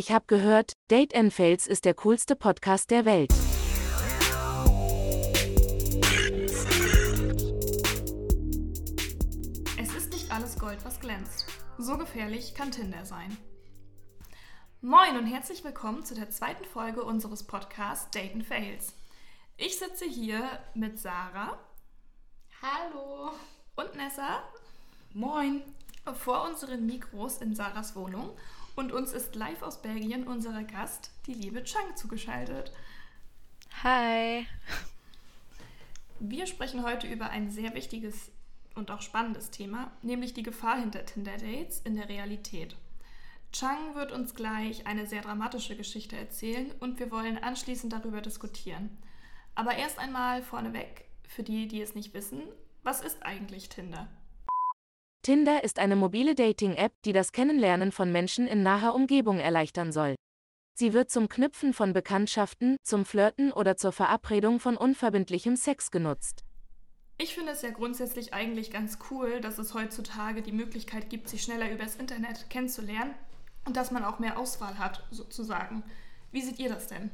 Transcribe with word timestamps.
Ich 0.00 0.12
hab 0.12 0.28
gehört, 0.28 0.72
Date 0.90 1.14
and 1.14 1.30
Fails 1.30 1.66
ist 1.66 1.84
der 1.84 1.92
coolste 1.92 2.34
Podcast 2.34 2.90
der 2.90 3.04
Welt. 3.04 3.30
Es 9.78 9.94
ist 9.94 10.10
nicht 10.14 10.32
alles 10.32 10.58
Gold, 10.58 10.82
was 10.86 11.00
glänzt. 11.00 11.44
So 11.76 11.98
gefährlich 11.98 12.54
kann 12.54 12.70
Tinder 12.72 13.04
sein. 13.04 13.36
Moin 14.80 15.18
und 15.18 15.26
herzlich 15.26 15.64
willkommen 15.64 16.02
zu 16.02 16.14
der 16.14 16.30
zweiten 16.30 16.64
Folge 16.64 17.02
unseres 17.02 17.46
Podcasts 17.46 18.10
Date 18.10 18.32
and 18.32 18.46
Fails. 18.46 18.94
Ich 19.58 19.78
sitze 19.78 20.06
hier 20.06 20.48
mit 20.72 20.98
Sarah. 20.98 21.58
Hallo. 22.62 23.32
Und 23.76 23.96
Nessa. 23.96 24.44
Moin. 25.12 25.60
Vor 26.14 26.44
unseren 26.48 26.86
Mikros 26.86 27.42
in 27.42 27.54
Sarahs 27.54 27.94
Wohnung 27.94 28.30
und 28.80 28.92
uns 28.92 29.12
ist 29.12 29.34
live 29.34 29.60
aus 29.60 29.82
Belgien 29.82 30.26
unser 30.26 30.64
Gast, 30.64 31.10
die 31.26 31.34
liebe 31.34 31.62
Chang, 31.64 31.94
zugeschaltet. 31.96 32.72
Hi. 33.82 34.46
Wir 36.18 36.46
sprechen 36.46 36.82
heute 36.82 37.06
über 37.06 37.28
ein 37.28 37.50
sehr 37.50 37.74
wichtiges 37.74 38.30
und 38.74 38.90
auch 38.90 39.02
spannendes 39.02 39.50
Thema, 39.50 39.90
nämlich 40.00 40.32
die 40.32 40.42
Gefahr 40.42 40.80
hinter 40.80 41.04
Tinder-Dates 41.04 41.80
in 41.80 41.94
der 41.94 42.08
Realität. 42.08 42.74
Chang 43.52 43.94
wird 43.94 44.12
uns 44.12 44.34
gleich 44.34 44.86
eine 44.86 45.06
sehr 45.06 45.20
dramatische 45.20 45.76
Geschichte 45.76 46.16
erzählen 46.16 46.72
und 46.80 46.98
wir 46.98 47.10
wollen 47.10 47.36
anschließend 47.36 47.92
darüber 47.92 48.22
diskutieren. 48.22 48.96
Aber 49.54 49.76
erst 49.76 49.98
einmal 49.98 50.42
vorneweg, 50.42 51.04
für 51.28 51.42
die, 51.42 51.68
die 51.68 51.82
es 51.82 51.94
nicht 51.94 52.14
wissen, 52.14 52.40
was 52.82 53.02
ist 53.02 53.24
eigentlich 53.24 53.68
Tinder? 53.68 54.08
Tinder 55.22 55.64
ist 55.64 55.78
eine 55.78 55.96
mobile 55.96 56.34
Dating-App, 56.34 56.92
die 57.04 57.12
das 57.12 57.32
Kennenlernen 57.32 57.92
von 57.92 58.10
Menschen 58.10 58.46
in 58.46 58.62
naher 58.62 58.94
Umgebung 58.94 59.38
erleichtern 59.38 59.92
soll. 59.92 60.14
Sie 60.74 60.94
wird 60.94 61.10
zum 61.10 61.28
Knüpfen 61.28 61.74
von 61.74 61.92
Bekanntschaften, 61.92 62.76
zum 62.82 63.04
Flirten 63.04 63.52
oder 63.52 63.76
zur 63.76 63.92
Verabredung 63.92 64.60
von 64.60 64.78
unverbindlichem 64.78 65.56
Sex 65.56 65.90
genutzt. 65.90 66.44
Ich 67.18 67.34
finde 67.34 67.52
es 67.52 67.60
ja 67.60 67.68
grundsätzlich 67.68 68.32
eigentlich 68.32 68.70
ganz 68.70 68.98
cool, 69.10 69.42
dass 69.42 69.58
es 69.58 69.74
heutzutage 69.74 70.40
die 70.40 70.52
Möglichkeit 70.52 71.10
gibt, 71.10 71.28
sich 71.28 71.42
schneller 71.42 71.70
übers 71.70 71.96
Internet 71.96 72.48
kennenzulernen 72.48 73.14
und 73.66 73.76
dass 73.76 73.90
man 73.90 74.04
auch 74.04 74.20
mehr 74.20 74.38
Auswahl 74.38 74.78
hat, 74.78 75.06
sozusagen. 75.10 75.82
Wie 76.32 76.40
seht 76.40 76.58
ihr 76.58 76.70
das 76.70 76.86
denn? 76.86 77.10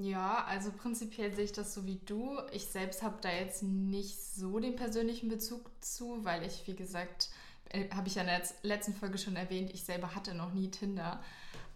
Ja, 0.00 0.44
also 0.44 0.72
prinzipiell 0.72 1.34
sehe 1.34 1.44
ich 1.44 1.52
das 1.52 1.74
so 1.74 1.86
wie 1.86 2.00
du. 2.06 2.38
Ich 2.52 2.66
selbst 2.66 3.02
habe 3.02 3.18
da 3.20 3.30
jetzt 3.30 3.62
nicht 3.62 4.16
so 4.22 4.58
den 4.58 4.76
persönlichen 4.76 5.28
Bezug 5.28 5.70
zu, 5.80 6.24
weil 6.24 6.44
ich, 6.44 6.66
wie 6.66 6.74
gesagt, 6.74 7.30
äh, 7.68 7.90
habe 7.90 8.08
ich 8.08 8.14
ja 8.14 8.22
in 8.22 8.28
der 8.28 8.42
letzten 8.62 8.94
Folge 8.94 9.18
schon 9.18 9.36
erwähnt, 9.36 9.70
ich 9.74 9.84
selber 9.84 10.14
hatte 10.14 10.34
noch 10.34 10.54
nie 10.54 10.70
Tinder. 10.70 11.22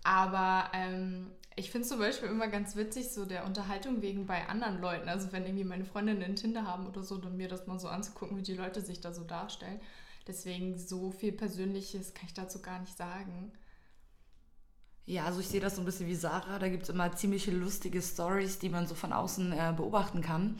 Aber 0.03 0.71
ähm, 0.73 1.31
ich 1.57 1.71
finde 1.71 1.83
es 1.83 1.89
zum 1.89 1.99
Beispiel 1.99 2.29
immer 2.29 2.49
ganz 2.49 2.77
witzig, 2.77 3.11
so 3.11 3.27
der 3.27 3.45
Unterhaltung 3.45 4.03
wegen 4.03 4.27
bei 4.27 4.49
anderen 4.49 4.81
Leuten. 4.81 5.09
Also 5.09 5.33
wenn 5.33 5.45
irgendwie 5.45 5.65
meine 5.65 5.85
Freundinnen 5.85 6.37
Tinder 6.37 6.65
haben 6.65 6.87
oder 6.87 7.03
so, 7.03 7.19
dann 7.19 7.37
mir 7.37 7.49
das 7.49 7.67
mal 7.67 7.79
so 7.79 7.89
anzugucken, 7.89 8.37
wie 8.39 8.43
die 8.43 8.55
Leute 8.55 8.81
sich 8.81 9.01
da 9.01 9.13
so 9.13 9.25
darstellen. 9.25 9.81
Deswegen 10.27 10.79
so 10.79 11.11
viel 11.11 11.33
Persönliches 11.33 12.15
kann 12.15 12.27
ich 12.27 12.35
dazu 12.35 12.63
gar 12.63 12.81
nicht 12.81 12.97
sagen. 12.97 13.53
Ja, 15.07 15.25
also 15.25 15.39
ich 15.41 15.47
sehe 15.47 15.61
das 15.61 15.77
so 15.77 15.83
ein 15.83 15.85
bisschen 15.85 16.09
wie 16.09 16.17
Sarah. 16.17 16.59
Da 16.59 16.69
gibt 16.69 16.83
es 16.83 16.89
immer 16.89 17.13
ziemlich 17.13 17.47
lustige 17.47 18.03
Stories, 18.03 18.59
die 18.59 18.69
man 18.69 18.87
so 18.87 18.95
von 18.95 19.13
außen 19.13 19.53
äh, 19.53 19.73
beobachten 19.77 20.21
kann. 20.21 20.59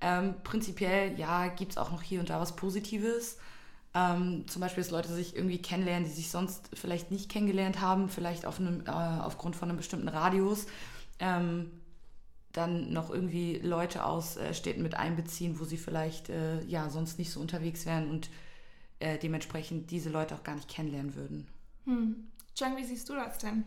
Ähm, 0.00 0.34
prinzipiell, 0.44 1.18
ja, 1.18 1.48
gibt 1.48 1.72
es 1.72 1.78
auch 1.78 1.90
noch 1.90 2.02
hier 2.02 2.20
und 2.20 2.30
da 2.30 2.38
was 2.38 2.54
Positives. 2.54 3.38
Ähm, 3.94 4.46
zum 4.46 4.60
Beispiel, 4.60 4.82
dass 4.82 4.90
Leute 4.90 5.12
sich 5.12 5.34
irgendwie 5.34 5.60
kennenlernen, 5.60 6.04
die 6.04 6.14
sich 6.14 6.30
sonst 6.30 6.68
vielleicht 6.74 7.10
nicht 7.10 7.30
kennengelernt 7.30 7.80
haben, 7.80 8.10
vielleicht 8.10 8.44
auf 8.44 8.60
einem, 8.60 8.82
äh, 8.86 8.90
aufgrund 8.90 9.56
von 9.56 9.70
einem 9.70 9.78
bestimmten 9.78 10.08
Radius. 10.08 10.66
Ähm, 11.18 11.70
dann 12.52 12.92
noch 12.92 13.10
irgendwie 13.10 13.58
Leute 13.58 14.04
aus 14.04 14.36
äh, 14.36 14.52
Städten 14.52 14.82
mit 14.82 14.94
einbeziehen, 14.94 15.58
wo 15.58 15.64
sie 15.64 15.78
vielleicht 15.78 16.28
äh, 16.28 16.62
ja 16.64 16.90
sonst 16.90 17.18
nicht 17.18 17.30
so 17.30 17.40
unterwegs 17.40 17.86
wären 17.86 18.10
und 18.10 18.30
äh, 18.98 19.18
dementsprechend 19.18 19.90
diese 19.90 20.10
Leute 20.10 20.34
auch 20.34 20.44
gar 20.44 20.56
nicht 20.56 20.68
kennenlernen 20.68 21.14
würden. 21.14 21.46
Hm. 21.84 22.28
Jang, 22.58 22.76
wie 22.76 22.84
siehst 22.84 23.08
du 23.08 23.14
das 23.14 23.38
denn? 23.38 23.64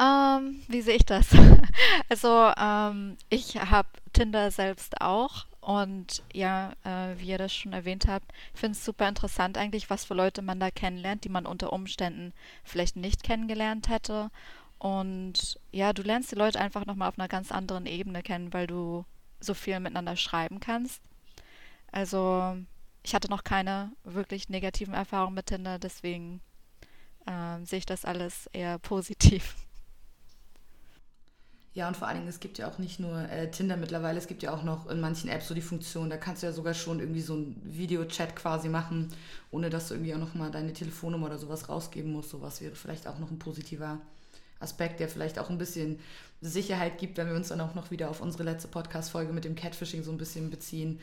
Ähm, 0.00 0.62
wie 0.68 0.80
sehe 0.80 0.96
ich 0.96 1.04
das? 1.04 1.28
also, 2.08 2.52
ähm, 2.56 3.16
ich 3.28 3.56
habe 3.56 3.88
Tinder 4.12 4.50
selbst 4.50 5.00
auch. 5.00 5.46
Und 5.60 6.22
ja, 6.32 6.72
äh, 6.84 7.18
wie 7.18 7.28
ihr 7.28 7.36
das 7.38 7.54
schon 7.54 7.74
erwähnt 7.74 8.06
habt, 8.08 8.32
finde 8.54 8.72
es 8.72 8.84
super 8.84 9.06
interessant 9.06 9.58
eigentlich, 9.58 9.90
was 9.90 10.06
für 10.06 10.14
Leute 10.14 10.40
man 10.40 10.60
da 10.60 10.70
kennenlernt, 10.70 11.24
die 11.24 11.28
man 11.28 11.44
unter 11.44 11.72
Umständen 11.74 12.32
vielleicht 12.64 12.96
nicht 12.96 13.22
kennengelernt 13.22 13.88
hätte. 13.90 14.30
Und 14.78 15.60
ja, 15.70 15.92
du 15.92 16.02
lernst 16.02 16.30
die 16.30 16.36
Leute 16.36 16.60
einfach 16.60 16.86
nochmal 16.86 17.08
auf 17.08 17.18
einer 17.18 17.28
ganz 17.28 17.52
anderen 17.52 17.84
Ebene 17.84 18.22
kennen, 18.22 18.54
weil 18.54 18.66
du 18.66 19.04
so 19.40 19.52
viel 19.52 19.78
miteinander 19.80 20.16
schreiben 20.16 20.60
kannst. 20.60 21.02
Also, 21.92 22.56
ich 23.02 23.14
hatte 23.14 23.28
noch 23.28 23.44
keine 23.44 23.92
wirklich 24.04 24.48
negativen 24.48 24.94
Erfahrungen 24.94 25.34
mit 25.34 25.46
Tinder, 25.46 25.78
deswegen 25.78 26.40
äh, 27.28 27.64
sehe 27.64 27.78
ich 27.78 27.86
das 27.86 28.04
alles 28.04 28.48
eher 28.52 28.78
positiv. 28.78 29.54
Ja, 31.74 31.86
und 31.86 31.96
vor 31.96 32.08
allen 32.08 32.16
Dingen, 32.16 32.28
es 32.28 32.40
gibt 32.40 32.58
ja 32.58 32.68
auch 32.68 32.78
nicht 32.78 32.98
nur 32.98 33.16
äh, 33.30 33.50
Tinder 33.50 33.76
mittlerweile, 33.76 34.18
es 34.18 34.26
gibt 34.26 34.42
ja 34.42 34.52
auch 34.52 34.64
noch 34.64 34.88
in 34.88 35.00
manchen 35.00 35.30
Apps 35.30 35.46
so 35.46 35.54
die 35.54 35.60
Funktion, 35.60 36.10
da 36.10 36.16
kannst 36.16 36.42
du 36.42 36.48
ja 36.48 36.52
sogar 36.52 36.74
schon 36.74 36.98
irgendwie 36.98 37.20
so 37.20 37.34
einen 37.34 37.60
Videochat 37.64 38.34
quasi 38.34 38.68
machen, 38.68 39.12
ohne 39.52 39.70
dass 39.70 39.88
du 39.88 39.94
irgendwie 39.94 40.12
auch 40.14 40.18
nochmal 40.18 40.50
deine 40.50 40.72
Telefonnummer 40.72 41.26
oder 41.26 41.38
sowas 41.38 41.68
rausgeben 41.68 42.10
musst. 42.10 42.30
Sowas 42.30 42.60
wäre 42.60 42.74
vielleicht 42.74 43.06
auch 43.06 43.20
noch 43.20 43.30
ein 43.30 43.38
positiver 43.38 44.00
Aspekt, 44.58 44.98
der 44.98 45.08
vielleicht 45.08 45.38
auch 45.38 45.50
ein 45.50 45.58
bisschen 45.58 46.00
Sicherheit 46.40 46.98
gibt, 46.98 47.16
wenn 47.16 47.28
wir 47.28 47.36
uns 47.36 47.48
dann 47.48 47.60
auch 47.60 47.76
noch 47.76 47.92
wieder 47.92 48.10
auf 48.10 48.22
unsere 48.22 48.42
letzte 48.42 48.66
Podcast-Folge 48.66 49.32
mit 49.32 49.44
dem 49.44 49.54
Catfishing 49.54 50.02
so 50.02 50.10
ein 50.10 50.18
bisschen 50.18 50.50
beziehen. 50.50 50.98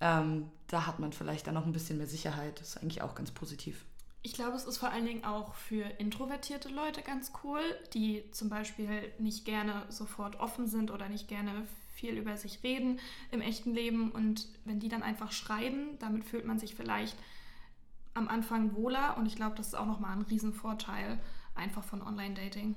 Ähm, 0.00 0.50
da 0.66 0.86
hat 0.88 0.98
man 0.98 1.12
vielleicht 1.12 1.46
dann 1.46 1.54
noch 1.54 1.66
ein 1.66 1.72
bisschen 1.72 1.98
mehr 1.98 2.08
Sicherheit. 2.08 2.58
Das 2.58 2.70
ist 2.70 2.78
eigentlich 2.78 3.02
auch 3.02 3.14
ganz 3.14 3.30
positiv. 3.30 3.84
Ich 4.26 4.32
glaube, 4.32 4.56
es 4.56 4.64
ist 4.64 4.78
vor 4.78 4.90
allen 4.90 5.06
Dingen 5.06 5.24
auch 5.24 5.54
für 5.54 5.84
introvertierte 6.00 6.68
Leute 6.68 7.00
ganz 7.00 7.30
cool, 7.44 7.60
die 7.94 8.28
zum 8.32 8.48
Beispiel 8.48 9.12
nicht 9.20 9.44
gerne 9.44 9.84
sofort 9.88 10.40
offen 10.40 10.66
sind 10.66 10.90
oder 10.90 11.08
nicht 11.08 11.28
gerne 11.28 11.64
viel 11.94 12.14
über 12.18 12.36
sich 12.36 12.64
reden 12.64 12.98
im 13.30 13.40
echten 13.40 13.72
Leben. 13.72 14.10
Und 14.10 14.48
wenn 14.64 14.80
die 14.80 14.88
dann 14.88 15.04
einfach 15.04 15.30
schreiben, 15.30 15.96
damit 16.00 16.24
fühlt 16.24 16.44
man 16.44 16.58
sich 16.58 16.74
vielleicht 16.74 17.16
am 18.14 18.26
Anfang 18.26 18.74
wohler. 18.74 19.16
Und 19.16 19.26
ich 19.26 19.36
glaube, 19.36 19.54
das 19.54 19.68
ist 19.68 19.74
auch 19.76 19.86
nochmal 19.86 20.16
ein 20.16 20.22
Riesenvorteil 20.22 21.20
einfach 21.54 21.84
von 21.84 22.02
Online-Dating. 22.02 22.74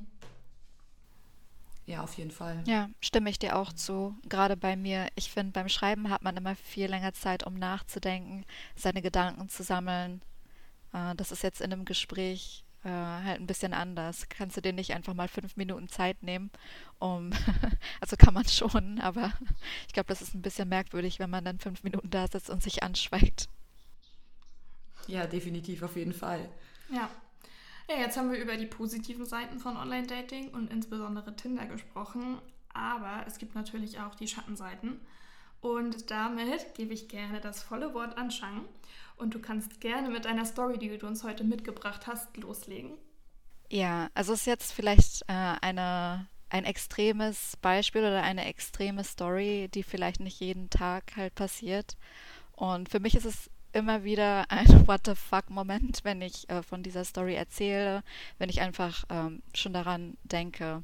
Ja, 1.87 2.03
auf 2.03 2.13
jeden 2.13 2.29
Fall. 2.29 2.63
Ja, 2.67 2.91
stimme 3.01 3.31
ich 3.31 3.39
dir 3.39 3.55
auch 3.55 3.73
zu. 3.73 4.15
Gerade 4.29 4.55
bei 4.55 4.75
mir, 4.75 5.07
ich 5.15 5.31
finde, 5.31 5.53
beim 5.53 5.67
Schreiben 5.67 6.11
hat 6.11 6.21
man 6.21 6.37
immer 6.37 6.55
viel 6.55 6.85
länger 6.85 7.13
Zeit, 7.13 7.43
um 7.43 7.55
nachzudenken, 7.55 8.45
seine 8.75 9.01
Gedanken 9.01 9.49
zu 9.49 9.63
sammeln. 9.63 10.21
Äh, 10.93 11.15
das 11.15 11.31
ist 11.31 11.43
jetzt 11.43 11.61
in 11.61 11.71
einem 11.71 11.85
Gespräch 11.85 12.63
äh, 12.83 12.89
halt 12.89 13.41
ein 13.41 13.47
bisschen 13.47 13.73
anders. 13.73 14.27
Kannst 14.29 14.57
du 14.57 14.61
dir 14.61 14.73
nicht 14.73 14.93
einfach 14.93 15.13
mal 15.13 15.27
fünf 15.27 15.57
Minuten 15.57 15.89
Zeit 15.89 16.23
nehmen, 16.23 16.49
um, 16.99 17.31
also 18.01 18.15
kann 18.15 18.33
man 18.33 18.47
schon, 18.47 18.99
aber 18.99 19.33
ich 19.87 19.93
glaube, 19.93 20.07
das 20.07 20.21
ist 20.21 20.33
ein 20.33 20.41
bisschen 20.41 20.69
merkwürdig, 20.69 21.19
wenn 21.19 21.29
man 21.29 21.45
dann 21.45 21.59
fünf 21.59 21.83
Minuten 21.83 22.09
da 22.09 22.27
sitzt 22.27 22.49
und 22.49 22.63
sich 22.63 22.83
anschweigt. 22.83 23.49
Ja, 25.07 25.25
definitiv, 25.25 25.81
auf 25.83 25.95
jeden 25.95 26.13
Fall. 26.13 26.49
Ja. 26.89 27.09
Ja, 27.89 27.95
jetzt 27.97 28.17
haben 28.17 28.31
wir 28.31 28.37
über 28.37 28.55
die 28.55 28.67
positiven 28.67 29.25
Seiten 29.25 29.59
von 29.59 29.75
Online-Dating 29.75 30.49
und 30.49 30.71
insbesondere 30.71 31.35
Tinder 31.35 31.65
gesprochen, 31.65 32.37
aber 32.71 33.23
es 33.25 33.39
gibt 33.39 33.55
natürlich 33.55 33.99
auch 33.99 34.13
die 34.13 34.27
Schattenseiten. 34.27 34.99
Und 35.59 36.11
damit 36.11 36.75
gebe 36.75 36.93
ich 36.93 37.09
gerne 37.09 37.41
das 37.41 37.63
volle 37.63 37.95
Wort 37.95 38.15
an 38.15 38.29
Shang. 38.29 38.65
Und 39.19 39.35
du 39.35 39.39
kannst 39.39 39.81
gerne 39.81 40.09
mit 40.09 40.23
deiner 40.23 40.45
Story, 40.45 40.79
die 40.79 40.97
du 40.97 41.05
uns 41.05 41.25
heute 41.25 41.43
mitgebracht 41.43 42.07
hast, 42.07 42.35
loslegen. 42.37 42.97
Ja, 43.69 44.09
also 44.13 44.31
ist 44.31 44.47
jetzt 44.47 44.71
vielleicht 44.71 45.23
äh, 45.27 45.55
eine, 45.61 46.27
ein 46.49 46.63
extremes 46.63 47.57
Beispiel 47.61 48.01
oder 48.01 48.23
eine 48.23 48.45
extreme 48.45 49.03
Story, 49.03 49.69
die 49.73 49.83
vielleicht 49.83 50.21
nicht 50.21 50.39
jeden 50.39 50.69
Tag 50.69 51.17
halt 51.17 51.35
passiert. 51.35 51.97
Und 52.53 52.87
für 52.87 53.01
mich 53.01 53.13
ist 53.13 53.25
es 53.25 53.49
immer 53.73 54.05
wieder 54.05 54.49
ein 54.49 54.65
What 54.87 55.01
the 55.05 55.15
fuck-Moment, 55.15 55.99
wenn 56.03 56.21
ich 56.21 56.49
äh, 56.49 56.63
von 56.63 56.81
dieser 56.81 57.03
Story 57.03 57.35
erzähle, 57.35 58.03
wenn 58.37 58.49
ich 58.49 58.61
einfach 58.61 59.03
ähm, 59.09 59.43
schon 59.53 59.73
daran 59.73 60.17
denke. 60.23 60.83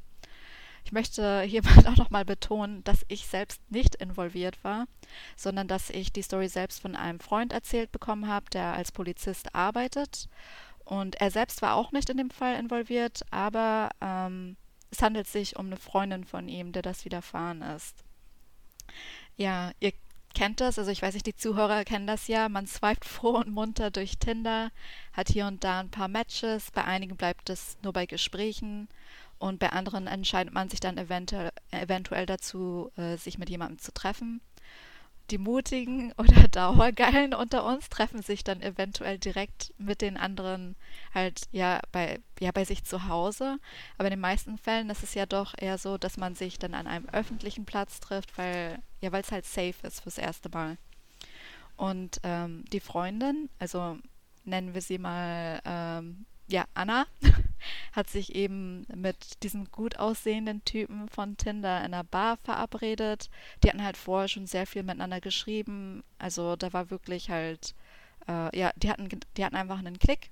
Ich 0.85 0.91
möchte 0.91 1.41
hierbei 1.41 1.71
auch 1.87 1.97
nochmal 1.97 2.25
betonen, 2.25 2.83
dass 2.83 3.05
ich 3.07 3.25
selbst 3.25 3.59
nicht 3.71 3.95
involviert 3.95 4.63
war, 4.63 4.85
sondern 5.35 5.67
dass 5.67 5.89
ich 5.89 6.13
die 6.13 6.21
Story 6.21 6.47
selbst 6.47 6.79
von 6.79 6.95
einem 6.95 7.19
Freund 7.19 7.51
erzählt 7.51 7.91
bekommen 7.91 8.27
habe, 8.27 8.49
der 8.51 8.73
als 8.73 8.91
Polizist 8.91 9.53
arbeitet. 9.55 10.29
Und 10.85 11.15
er 11.15 11.31
selbst 11.31 11.63
war 11.63 11.75
auch 11.75 11.91
nicht 11.91 12.09
in 12.11 12.17
dem 12.17 12.29
Fall 12.29 12.59
involviert, 12.59 13.21
aber 13.31 13.89
ähm, 13.99 14.55
es 14.91 15.01
handelt 15.01 15.27
sich 15.27 15.57
um 15.57 15.65
eine 15.65 15.77
Freundin 15.77 16.23
von 16.23 16.47
ihm, 16.47 16.71
der 16.71 16.83
das 16.83 17.03
widerfahren 17.03 17.63
ist. 17.63 18.03
Ja, 19.35 19.71
ihr 19.79 19.93
kennt 20.35 20.61
das, 20.61 20.77
also 20.77 20.91
ich 20.91 21.01
weiß 21.01 21.15
nicht, 21.15 21.25
die 21.25 21.35
Zuhörer 21.35 21.83
kennen 21.83 22.05
das 22.05 22.27
ja, 22.27 22.47
man 22.47 22.67
swiped 22.67 23.05
froh 23.05 23.37
und 23.37 23.51
munter 23.51 23.89
durch 23.89 24.19
Tinder, 24.19 24.69
hat 25.13 25.29
hier 25.29 25.47
und 25.47 25.63
da 25.63 25.79
ein 25.79 25.89
paar 25.89 26.09
Matches, 26.09 26.69
bei 26.69 26.83
einigen 26.83 27.17
bleibt 27.17 27.49
es 27.49 27.77
nur 27.81 27.93
bei 27.93 28.05
Gesprächen 28.05 28.87
und 29.37 29.59
bei 29.59 29.71
anderen 29.71 30.07
entscheidet 30.07 30.53
man 30.53 30.69
sich 30.69 30.79
dann 30.79 30.97
eventuell, 30.97 31.51
eventuell 31.71 32.25
dazu, 32.25 32.91
äh, 32.95 33.17
sich 33.17 33.37
mit 33.37 33.49
jemandem 33.49 33.79
zu 33.79 33.93
treffen. 33.93 34.41
Die 35.31 35.37
Mutigen 35.37 36.13
oder 36.17 36.47
Dauergeilen 36.47 37.33
unter 37.33 37.65
uns 37.65 37.89
treffen 37.89 38.21
sich 38.21 38.43
dann 38.43 38.61
eventuell 38.61 39.17
direkt 39.17 39.73
mit 39.77 40.01
den 40.01 40.17
anderen 40.17 40.75
halt 41.13 41.47
ja 41.51 41.79
bei, 41.91 42.19
ja 42.39 42.51
bei 42.51 42.63
sich 42.63 42.83
zu 42.83 43.07
Hause. 43.07 43.57
Aber 43.97 44.07
in 44.07 44.11
den 44.11 44.19
meisten 44.19 44.57
Fällen 44.57 44.89
ist 44.89 45.03
es 45.03 45.13
ja 45.13 45.25
doch 45.25 45.53
eher 45.57 45.77
so, 45.77 45.97
dass 45.97 46.17
man 46.17 46.35
sich 46.35 46.59
dann 46.59 46.73
an 46.73 46.87
einem 46.87 47.09
öffentlichen 47.09 47.65
Platz 47.65 47.99
trifft, 47.99 48.37
weil 48.37 48.79
ja 49.01 49.09
es 49.13 49.31
halt 49.31 49.45
safe 49.45 49.75
ist 49.83 50.01
fürs 50.01 50.17
erste 50.17 50.49
Mal. 50.49 50.77
Und 51.75 52.21
ähm, 52.23 52.63
die 52.71 52.79
Freundin, 52.79 53.49
also 53.59 53.97
nennen 54.45 54.73
wir 54.73 54.81
sie 54.81 54.97
mal 54.97 55.61
ähm, 55.65 56.25
ja, 56.47 56.65
Anna 56.73 57.05
hat 57.91 58.09
sich 58.09 58.35
eben 58.35 58.85
mit 58.93 59.43
diesem 59.43 59.71
gut 59.71 59.97
aussehenden 59.97 60.63
Typen 60.65 61.07
von 61.09 61.37
Tinder 61.37 61.79
in 61.79 61.93
einer 61.93 62.03
Bar 62.03 62.37
verabredet. 62.43 63.29
Die 63.63 63.69
hatten 63.69 63.83
halt 63.83 63.97
vorher 63.97 64.27
schon 64.27 64.47
sehr 64.47 64.67
viel 64.67 64.83
miteinander 64.83 65.21
geschrieben. 65.21 66.03
Also 66.19 66.55
da 66.55 66.73
war 66.73 66.89
wirklich 66.89 67.29
halt, 67.29 67.75
äh, 68.27 68.57
ja, 68.57 68.71
die 68.75 68.89
hatten, 68.89 69.09
die 69.37 69.45
hatten 69.45 69.55
einfach 69.55 69.79
einen 69.79 69.99
Klick. 69.99 70.29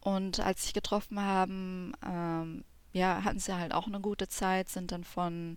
Und 0.00 0.40
als 0.40 0.60
sie 0.60 0.66
sich 0.66 0.74
getroffen 0.74 1.20
haben, 1.20 1.92
ähm, 2.04 2.64
ja, 2.92 3.22
hatten 3.24 3.38
sie 3.38 3.54
halt 3.54 3.72
auch 3.72 3.86
eine 3.86 4.00
gute 4.00 4.28
Zeit, 4.28 4.68
sind 4.68 4.92
dann 4.92 5.04
von 5.04 5.56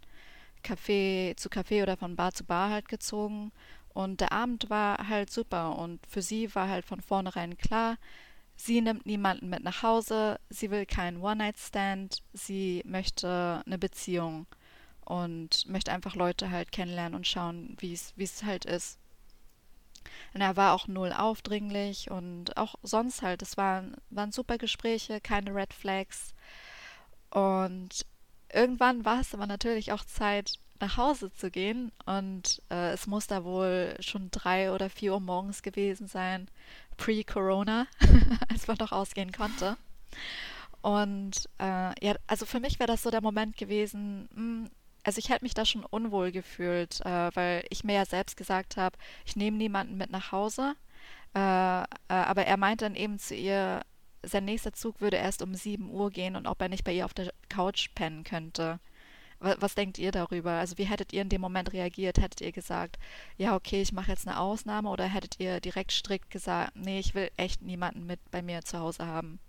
Café 0.63 1.35
zu 1.37 1.49
Café 1.49 1.83
oder 1.83 1.97
von 1.97 2.15
Bar 2.15 2.31
zu 2.33 2.43
Bar 2.43 2.69
halt 2.69 2.87
gezogen. 2.87 3.51
Und 3.93 4.19
der 4.21 4.33
Abend 4.33 4.69
war 4.69 5.07
halt 5.07 5.31
super 5.31 5.77
und 5.77 6.05
für 6.05 6.21
sie 6.21 6.53
war 6.53 6.67
halt 6.67 6.85
von 6.85 6.99
vornherein 6.99 7.57
klar, 7.57 7.97
Sie 8.55 8.81
nimmt 8.81 9.05
niemanden 9.05 9.49
mit 9.49 9.63
nach 9.63 9.83
Hause, 9.83 10.39
sie 10.49 10.71
will 10.71 10.85
keinen 10.85 11.17
One-Night-Stand, 11.17 12.23
sie 12.33 12.81
möchte 12.85 13.61
eine 13.65 13.77
Beziehung 13.77 14.47
und 15.01 15.67
möchte 15.67 15.91
einfach 15.91 16.15
Leute 16.15 16.49
halt 16.49 16.71
kennenlernen 16.71 17.15
und 17.15 17.27
schauen, 17.27 17.75
wie 17.79 17.93
es 17.93 18.43
halt 18.43 18.65
ist. 18.65 18.97
Und 20.33 20.41
er 20.41 20.55
war 20.55 20.73
auch 20.73 20.87
null 20.87 21.13
aufdringlich 21.13 22.11
und 22.11 22.57
auch 22.57 22.75
sonst 22.83 23.21
halt, 23.21 23.41
es 23.41 23.57
waren, 23.57 23.95
waren 24.09 24.31
super 24.31 24.57
Gespräche, 24.57 25.21
keine 25.21 25.53
Red 25.53 25.73
Flags. 25.73 26.33
Und 27.31 28.05
irgendwann 28.53 29.05
war 29.05 29.19
es 29.21 29.33
aber 29.33 29.47
natürlich 29.47 29.91
auch 29.91 30.05
Zeit, 30.05 30.59
nach 30.79 30.97
Hause 30.97 31.31
zu 31.33 31.51
gehen. 31.51 31.91
Und 32.05 32.61
äh, 32.69 32.91
es 32.91 33.07
muss 33.07 33.27
da 33.27 33.43
wohl 33.43 33.95
schon 33.99 34.29
drei 34.31 34.71
oder 34.71 34.89
vier 34.89 35.13
Uhr 35.13 35.19
morgens 35.19 35.61
gewesen 35.61 36.07
sein 36.07 36.47
pre-Corona, 36.97 37.87
als 38.49 38.67
man 38.67 38.77
noch 38.79 38.91
ausgehen 38.91 39.31
konnte. 39.31 39.77
Und 40.81 41.49
äh, 41.59 42.05
ja, 42.05 42.15
also 42.27 42.45
für 42.45 42.59
mich 42.59 42.79
wäre 42.79 42.87
das 42.87 43.03
so 43.03 43.09
der 43.09 43.21
Moment 43.21 43.57
gewesen, 43.57 44.29
mh, 44.33 44.35
hm, 44.35 44.69
also 45.03 45.19
ich 45.19 45.29
hätte 45.29 45.45
mich 45.45 45.53
da 45.53 45.65
schon 45.65 45.85
unwohl 45.85 46.31
gefühlt, 46.31 46.99
äh, 47.05 47.29
weil 47.35 47.63
ich 47.69 47.83
mir 47.83 47.93
ja 47.93 48.05
selbst 48.05 48.37
gesagt 48.37 48.75
habe, 48.75 48.97
ich 49.25 49.35
nehme 49.35 49.57
niemanden 49.57 49.97
mit 49.97 50.09
nach 50.09 50.31
Hause. 50.31 50.75
Äh, 51.35 51.39
äh, 51.39 51.85
aber 52.07 52.45
er 52.45 52.57
meinte 52.57 52.85
dann 52.85 52.95
eben 52.95 53.19
zu 53.19 53.35
ihr, 53.35 53.81
sein 54.23 54.45
nächster 54.45 54.73
Zug 54.73 55.01
würde 55.01 55.17
erst 55.17 55.43
um 55.43 55.53
7 55.53 55.89
Uhr 55.89 56.09
gehen 56.09 56.35
und 56.35 56.47
ob 56.47 56.59
er 56.61 56.69
nicht 56.69 56.83
bei 56.83 56.93
ihr 56.93 57.05
auf 57.05 57.13
der 57.13 57.31
Couch 57.49 57.89
pennen 57.93 58.23
könnte. 58.23 58.79
Was, 59.39 59.61
was, 59.61 59.75
denkt 59.75 59.97
ihr 59.97 60.11
darüber? 60.11 60.51
Also 60.51 60.77
wie 60.77 60.85
hättet 60.85 61.13
ihr 61.13 61.21
in 61.21 61.29
dem 61.29 61.41
Moment 61.41 61.73
reagiert? 61.73 62.19
Hättet 62.19 62.41
ihr 62.41 62.51
gesagt, 62.51 62.97
ja, 63.37 63.55
okay, 63.55 63.81
ich 63.81 63.91
mache 63.91 64.11
jetzt 64.11 64.27
eine 64.27 64.39
Ausnahme 64.39 64.89
oder 64.89 65.05
hättet 65.05 65.39
ihr 65.39 65.59
direkt 65.59 65.91
strikt 65.91 66.29
gesagt, 66.29 66.75
nee, 66.75 66.99
ich 66.99 67.15
will 67.15 67.29
echt 67.37 67.61
niemanden 67.61 68.05
mit 68.05 68.19
bei 68.31 68.41
mir 68.41 68.63
zu 68.63 68.79
Hause 68.79 69.05
haben? 69.05 69.39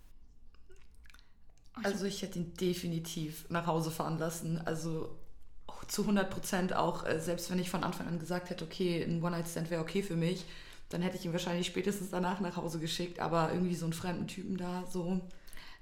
Also 1.83 2.07
ich 2.07 2.23
hätte 2.23 2.39
ihn 2.39 2.55
definitiv 2.55 3.47
nach 3.51 3.67
Hause 3.67 3.91
fahren 3.91 4.19
lassen. 4.19 4.61
Also 4.65 5.17
zu 5.89 6.03
100 6.03 6.31
Prozent 6.31 6.75
auch, 6.75 7.07
äh, 7.07 7.21
selbst 7.21 7.51
wenn 7.51 7.59
ich 7.59 7.71
von 7.71 7.85
Anfang 7.85 8.09
an 8.09 8.19
gesagt 8.19 8.51
hätte, 8.51 8.65
okay, 8.65 9.03
ein 9.03 9.23
One-Night-Stand 9.23 9.71
wäre 9.71 9.83
okay 9.83 10.03
für 10.03 10.17
mich, 10.17 10.45
dann 10.89 11.03
hätte 11.03 11.17
ich 11.17 11.25
ihn 11.25 11.33
wahrscheinlich 11.33 11.67
spätestens 11.67 12.11
danach 12.11 12.41
nach 12.41 12.57
Hause 12.57 12.79
geschickt. 12.79 13.21
Aber 13.21 13.53
irgendwie 13.53 13.75
so 13.75 13.87
einen 13.87 13.93
fremden 13.93 14.27
Typen 14.27 14.57
da, 14.57 14.85
so. 14.91 15.21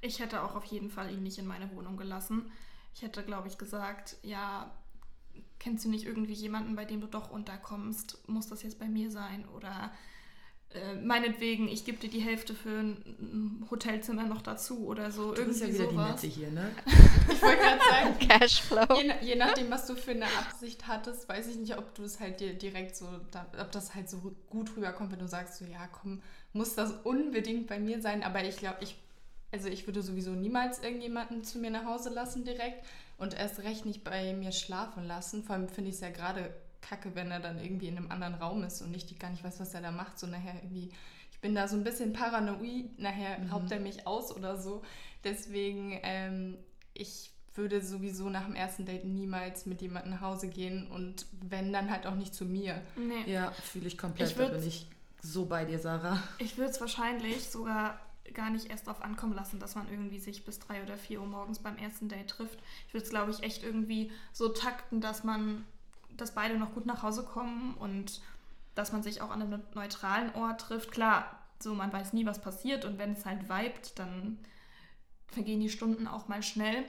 Ich 0.00 0.20
hätte 0.20 0.42
auch 0.42 0.54
auf 0.54 0.64
jeden 0.64 0.90
Fall 0.90 1.10
ihn 1.12 1.22
nicht 1.22 1.38
in 1.38 1.46
meine 1.46 1.70
Wohnung 1.74 1.96
gelassen. 1.96 2.50
Ich 2.94 3.02
hätte, 3.02 3.22
glaube 3.24 3.48
ich, 3.48 3.58
gesagt, 3.58 4.16
ja, 4.22 4.70
kennst 5.58 5.84
du 5.84 5.88
nicht 5.88 6.06
irgendwie 6.06 6.32
jemanden, 6.32 6.76
bei 6.76 6.84
dem 6.84 7.00
du 7.00 7.06
doch 7.06 7.30
unterkommst? 7.30 8.18
Muss 8.28 8.46
das 8.46 8.62
jetzt 8.62 8.78
bei 8.78 8.86
mir 8.86 9.10
sein? 9.10 9.44
Oder 9.56 9.90
äh, 10.74 10.96
meinetwegen, 10.96 11.68
ich 11.68 11.84
gebe 11.84 11.98
dir 11.98 12.10
die 12.10 12.20
Hälfte 12.20 12.54
für 12.54 12.80
ein 12.80 13.66
Hotelzimmer 13.70 14.24
noch 14.24 14.42
dazu 14.42 14.86
oder 14.86 15.10
so. 15.10 15.32
Du 15.32 15.44
bist 15.44 15.60
ja 15.60 15.68
wieder 15.68 15.90
sowas. 15.90 16.20
die 16.20 16.26
Nette 16.26 16.40
hier, 16.40 16.50
ne? 16.50 16.70
ich 17.32 17.42
wollte 17.42 17.62
gerade 17.62 17.80
sagen, 17.88 18.18
Cashflow. 18.28 19.00
Je, 19.00 19.12
je, 19.22 19.36
nachdem, 19.36 19.70
was 19.70 19.86
du 19.86 19.94
für 19.94 20.10
eine 20.10 20.26
Absicht 20.26 20.86
hattest, 20.88 21.28
weiß 21.28 21.48
ich 21.48 21.56
nicht, 21.56 21.78
ob 21.78 21.94
du 21.94 22.02
es 22.02 22.18
halt 22.18 22.40
dir 22.40 22.54
direkt 22.54 22.96
so, 22.96 23.06
ob 23.06 23.72
das 23.72 23.94
halt 23.94 24.10
so 24.10 24.34
gut 24.48 24.76
rüberkommt, 24.76 25.12
wenn 25.12 25.20
du 25.20 25.28
sagst, 25.28 25.58
so 25.58 25.64
ja, 25.64 25.86
komm, 25.86 26.22
muss 26.52 26.74
das 26.74 26.92
unbedingt 27.04 27.68
bei 27.68 27.78
mir 27.78 28.00
sein. 28.00 28.22
Aber 28.22 28.44
ich 28.44 28.56
glaube, 28.56 28.78
ich 28.80 28.96
also 29.54 29.68
ich 29.68 29.86
würde 29.86 30.02
sowieso 30.02 30.32
niemals 30.32 30.82
irgendjemanden 30.82 31.44
zu 31.44 31.58
mir 31.58 31.70
nach 31.70 31.84
Hause 31.84 32.10
lassen 32.10 32.44
direkt 32.44 32.84
und 33.18 33.34
erst 33.34 33.60
recht 33.60 33.86
nicht 33.86 34.02
bei 34.02 34.32
mir 34.32 34.50
schlafen 34.50 35.06
lassen. 35.06 35.44
Vor 35.44 35.54
allem 35.54 35.68
finde 35.68 35.90
ich 35.90 35.94
es 35.94 36.00
ja 36.00 36.10
gerade 36.10 36.52
kacke, 36.82 37.14
wenn 37.14 37.30
er 37.30 37.38
dann 37.38 37.60
irgendwie 37.62 37.86
in 37.86 37.96
einem 37.96 38.10
anderen 38.10 38.34
Raum 38.34 38.64
ist 38.64 38.82
und 38.82 38.92
ich 38.92 39.16
gar 39.16 39.30
nicht 39.30 39.44
weiß, 39.44 39.60
was 39.60 39.72
er 39.72 39.80
da 39.80 39.92
macht. 39.92 40.18
So 40.18 40.26
nachher 40.26 40.56
irgendwie, 40.56 40.90
ich 41.30 41.38
bin 41.40 41.54
da 41.54 41.68
so 41.68 41.76
ein 41.76 41.84
bisschen 41.84 42.12
paranoid, 42.12 42.98
nachher 42.98 43.38
mhm. 43.38 43.50
raubt 43.50 43.70
er 43.70 43.78
mich 43.78 44.08
aus 44.08 44.34
oder 44.34 44.60
so. 44.60 44.82
Deswegen, 45.22 46.00
ähm, 46.02 46.58
ich 46.92 47.30
würde 47.54 47.80
sowieso 47.80 48.30
nach 48.30 48.46
dem 48.46 48.56
ersten 48.56 48.84
Date 48.84 49.04
niemals 49.04 49.66
mit 49.66 49.80
jemandem 49.82 50.14
nach 50.14 50.20
Hause 50.20 50.48
gehen 50.48 50.88
und 50.88 51.26
wenn, 51.48 51.72
dann 51.72 51.92
halt 51.92 52.08
auch 52.08 52.16
nicht 52.16 52.34
zu 52.34 52.44
mir. 52.44 52.82
Nee. 52.96 53.32
Ja, 53.32 53.52
fühle 53.52 53.86
ich 53.86 53.96
komplett, 53.96 54.30
ich 54.30 54.36
da 54.36 54.48
bin 54.48 54.66
ich 54.66 54.88
so 55.22 55.46
bei 55.46 55.64
dir, 55.64 55.78
Sarah. 55.78 56.20
Ich 56.38 56.58
würde 56.58 56.72
es 56.72 56.80
wahrscheinlich 56.80 57.48
sogar 57.48 58.00
gar 58.32 58.50
nicht 58.50 58.70
erst 58.70 58.86
darauf 58.86 59.02
ankommen 59.02 59.34
lassen, 59.34 59.60
dass 59.60 59.74
man 59.74 59.88
irgendwie 59.90 60.18
sich 60.18 60.44
bis 60.44 60.58
drei 60.58 60.82
oder 60.82 60.96
vier 60.96 61.20
Uhr 61.20 61.26
morgens 61.26 61.58
beim 61.58 61.76
ersten 61.76 62.08
Date 62.08 62.28
trifft. 62.28 62.58
Ich 62.88 62.94
würde 62.94 63.04
es, 63.04 63.10
glaube 63.10 63.30
ich, 63.30 63.42
echt 63.42 63.62
irgendwie 63.62 64.10
so 64.32 64.48
takten, 64.48 65.00
dass 65.00 65.24
man, 65.24 65.64
dass 66.16 66.34
beide 66.34 66.58
noch 66.58 66.72
gut 66.74 66.86
nach 66.86 67.02
Hause 67.02 67.24
kommen 67.24 67.74
und 67.74 68.20
dass 68.74 68.92
man 68.92 69.02
sich 69.02 69.20
auch 69.20 69.30
an 69.30 69.42
einem 69.42 69.62
neutralen 69.74 70.34
Ort 70.34 70.62
trifft. 70.62 70.90
Klar, 70.90 71.38
so 71.60 71.74
man 71.74 71.92
weiß 71.92 72.12
nie, 72.12 72.26
was 72.26 72.40
passiert 72.40 72.84
und 72.84 72.98
wenn 72.98 73.12
es 73.12 73.24
halt 73.26 73.44
vibet, 73.44 73.98
dann 73.98 74.38
vergehen 75.26 75.60
die 75.60 75.70
Stunden 75.70 76.06
auch 76.06 76.28
mal 76.28 76.42
schnell. 76.42 76.84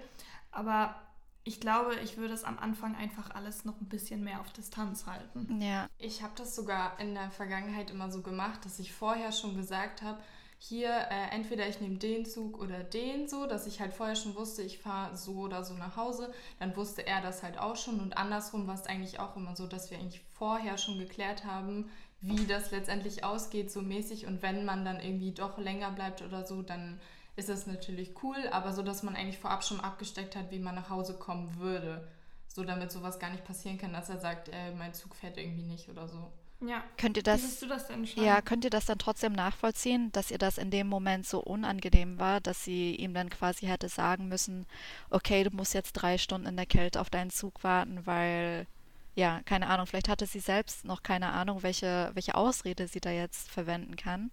Aber 0.51 0.95
ich 1.43 1.59
glaube, 1.59 1.95
ich 2.03 2.17
würde 2.17 2.33
es 2.33 2.43
am 2.43 2.57
Anfang 2.57 2.95
einfach 2.95 3.29
alles 3.35 3.65
noch 3.65 3.79
ein 3.79 3.87
bisschen 3.87 4.23
mehr 4.23 4.39
auf 4.39 4.51
Distanz 4.51 5.05
halten. 5.05 5.61
Ja. 5.61 5.87
Ich 5.99 6.23
habe 6.23 6.33
das 6.35 6.55
sogar 6.55 6.99
in 6.99 7.13
der 7.13 7.29
Vergangenheit 7.29 7.91
immer 7.91 8.09
so 8.09 8.21
gemacht, 8.21 8.65
dass 8.65 8.79
ich 8.79 8.93
vorher 8.93 9.31
schon 9.31 9.55
gesagt 9.55 10.01
habe, 10.01 10.19
hier 10.57 10.89
äh, 10.89 11.35
entweder 11.35 11.67
ich 11.67 11.81
nehme 11.81 11.97
den 11.97 12.25
Zug 12.25 12.59
oder 12.59 12.83
den 12.83 13.27
so, 13.27 13.45
dass 13.45 13.67
ich 13.67 13.79
halt 13.79 13.93
vorher 13.93 14.15
schon 14.15 14.35
wusste, 14.35 14.61
ich 14.61 14.79
fahre 14.79 15.15
so 15.15 15.33
oder 15.33 15.63
so 15.63 15.73
nach 15.75 15.95
Hause. 15.95 16.33
Dann 16.59 16.75
wusste 16.75 17.05
er 17.05 17.21
das 17.21 17.43
halt 17.43 17.57
auch 17.57 17.75
schon 17.75 17.99
und 17.99 18.17
andersrum 18.17 18.67
war 18.67 18.75
es 18.75 18.85
eigentlich 18.85 19.19
auch 19.19 19.35
immer 19.35 19.55
so, 19.55 19.67
dass 19.67 19.91
wir 19.91 19.97
eigentlich 19.97 20.21
vorher 20.33 20.77
schon 20.77 20.97
geklärt 20.97 21.45
haben, 21.45 21.89
wie 22.21 22.45
das 22.45 22.71
letztendlich 22.71 23.23
ausgeht, 23.23 23.71
so 23.71 23.81
mäßig. 23.81 24.25
Und 24.25 24.41
wenn 24.41 24.65
man 24.65 24.85
dann 24.85 24.99
irgendwie 24.99 25.31
doch 25.31 25.57
länger 25.57 25.91
bleibt 25.91 26.21
oder 26.21 26.45
so, 26.45 26.61
dann 26.61 26.99
ist 27.35 27.49
das 27.49 27.67
natürlich 27.67 28.23
cool, 28.23 28.37
aber 28.51 28.73
so, 28.73 28.81
dass 28.81 29.03
man 29.03 29.15
eigentlich 29.15 29.39
vorab 29.39 29.63
schon 29.63 29.81
abgesteckt 29.81 30.35
hat, 30.35 30.51
wie 30.51 30.59
man 30.59 30.75
nach 30.75 30.89
Hause 30.89 31.15
kommen 31.15 31.59
würde. 31.59 32.07
So, 32.47 32.63
damit 32.63 32.91
sowas 32.91 33.19
gar 33.19 33.31
nicht 33.31 33.43
passieren 33.43 33.77
kann, 33.77 33.91
dass 33.91 34.09
er 34.09 34.19
sagt, 34.19 34.49
äh, 34.49 34.71
mein 34.71 34.93
Zug 34.93 35.15
fährt 35.15 35.37
irgendwie 35.37 35.63
nicht 35.63 35.89
oder 35.89 36.07
so. 36.07 36.31
Ja. 36.67 36.83
Könnt 36.97 37.17
ihr 37.17 37.23
das, 37.23 37.59
das 37.59 37.87
Ja, 38.15 38.41
könnt 38.41 38.63
ihr 38.63 38.69
das 38.69 38.85
dann 38.85 38.97
trotzdem 38.97 39.33
nachvollziehen, 39.33 40.11
dass 40.11 40.31
ihr 40.31 40.37
das 40.37 40.57
in 40.57 40.71
dem 40.71 40.87
Moment 40.87 41.25
so 41.25 41.39
unangenehm 41.39 42.19
war, 42.19 42.41
dass 42.41 42.63
sie 42.63 42.95
ihm 42.95 43.13
dann 43.13 43.29
quasi 43.29 43.67
hätte 43.67 43.89
sagen 43.89 44.27
müssen, 44.27 44.65
okay, 45.09 45.43
du 45.43 45.51
musst 45.51 45.73
jetzt 45.73 45.93
drei 45.93 46.17
Stunden 46.17 46.47
in 46.47 46.55
der 46.55 46.65
Kälte 46.65 47.01
auf 47.01 47.09
deinen 47.09 47.29
Zug 47.29 47.63
warten, 47.63 48.05
weil, 48.05 48.67
ja, 49.15 49.41
keine 49.45 49.67
Ahnung, 49.67 49.85
vielleicht 49.85 50.09
hatte 50.09 50.25
sie 50.25 50.39
selbst 50.39 50.85
noch 50.85 51.03
keine 51.03 51.29
Ahnung, 51.29 51.63
welche, 51.63 52.11
welche 52.13 52.35
Ausrede 52.35 52.87
sie 52.87 53.01
da 53.01 53.11
jetzt 53.11 53.49
verwenden 53.51 53.95
kann. 53.95 54.31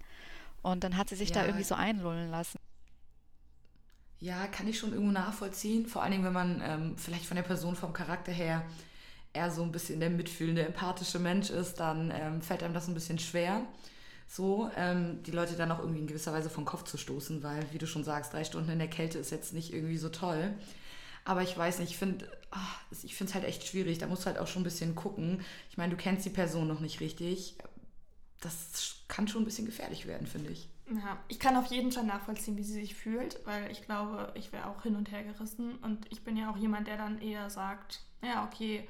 Und 0.62 0.84
dann 0.84 0.96
hat 0.96 1.08
sie 1.08 1.16
sich 1.16 1.30
ja. 1.30 1.36
da 1.36 1.46
irgendwie 1.46 1.64
so 1.64 1.74
einlullen 1.74 2.30
lassen. 2.30 2.58
Ja, 4.20 4.46
kann 4.46 4.68
ich 4.68 4.78
schon 4.78 4.92
irgendwo 4.92 5.10
nachvollziehen. 5.10 5.86
Vor 5.86 6.02
allen 6.02 6.12
Dingen, 6.12 6.24
wenn 6.24 6.32
man 6.32 6.62
ähm, 6.64 6.96
vielleicht 6.96 7.26
von 7.26 7.36
der 7.36 7.42
Person 7.42 7.74
vom 7.74 7.92
Charakter 7.92 8.30
her 8.30 8.62
er 9.32 9.50
so 9.50 9.62
ein 9.62 9.72
bisschen 9.72 10.00
der 10.00 10.10
mitfühlende, 10.10 10.64
empathische 10.66 11.18
Mensch 11.18 11.50
ist, 11.50 11.80
dann 11.80 12.12
ähm, 12.14 12.42
fällt 12.42 12.62
einem 12.62 12.74
das 12.74 12.88
ein 12.88 12.94
bisschen 12.94 13.18
schwer, 13.18 13.62
so 14.28 14.70
ähm, 14.76 15.22
die 15.24 15.30
Leute 15.30 15.54
dann 15.54 15.70
auch 15.72 15.78
irgendwie 15.78 16.00
in 16.00 16.06
gewisser 16.06 16.32
Weise 16.32 16.50
vom 16.50 16.64
Kopf 16.64 16.84
zu 16.84 16.96
stoßen, 16.96 17.42
weil, 17.42 17.64
wie 17.72 17.78
du 17.78 17.86
schon 17.86 18.04
sagst, 18.04 18.32
drei 18.32 18.44
Stunden 18.44 18.70
in 18.70 18.78
der 18.78 18.88
Kälte 18.88 19.18
ist 19.18 19.30
jetzt 19.30 19.52
nicht 19.52 19.72
irgendwie 19.72 19.98
so 19.98 20.08
toll. 20.08 20.54
Aber 21.24 21.42
ich 21.42 21.56
weiß 21.56 21.78
nicht, 21.78 21.90
ich 21.90 21.98
finde 21.98 22.26
ah, 22.50 22.58
es 22.90 23.34
halt 23.34 23.44
echt 23.44 23.66
schwierig. 23.66 23.98
Da 23.98 24.06
musst 24.06 24.22
du 24.22 24.26
halt 24.26 24.38
auch 24.38 24.48
schon 24.48 24.62
ein 24.62 24.64
bisschen 24.64 24.94
gucken. 24.94 25.40
Ich 25.70 25.76
meine, 25.76 25.90
du 25.90 25.96
kennst 25.96 26.24
die 26.24 26.30
Person 26.30 26.66
noch 26.66 26.80
nicht 26.80 27.00
richtig. 27.00 27.56
Das 28.40 28.96
kann 29.06 29.28
schon 29.28 29.42
ein 29.42 29.44
bisschen 29.44 29.66
gefährlich 29.66 30.06
werden, 30.06 30.26
finde 30.26 30.50
ich. 30.50 30.68
Ja, 30.90 31.18
ich 31.28 31.38
kann 31.38 31.56
auf 31.56 31.66
jeden 31.66 31.92
Fall 31.92 32.04
nachvollziehen, 32.04 32.56
wie 32.56 32.64
sie 32.64 32.72
sich 32.72 32.94
fühlt, 32.94 33.38
weil 33.44 33.70
ich 33.70 33.82
glaube, 33.82 34.32
ich 34.34 34.52
wäre 34.52 34.66
auch 34.66 34.82
hin 34.82 34.96
und 34.96 35.12
her 35.12 35.22
gerissen. 35.22 35.76
Und 35.76 36.10
ich 36.10 36.24
bin 36.24 36.36
ja 36.36 36.50
auch 36.50 36.56
jemand, 36.56 36.88
der 36.88 36.96
dann 36.96 37.20
eher 37.20 37.48
sagt, 37.50 38.00
ja, 38.22 38.44
okay, 38.44 38.88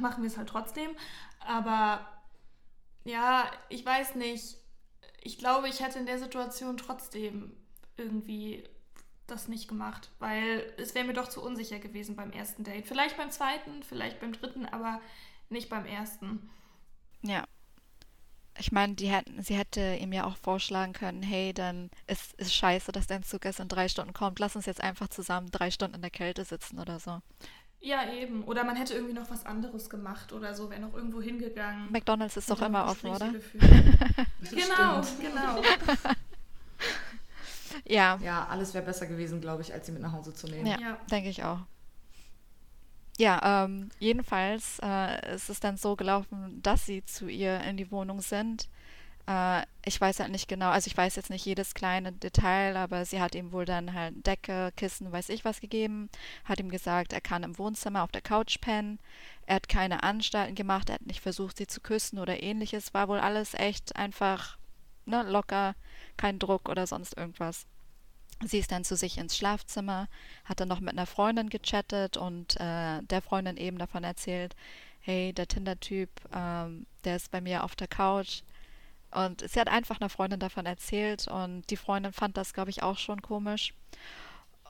machen 0.00 0.22
wir 0.22 0.28
es 0.28 0.36
halt 0.36 0.48
trotzdem. 0.48 0.90
Aber 1.40 2.06
ja, 3.04 3.50
ich 3.68 3.84
weiß 3.84 4.14
nicht. 4.16 4.56
Ich 5.22 5.38
glaube, 5.38 5.68
ich 5.68 5.80
hätte 5.80 5.98
in 5.98 6.06
der 6.06 6.18
Situation 6.18 6.76
trotzdem 6.76 7.52
irgendwie 7.96 8.64
das 9.26 9.48
nicht 9.48 9.68
gemacht, 9.68 10.10
weil 10.18 10.72
es 10.78 10.94
wäre 10.94 11.06
mir 11.06 11.12
doch 11.12 11.28
zu 11.28 11.42
unsicher 11.42 11.78
gewesen 11.78 12.16
beim 12.16 12.30
ersten 12.30 12.64
Date. 12.64 12.86
Vielleicht 12.86 13.16
beim 13.16 13.30
zweiten, 13.30 13.82
vielleicht 13.82 14.20
beim 14.20 14.32
dritten, 14.32 14.66
aber 14.66 15.00
nicht 15.50 15.68
beim 15.68 15.84
ersten. 15.84 16.50
Ja. 17.22 17.44
Ich 18.60 18.72
meine, 18.72 18.94
die 18.94 19.08
hätten, 19.08 19.40
sie 19.42 19.54
hätte 19.54 19.96
ihm 20.00 20.12
ja 20.12 20.24
auch 20.24 20.36
vorschlagen 20.36 20.92
können, 20.92 21.22
hey, 21.22 21.52
dann 21.54 21.90
ist 22.08 22.34
es 22.38 22.52
scheiße, 22.52 22.90
dass 22.90 23.06
dein 23.06 23.22
Zug 23.22 23.44
erst 23.44 23.60
in 23.60 23.68
drei 23.68 23.88
Stunden 23.88 24.12
kommt. 24.12 24.40
Lass 24.40 24.56
uns 24.56 24.66
jetzt 24.66 24.82
einfach 24.82 25.08
zusammen 25.08 25.50
drei 25.52 25.70
Stunden 25.70 25.94
in 25.94 26.02
der 26.02 26.10
Kälte 26.10 26.44
sitzen 26.44 26.80
oder 26.80 26.98
so. 26.98 27.20
Ja, 27.80 28.10
eben. 28.12 28.44
Oder 28.44 28.64
man 28.64 28.76
hätte 28.76 28.94
irgendwie 28.94 29.14
noch 29.14 29.30
was 29.30 29.46
anderes 29.46 29.88
gemacht 29.88 30.32
oder 30.32 30.54
so, 30.54 30.68
wäre 30.68 30.80
noch 30.80 30.94
irgendwo 30.94 31.22
hingegangen. 31.22 31.90
McDonalds 31.92 32.36
ist 32.36 32.50
doch 32.50 32.60
immer 32.60 32.86
offen, 32.86 33.10
oder? 33.10 33.32
genau, 34.50 35.02
genau. 35.20 35.62
Ja. 37.84 38.18
Ja, 38.22 38.46
alles 38.48 38.74
wäre 38.74 38.84
besser 38.84 39.06
gewesen, 39.06 39.40
glaube 39.40 39.62
ich, 39.62 39.72
als 39.72 39.86
sie 39.86 39.92
mit 39.92 40.02
nach 40.02 40.12
Hause 40.12 40.34
zu 40.34 40.46
nehmen. 40.46 40.66
Ja, 40.66 40.78
ja. 40.80 40.98
denke 41.10 41.28
ich 41.28 41.44
auch. 41.44 41.60
Ja, 43.18 43.64
ähm, 43.64 43.90
jedenfalls 43.98 44.78
äh, 44.82 45.34
ist 45.34 45.50
es 45.50 45.58
dann 45.58 45.76
so 45.76 45.96
gelaufen, 45.96 46.60
dass 46.62 46.86
sie 46.86 47.04
zu 47.04 47.28
ihr 47.28 47.60
in 47.62 47.76
die 47.76 47.90
Wohnung 47.90 48.20
sind. 48.20 48.68
Äh, 49.28 49.62
ich 49.84 50.00
weiß 50.00 50.20
halt 50.20 50.32
nicht 50.32 50.48
genau, 50.48 50.70
also 50.70 50.88
ich 50.88 50.96
weiß 50.96 51.16
jetzt 51.16 51.30
nicht 51.30 51.44
jedes 51.44 51.74
kleine 51.74 52.12
Detail, 52.12 52.76
aber 52.76 53.04
sie 53.04 53.20
hat 53.20 53.34
ihm 53.34 53.52
wohl 53.52 53.66
dann 53.66 53.92
halt 53.94 54.26
Decke, 54.26 54.72
Kissen, 54.76 55.12
weiß 55.12 55.28
ich 55.28 55.44
was 55.44 55.60
gegeben, 55.60 56.08
hat 56.44 56.60
ihm 56.60 56.70
gesagt, 56.70 57.12
er 57.12 57.20
kann 57.20 57.42
im 57.42 57.58
Wohnzimmer 57.58 58.02
auf 58.02 58.12
der 58.12 58.22
Couch 58.22 58.60
pennen. 58.60 58.98
Er 59.46 59.56
hat 59.56 59.68
keine 59.68 60.02
Anstalten 60.02 60.54
gemacht, 60.54 60.88
er 60.88 60.94
hat 60.94 61.06
nicht 61.06 61.20
versucht, 61.20 61.58
sie 61.58 61.66
zu 61.66 61.80
küssen 61.80 62.18
oder 62.18 62.42
ähnliches. 62.42 62.94
War 62.94 63.08
wohl 63.08 63.20
alles 63.20 63.54
echt 63.54 63.96
einfach 63.96 64.56
ne, 65.04 65.22
locker, 65.22 65.74
kein 66.16 66.38
Druck 66.38 66.68
oder 66.68 66.86
sonst 66.86 67.16
irgendwas. 67.16 67.66
Sie 68.44 68.58
ist 68.58 68.70
dann 68.70 68.84
zu 68.84 68.96
sich 68.96 69.18
ins 69.18 69.36
Schlafzimmer, 69.36 70.08
hat 70.44 70.60
dann 70.60 70.68
noch 70.68 70.80
mit 70.80 70.92
einer 70.92 71.06
Freundin 71.06 71.50
gechattet 71.50 72.16
und 72.16 72.56
äh, 72.60 73.02
der 73.02 73.22
Freundin 73.22 73.56
eben 73.56 73.78
davon 73.78 74.04
erzählt, 74.04 74.54
hey, 75.00 75.32
der 75.32 75.48
Tinder-Typ, 75.48 76.10
ähm, 76.34 76.86
der 77.04 77.16
ist 77.16 77.30
bei 77.30 77.40
mir 77.40 77.64
auf 77.64 77.74
der 77.74 77.88
Couch. 77.88 78.42
Und 79.10 79.48
sie 79.48 79.58
hat 79.58 79.68
einfach 79.68 80.00
einer 80.00 80.10
Freundin 80.10 80.40
davon 80.40 80.66
erzählt 80.66 81.28
und 81.28 81.68
die 81.70 81.76
Freundin 81.76 82.12
fand 82.12 82.36
das, 82.36 82.52
glaube 82.52 82.70
ich, 82.70 82.82
auch 82.82 82.98
schon 82.98 83.22
komisch. 83.22 83.72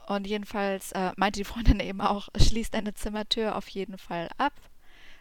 Und 0.06 0.26
jedenfalls 0.26 0.92
äh, 0.92 1.12
meinte 1.16 1.40
die 1.40 1.44
Freundin 1.44 1.80
eben 1.80 2.00
auch, 2.00 2.28
schließt 2.36 2.74
deine 2.74 2.94
Zimmertür 2.94 3.56
auf 3.56 3.68
jeden 3.68 3.98
Fall 3.98 4.30
ab, 4.38 4.54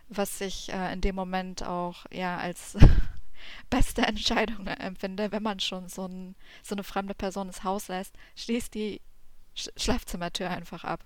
was 0.08 0.40
ich 0.40 0.72
äh, 0.72 0.94
in 0.94 1.02
dem 1.02 1.16
Moment 1.16 1.64
auch 1.64 2.06
ja 2.12 2.38
als 2.38 2.78
beste 3.70 4.04
Entscheidung 4.04 4.68
empfinde, 4.68 5.32
wenn 5.32 5.44
man 5.44 5.60
schon 5.60 5.90
so, 5.90 6.06
ein, 6.06 6.36
so 6.64 6.76
eine 6.76 6.84
fremde 6.84 7.16
Person 7.16 7.48
ins 7.48 7.64
Haus 7.64 7.88
lässt, 7.88 8.16
schließt 8.36 8.74
die 8.74 9.02
Sch 9.56 9.70
Schlafzimmertür 9.76 10.52
einfach 10.52 10.84
ab. 10.84 11.04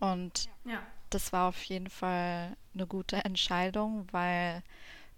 Und 0.00 0.48
ja. 0.64 0.82
das 1.10 1.32
war 1.32 1.48
auf 1.48 1.62
jeden 1.64 1.90
Fall 1.90 2.56
eine 2.74 2.86
gute 2.86 3.24
Entscheidung, 3.24 4.06
weil 4.10 4.62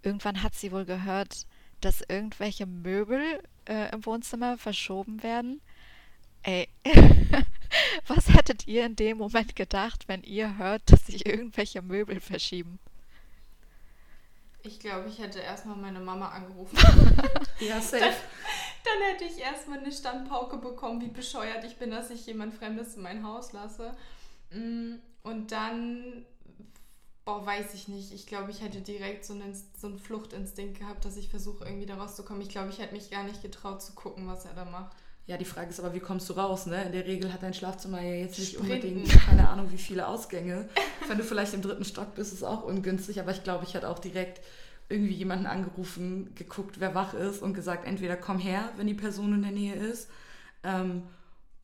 irgendwann 0.03 0.43
hat 0.43 0.53
sie 0.53 0.71
wohl 0.71 0.85
gehört, 0.85 1.47
dass 1.81 2.01
irgendwelche 2.01 2.65
Möbel 2.65 3.41
äh, 3.65 3.91
im 3.93 4.05
Wohnzimmer 4.05 4.57
verschoben 4.57 5.23
werden. 5.23 5.61
Ey, 6.43 6.67
was 8.07 8.33
hättet 8.33 8.67
ihr 8.67 8.85
in 8.85 8.95
dem 8.95 9.17
Moment 9.17 9.55
gedacht, 9.55 10.07
wenn 10.07 10.23
ihr 10.23 10.57
hört, 10.57 10.83
dass 10.91 11.07
sich 11.07 11.25
irgendwelche 11.25 11.81
Möbel 11.81 12.19
verschieben? 12.19 12.79
Ich 14.65 14.79
glaube, 14.79 15.07
ich 15.09 15.19
hätte 15.19 15.39
erstmal 15.39 15.75
meine 15.75 15.99
Mama 15.99 16.29
angerufen. 16.29 16.77
ja, 17.59 17.79
safe. 17.79 17.99
Dann, 17.99 18.13
dann, 18.83 19.11
hätte 19.11 19.23
ich 19.25 19.39
erstmal 19.39 19.79
eine 19.79 19.91
Standpauke 19.91 20.57
bekommen, 20.57 21.01
wie 21.01 21.07
bescheuert 21.07 21.63
ich 21.63 21.77
bin, 21.77 21.91
dass 21.91 22.09
ich 22.09 22.25
jemand 22.25 22.53
Fremdes 22.55 22.95
in 22.95 23.03
mein 23.03 23.23
Haus 23.23 23.53
lasse. 23.53 23.95
Mm, 24.51 24.95
und 25.21 25.51
dann, 25.51 26.25
boah, 27.25 27.45
weiß 27.45 27.73
ich 27.73 27.87
nicht. 27.87 28.13
Ich 28.13 28.27
glaube, 28.27 28.51
ich 28.51 28.61
hätte 28.61 28.81
direkt 28.81 29.25
so 29.25 29.33
einen, 29.33 29.53
so 29.77 29.87
einen 29.87 29.99
Fluchtinstinkt 29.99 30.79
gehabt, 30.79 31.03
dass 31.03 31.17
ich 31.17 31.27
versuche, 31.27 31.65
irgendwie 31.65 31.87
da 31.87 31.95
rauszukommen. 31.95 32.41
Ich 32.41 32.49
glaube, 32.49 32.69
ich 32.69 32.79
hätte 32.79 32.93
mich 32.93 33.09
gar 33.09 33.23
nicht 33.23 33.41
getraut 33.41 33.81
zu 33.81 33.93
gucken, 33.93 34.27
was 34.27 34.45
er 34.45 34.53
da 34.53 34.65
macht. 34.65 34.95
Ja, 35.27 35.37
die 35.37 35.45
Frage 35.45 35.71
ist 35.71 35.79
aber, 35.79 35.95
wie 35.95 35.99
kommst 35.99 36.29
du 36.29 36.33
raus, 36.33 36.67
ne? 36.67 36.83
In 36.83 36.91
der 36.91 37.07
Regel 37.07 37.33
hat 37.33 37.41
dein 37.41 37.55
Schlafzimmer 37.55 37.99
ja 37.99 38.13
jetzt 38.13 38.37
nicht 38.37 38.53
Sprinten. 38.53 38.89
unbedingt, 38.89 39.25
keine 39.25 39.49
Ahnung, 39.49 39.71
wie 39.71 39.77
viele 39.79 40.07
Ausgänge. 40.07 40.69
Wenn 41.07 41.17
du 41.17 41.23
vielleicht 41.23 41.55
im 41.55 41.63
dritten 41.63 41.83
Stock 41.83 42.13
bist, 42.13 42.31
ist 42.31 42.39
es 42.39 42.43
auch 42.43 42.61
ungünstig, 42.63 43.19
aber 43.19 43.31
ich 43.31 43.43
glaube, 43.43 43.63
ich 43.63 43.73
hätte 43.73 43.89
auch 43.89 43.97
direkt 43.97 44.41
irgendwie 44.87 45.15
jemanden 45.15 45.47
angerufen, 45.47 46.35
geguckt, 46.35 46.79
wer 46.79 46.93
wach 46.93 47.15
ist 47.15 47.41
und 47.41 47.55
gesagt, 47.55 47.87
entweder 47.87 48.17
komm 48.17 48.37
her, 48.37 48.69
wenn 48.77 48.85
die 48.85 48.93
Person 48.93 49.33
in 49.33 49.41
der 49.41 49.51
Nähe 49.51 49.73
ist, 49.73 50.09
ähm, 50.63 51.01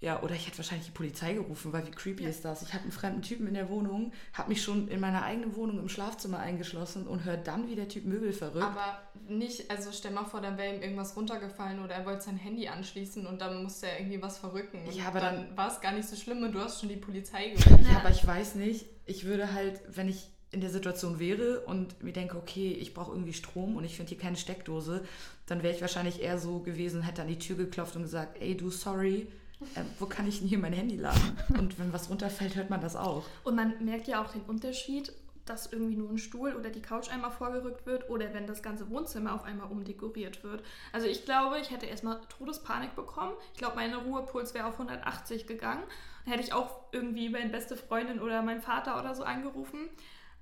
ja, 0.02 0.24
oder 0.24 0.34
ich 0.34 0.48
hätte 0.48 0.58
wahrscheinlich 0.58 0.88
die 0.88 0.94
Polizei 0.94 1.34
gerufen, 1.34 1.72
weil 1.72 1.86
wie 1.86 1.92
creepy 1.92 2.24
ja. 2.24 2.30
ist 2.30 2.44
das? 2.44 2.64
Ich 2.64 2.74
habe 2.74 2.84
einen 2.84 2.92
fremden 2.92 3.22
Typen 3.22 3.46
in 3.48 3.54
der 3.54 3.70
Wohnung, 3.70 4.12
habe 4.34 4.50
mich 4.50 4.64
schon 4.64 4.88
in 4.88 5.00
meiner 5.00 5.22
eigenen 5.22 5.56
Wohnung 5.56 5.80
im 5.80 5.90
Schlafzimmer 5.90 6.40
eingeschlossen 6.40 7.06
und 7.06 7.24
höre 7.24 7.38
dann, 7.38 7.70
wie 7.70 7.76
der 7.76 7.88
Typ 7.88 8.06
Möbel 8.06 8.34
verrückt. 8.34 8.66
Aber 8.66 9.00
nicht, 9.28 9.70
also 9.70 9.92
stell 9.92 10.12
mal 10.12 10.26
vor, 10.26 10.42
dann 10.42 10.58
wäre 10.58 10.76
ihm 10.76 10.82
irgendwas 10.82 11.16
runtergefallen 11.16 11.84
oder 11.84 11.94
er 11.94 12.06
wollte 12.08 12.24
sein 12.24 12.38
Handy 12.38 12.68
anschließen 12.68 13.28
und 13.28 13.42
dann 13.42 13.62
musste 13.62 13.88
er 13.88 14.00
irgendwie 14.00 14.20
was 14.20 14.40
verrücken. 14.40 14.84
Und 14.88 14.96
ja, 14.96 15.06
aber 15.06 15.20
dann, 15.20 15.36
dann 15.36 15.58
war 15.58 15.72
es 15.72 15.80
gar 15.82 15.92
nicht 15.92 16.10
so 16.10 16.16
schlimm 16.16 16.42
und 16.42 16.54
du 16.54 16.60
hast 16.60 16.80
schon 16.80 16.90
die 16.90 16.98
Polizei 16.98 17.50
gerufen. 17.50 17.86
Ja, 17.88 18.00
aber 18.00 18.10
ich 18.10 18.26
weiß 18.26 18.56
nicht, 18.56 18.88
ich 19.06 19.26
würde 19.26 19.54
halt, 19.54 19.82
wenn 19.88 20.10
ich 20.10 20.30
in 20.50 20.62
der 20.62 20.72
Situation 20.72 21.20
wäre 21.20 21.62
und 21.62 22.02
mir 22.02 22.12
denke, 22.12 22.38
okay, 22.38 22.72
ich 22.72 22.96
brauche 22.96 23.12
irgendwie 23.12 23.34
Strom 23.34 23.76
und 23.76 23.84
ich 23.84 23.96
finde 23.96 24.10
hier 24.10 24.18
keine 24.18 24.36
Steckdose, 24.36 25.04
dann 25.46 25.62
wäre 25.62 25.76
ich 25.76 25.82
wahrscheinlich 25.82 26.22
eher 26.22 26.40
so 26.40 26.60
gewesen, 26.60 27.04
hätte 27.04 27.22
an 27.22 27.28
die 27.28 27.38
Tür 27.38 27.56
geklopft 27.56 27.96
und 27.96 28.02
gesagt, 28.02 28.42
ey 28.42 28.58
du, 28.58 28.72
sorry, 28.72 29.28
äh, 29.76 29.82
wo 30.00 30.06
kann 30.06 30.28
ich 30.28 30.40
denn 30.40 30.48
hier 30.48 30.60
mein 30.60 30.74
Handy 30.74 30.96
laden? 30.96 31.38
Und 31.58 31.80
wenn 31.80 31.94
was 31.94 32.10
runterfällt, 32.10 32.56
hört 32.56 32.70
man 32.70 32.82
das 32.82 32.96
auch. 32.96 33.26
Und 33.44 33.56
man 33.56 33.84
merkt 33.84 34.08
ja 34.08 34.24
auch 34.24 34.32
den 34.32 34.42
Unterschied, 34.42 35.14
dass 35.46 35.72
irgendwie 35.72 35.96
nur 35.96 36.10
ein 36.10 36.18
Stuhl 36.18 36.56
oder 36.56 36.70
die 36.70 36.82
Couch 36.82 37.10
einmal 37.10 37.32
vorgerückt 37.32 37.86
wird 37.86 38.10
oder 38.10 38.34
wenn 38.34 38.48
das 38.48 38.62
ganze 38.62 38.90
Wohnzimmer 38.90 39.34
auf 39.34 39.44
einmal 39.44 39.72
umdekoriert 39.72 40.44
wird. 40.44 40.64
Also 40.94 41.08
ich 41.08 41.26
glaube, 41.26 41.60
ich 41.60 41.72
hätte 41.72 41.86
erstmal 41.86 42.20
Todespanik 42.30 42.96
bekommen. 42.96 43.34
Ich 43.54 43.60
glaube, 43.60 43.76
meine 43.76 43.98
Ruhepuls 43.98 44.54
wäre 44.54 44.68
auf 44.68 44.74
180 44.74 45.48
gegangen. 45.48 45.84
Dann 46.26 46.34
hätte 46.34 46.44
ich 46.44 46.54
auch 46.54 46.82
irgendwie 46.92 47.30
meine 47.30 47.50
beste 47.50 47.76
Freundin 47.76 48.20
oder 48.20 48.42
meinen 48.44 48.62
Vater 48.62 49.00
oder 49.00 49.16
so 49.16 49.24
angerufen. 49.24 49.90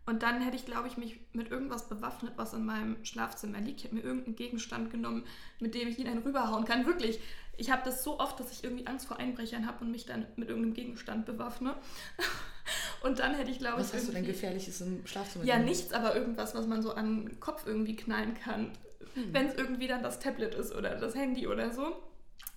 Und 0.05 0.23
dann 0.23 0.41
hätte 0.41 0.55
ich, 0.55 0.65
glaube 0.65 0.87
ich, 0.87 0.97
mich 0.97 1.19
mit 1.33 1.51
irgendwas 1.51 1.87
bewaffnet, 1.87 2.33
was 2.35 2.53
in 2.53 2.65
meinem 2.65 3.03
Schlafzimmer 3.05 3.59
liegt. 3.59 3.79
Ich 3.79 3.83
hätte 3.85 3.95
mir 3.95 4.01
irgendeinen 4.01 4.35
Gegenstand 4.35 4.89
genommen, 4.89 5.23
mit 5.59 5.75
dem 5.75 5.87
ich 5.87 5.99
ihn 5.99 6.07
einen 6.07 6.23
rüberhauen 6.23 6.65
kann. 6.65 6.85
Wirklich, 6.85 7.19
ich 7.59 7.69
habe 7.69 7.81
das 7.83 8.03
so 8.03 8.19
oft, 8.19 8.39
dass 8.39 8.51
ich 8.51 8.63
irgendwie 8.63 8.87
Angst 8.87 9.07
vor 9.07 9.17
Einbrechern 9.17 9.67
habe 9.67 9.83
und 9.83 9.91
mich 9.91 10.05
dann 10.05 10.25
mit 10.37 10.47
irgendeinem 10.49 10.73
Gegenstand 10.73 11.25
bewaffne. 11.25 11.75
Und 13.01 13.19
dann 13.19 13.33
hätte 13.33 13.49
ich, 13.49 13.59
glaube 13.59 13.81
ich. 13.81 13.87
Was 13.87 13.93
hast 13.93 14.09
du 14.09 14.11
denn 14.11 14.25
Gefährliches 14.25 14.81
im 14.81 15.05
Schlafzimmer? 15.07 15.45
Ja, 15.45 15.57
nichts, 15.57 15.93
aber 15.93 16.15
irgendwas, 16.15 16.53
was 16.53 16.67
man 16.67 16.81
so 16.81 16.93
an 16.93 17.25
den 17.25 17.39
Kopf 17.39 17.65
irgendwie 17.65 17.95
knallen 17.95 18.33
kann. 18.33 18.71
Hm. 19.13 19.33
Wenn 19.33 19.47
es 19.47 19.55
irgendwie 19.55 19.87
dann 19.87 20.03
das 20.03 20.19
Tablet 20.19 20.53
ist 20.53 20.75
oder 20.75 20.95
das 20.95 21.15
Handy 21.15 21.47
oder 21.47 21.71
so. 21.71 21.95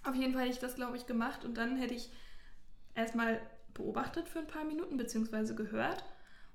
Auf 0.04 0.14
jeden 0.14 0.32
Fall 0.32 0.42
hätte 0.42 0.54
ich 0.54 0.58
das, 0.58 0.74
glaube 0.74 0.96
ich, 0.96 1.06
gemacht 1.06 1.44
und 1.44 1.56
dann 1.56 1.76
hätte 1.76 1.94
ich 1.94 2.10
erstmal 2.94 3.40
beobachtet 3.72 4.28
für 4.28 4.40
ein 4.40 4.46
paar 4.46 4.64
Minuten, 4.64 4.96
beziehungsweise 4.96 5.54
gehört. 5.54 6.04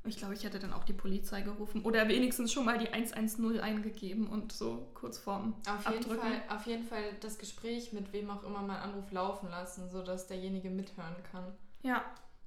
Ich 0.08 0.18
glaube, 0.18 0.34
ich 0.34 0.44
hätte 0.44 0.60
dann 0.60 0.74
auch 0.74 0.84
die 0.84 0.94
Polizei 0.94 1.42
gerufen 1.42 1.82
oder 1.84 2.08
wenigstens 2.08 2.52
schon 2.52 2.66
mal 2.66 2.78
die 2.78 2.90
110 2.90 3.60
eingegeben 3.60 4.28
und 4.28 4.52
so 4.52 4.88
kurz 4.94 5.18
vorm 5.18 5.56
auf 5.68 5.94
jeden 5.94 6.04
Fall, 6.04 6.42
Auf 6.50 6.66
jeden 6.66 6.86
Fall 6.86 7.04
das 7.22 7.38
Gespräch 7.38 7.94
mit 7.94 8.14
wem 8.14 8.30
auch 8.30 8.44
immer 8.44 8.62
man 8.62 8.78
Anruf 8.78 9.12
laufen 9.12 9.50
lassen, 9.50 9.90
sodass 9.90 10.28
derjenige 10.28 10.70
mithören 10.70 11.16
kann. 11.32 11.46
Ja. 11.84 12.04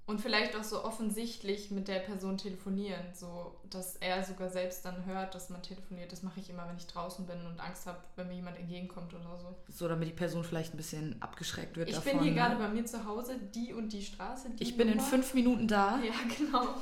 Und 0.07 0.21
vielleicht 0.21 0.57
auch 0.57 0.65
so 0.65 0.83
offensichtlich 0.83 1.71
mit 1.71 1.87
der 1.87 2.01
Person 2.01 2.37
telefonieren, 2.37 3.15
so 3.15 3.61
dass 3.71 3.95
er 3.95 4.25
sogar 4.25 4.51
selbst 4.51 4.85
dann 4.85 5.05
hört, 5.05 5.37
dass 5.37 5.51
man 5.51 5.63
telefoniert. 5.63 6.11
Das 6.11 6.25
mache 6.25 6.41
ich 6.41 6.51
immer, 6.51 6.67
wenn 6.69 6.77
ich 6.77 6.89
draußen 6.89 7.27
bin 7.27 7.47
und 7.47 7.61
Angst 7.61 7.87
habe, 7.87 7.99
wenn 8.17 8.27
mir 8.27 8.35
jemand 8.35 8.59
entgegenkommt 8.59 9.15
oder 9.15 9.39
so. 9.39 9.55
So, 9.69 9.87
damit 9.87 10.09
die 10.09 10.13
Person 10.13 10.43
vielleicht 10.43 10.75
ein 10.75 10.79
bisschen 10.79 11.23
abgeschreckt 11.23 11.77
wird. 11.77 11.89
Ich 11.89 11.95
davon, 11.95 12.13
bin 12.15 12.23
hier 12.23 12.33
ne? 12.33 12.39
gerade 12.39 12.57
bei 12.57 12.69
mir 12.69 12.85
zu 12.87 13.05
Hause, 13.05 13.39
die 13.55 13.73
und 13.73 13.93
die 13.93 14.03
Straße. 14.03 14.51
Die 14.51 14.63
ich 14.65 14.77
bin 14.77 14.89
Nummer. 14.89 15.01
in 15.01 15.07
fünf 15.07 15.33
Minuten 15.33 15.69
da. 15.69 16.01
Ja, 16.03 16.15
genau. 16.37 16.75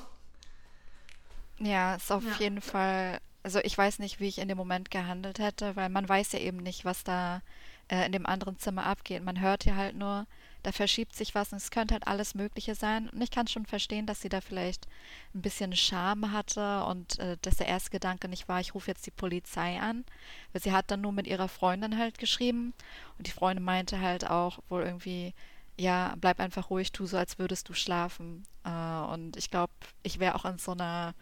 Ja, 1.60 1.96
ist 1.96 2.10
auf 2.10 2.24
ja. 2.24 2.34
jeden 2.38 2.60
Fall. 2.60 3.20
Also 3.42 3.60
ich 3.62 3.76
weiß 3.76 3.98
nicht, 3.98 4.20
wie 4.20 4.28
ich 4.28 4.38
in 4.38 4.48
dem 4.48 4.58
Moment 4.58 4.90
gehandelt 4.90 5.38
hätte, 5.38 5.76
weil 5.76 5.88
man 5.88 6.08
weiß 6.08 6.32
ja 6.32 6.40
eben 6.40 6.58
nicht, 6.58 6.84
was 6.84 7.04
da 7.04 7.40
äh, 7.88 8.04
in 8.06 8.12
dem 8.12 8.26
anderen 8.26 8.58
Zimmer 8.58 8.84
abgeht. 8.86 9.24
Man 9.24 9.40
hört 9.40 9.64
ja 9.64 9.74
halt 9.74 9.96
nur, 9.96 10.26
da 10.62 10.72
verschiebt 10.72 11.16
sich 11.16 11.34
was 11.34 11.52
und 11.52 11.58
es 11.58 11.70
könnte 11.70 11.94
halt 11.94 12.06
alles 12.06 12.34
Mögliche 12.34 12.74
sein. 12.74 13.08
Und 13.08 13.22
ich 13.22 13.30
kann 13.30 13.46
schon 13.46 13.66
verstehen, 13.66 14.06
dass 14.06 14.20
sie 14.20 14.28
da 14.28 14.40
vielleicht 14.40 14.86
ein 15.34 15.42
bisschen 15.42 15.74
Scham 15.74 16.32
hatte 16.32 16.84
und 16.84 17.18
äh, 17.18 17.36
dass 17.42 17.56
der 17.56 17.68
erste 17.68 17.90
Gedanke 17.90 18.28
nicht 18.28 18.48
war, 18.48 18.60
ich 18.60 18.74
rufe 18.74 18.90
jetzt 18.90 19.06
die 19.06 19.10
Polizei 19.10 19.80
an. 19.80 20.04
Weil 20.52 20.62
sie 20.62 20.72
hat 20.72 20.90
dann 20.90 21.00
nur 21.00 21.12
mit 21.12 21.26
ihrer 21.26 21.48
Freundin 21.48 21.96
halt 21.96 22.18
geschrieben 22.18 22.74
und 23.16 23.26
die 23.26 23.32
Freundin 23.32 23.64
meinte 23.64 24.00
halt 24.00 24.28
auch 24.28 24.58
wohl 24.68 24.82
irgendwie, 24.82 25.32
ja, 25.78 26.14
bleib 26.20 26.40
einfach 26.40 26.70
ruhig, 26.70 26.92
tu 26.92 27.06
so, 27.06 27.16
als 27.16 27.38
würdest 27.38 27.68
du 27.68 27.74
schlafen. 27.74 28.44
Äh, 28.64 28.70
und 28.70 29.36
ich 29.36 29.50
glaube, 29.50 29.72
ich 30.02 30.18
wäre 30.18 30.34
auch 30.34 30.44
in 30.44 30.58
so 30.58 30.72
einer 30.72 31.14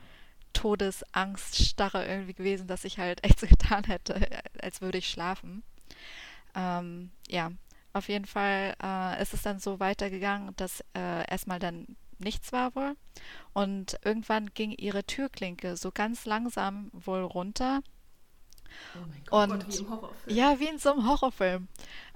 Todesangststarre 0.57 2.07
irgendwie 2.07 2.33
gewesen, 2.33 2.67
dass 2.67 2.85
ich 2.85 2.99
halt 2.99 3.23
echt 3.25 3.39
so 3.39 3.47
getan 3.47 3.85
hätte, 3.85 4.27
als 4.61 4.81
würde 4.81 4.99
ich 4.99 5.09
schlafen. 5.09 5.63
Ähm, 6.55 7.11
ja, 7.29 7.53
auf 7.93 8.09
jeden 8.09 8.25
Fall 8.25 8.75
äh, 8.83 9.23
ist 9.23 9.35
es 9.35 9.43
dann 9.43 9.59
so 9.59 9.81
weitergegangen, 9.81 10.55
dass 10.57 10.81
äh, 10.95 11.31
erstmal 11.31 11.59
dann 11.59 11.97
nichts 12.19 12.53
war 12.53 12.75
wohl. 12.75 12.97
Und 13.53 13.99
irgendwann 14.03 14.53
ging 14.55 14.73
ihre 14.73 15.05
Türklinke 15.05 15.77
so 15.77 15.91
ganz 15.93 16.25
langsam 16.25 16.91
wohl 16.93 17.23
runter. 17.23 17.83
Oh 18.95 19.07
mein 19.09 19.23
Gott, 19.25 19.51
und, 19.51 19.69
wie 19.69 19.77
im 19.79 19.91
Horrorfilm. 19.91 20.37
Ja, 20.37 20.61
wie 20.61 20.67
in 20.67 20.79
so 20.79 20.93
einem 20.93 21.09
Horrorfilm. 21.09 21.69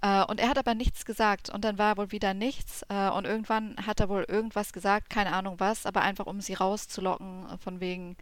Äh, 0.02 0.24
und 0.24 0.40
er 0.40 0.48
hat 0.48 0.58
aber 0.58 0.74
nichts 0.74 1.04
gesagt. 1.04 1.50
Und 1.50 1.64
dann 1.64 1.78
war 1.78 1.96
wohl 1.96 2.12
wieder 2.12 2.34
nichts. 2.34 2.84
Äh, 2.88 3.10
und 3.10 3.26
irgendwann 3.26 3.76
hat 3.86 4.00
er 4.00 4.08
wohl 4.08 4.24
irgendwas 4.24 4.72
gesagt, 4.72 5.10
keine 5.10 5.32
Ahnung 5.32 5.58
was, 5.58 5.86
aber 5.86 6.02
einfach 6.02 6.26
um 6.26 6.40
sie 6.40 6.54
rauszulocken, 6.54 7.46
von 7.58 7.80
wegen, 7.80 8.16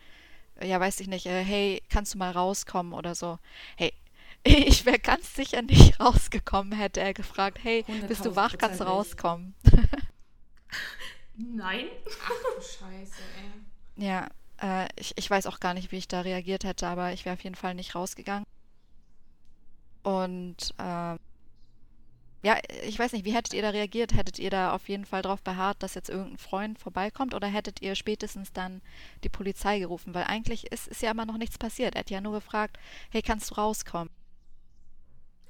ja, 0.62 0.80
weiß 0.80 1.00
ich 1.00 1.08
nicht, 1.08 1.26
äh, 1.26 1.44
hey, 1.44 1.82
kannst 1.88 2.14
du 2.14 2.18
mal 2.18 2.30
rauskommen 2.30 2.92
oder 2.92 3.14
so. 3.14 3.38
Hey, 3.76 3.92
ich 4.44 4.84
wäre 4.86 4.98
ganz 4.98 5.34
sicher 5.34 5.62
nicht 5.62 6.00
rausgekommen, 6.00 6.72
hätte 6.72 7.00
er 7.00 7.14
gefragt, 7.14 7.58
hey, 7.62 7.84
bist 8.06 8.24
du 8.24 8.36
wach, 8.36 8.56
kannst 8.58 8.80
du 8.80 8.84
rauskommen. 8.84 9.54
Nein. 11.36 11.86
Ach 12.24 12.28
du 12.28 12.60
Scheiße, 12.60 13.22
ey. 13.96 14.04
Ja, 14.04 14.28
äh, 14.60 14.88
ich, 14.96 15.12
ich 15.16 15.30
weiß 15.30 15.46
auch 15.46 15.60
gar 15.60 15.74
nicht, 15.74 15.92
wie 15.92 15.96
ich 15.98 16.08
da 16.08 16.22
reagiert 16.22 16.64
hätte, 16.64 16.86
aber 16.86 17.12
ich 17.12 17.24
wäre 17.24 17.34
auf 17.34 17.44
jeden 17.44 17.56
Fall 17.56 17.74
nicht 17.74 17.94
rausgegangen. 17.94 18.44
Und 20.02 20.74
äh, 20.78 21.16
ja, 22.42 22.56
ich 22.86 22.98
weiß 22.98 23.12
nicht, 23.12 23.24
wie 23.24 23.34
hättet 23.34 23.52
ihr 23.54 23.62
da 23.62 23.70
reagiert? 23.70 24.14
Hättet 24.14 24.38
ihr 24.38 24.50
da 24.50 24.72
auf 24.72 24.88
jeden 24.88 25.04
Fall 25.04 25.22
darauf 25.22 25.42
beharrt, 25.42 25.82
dass 25.82 25.94
jetzt 25.94 26.08
irgendein 26.08 26.38
Freund 26.38 26.78
vorbeikommt 26.78 27.34
oder 27.34 27.48
hättet 27.48 27.82
ihr 27.82 27.94
spätestens 27.96 28.52
dann 28.52 28.80
die 29.24 29.28
Polizei 29.28 29.80
gerufen? 29.80 30.14
Weil 30.14 30.24
eigentlich 30.24 30.70
ist, 30.70 30.86
ist 30.86 31.02
ja 31.02 31.10
immer 31.10 31.26
noch 31.26 31.36
nichts 31.36 31.58
passiert. 31.58 31.94
Er 31.96 32.00
hat 32.00 32.10
ja 32.10 32.20
nur 32.20 32.32
gefragt, 32.34 32.78
hey, 33.10 33.22
kannst 33.22 33.50
du 33.50 33.54
rauskommen? 33.56 34.10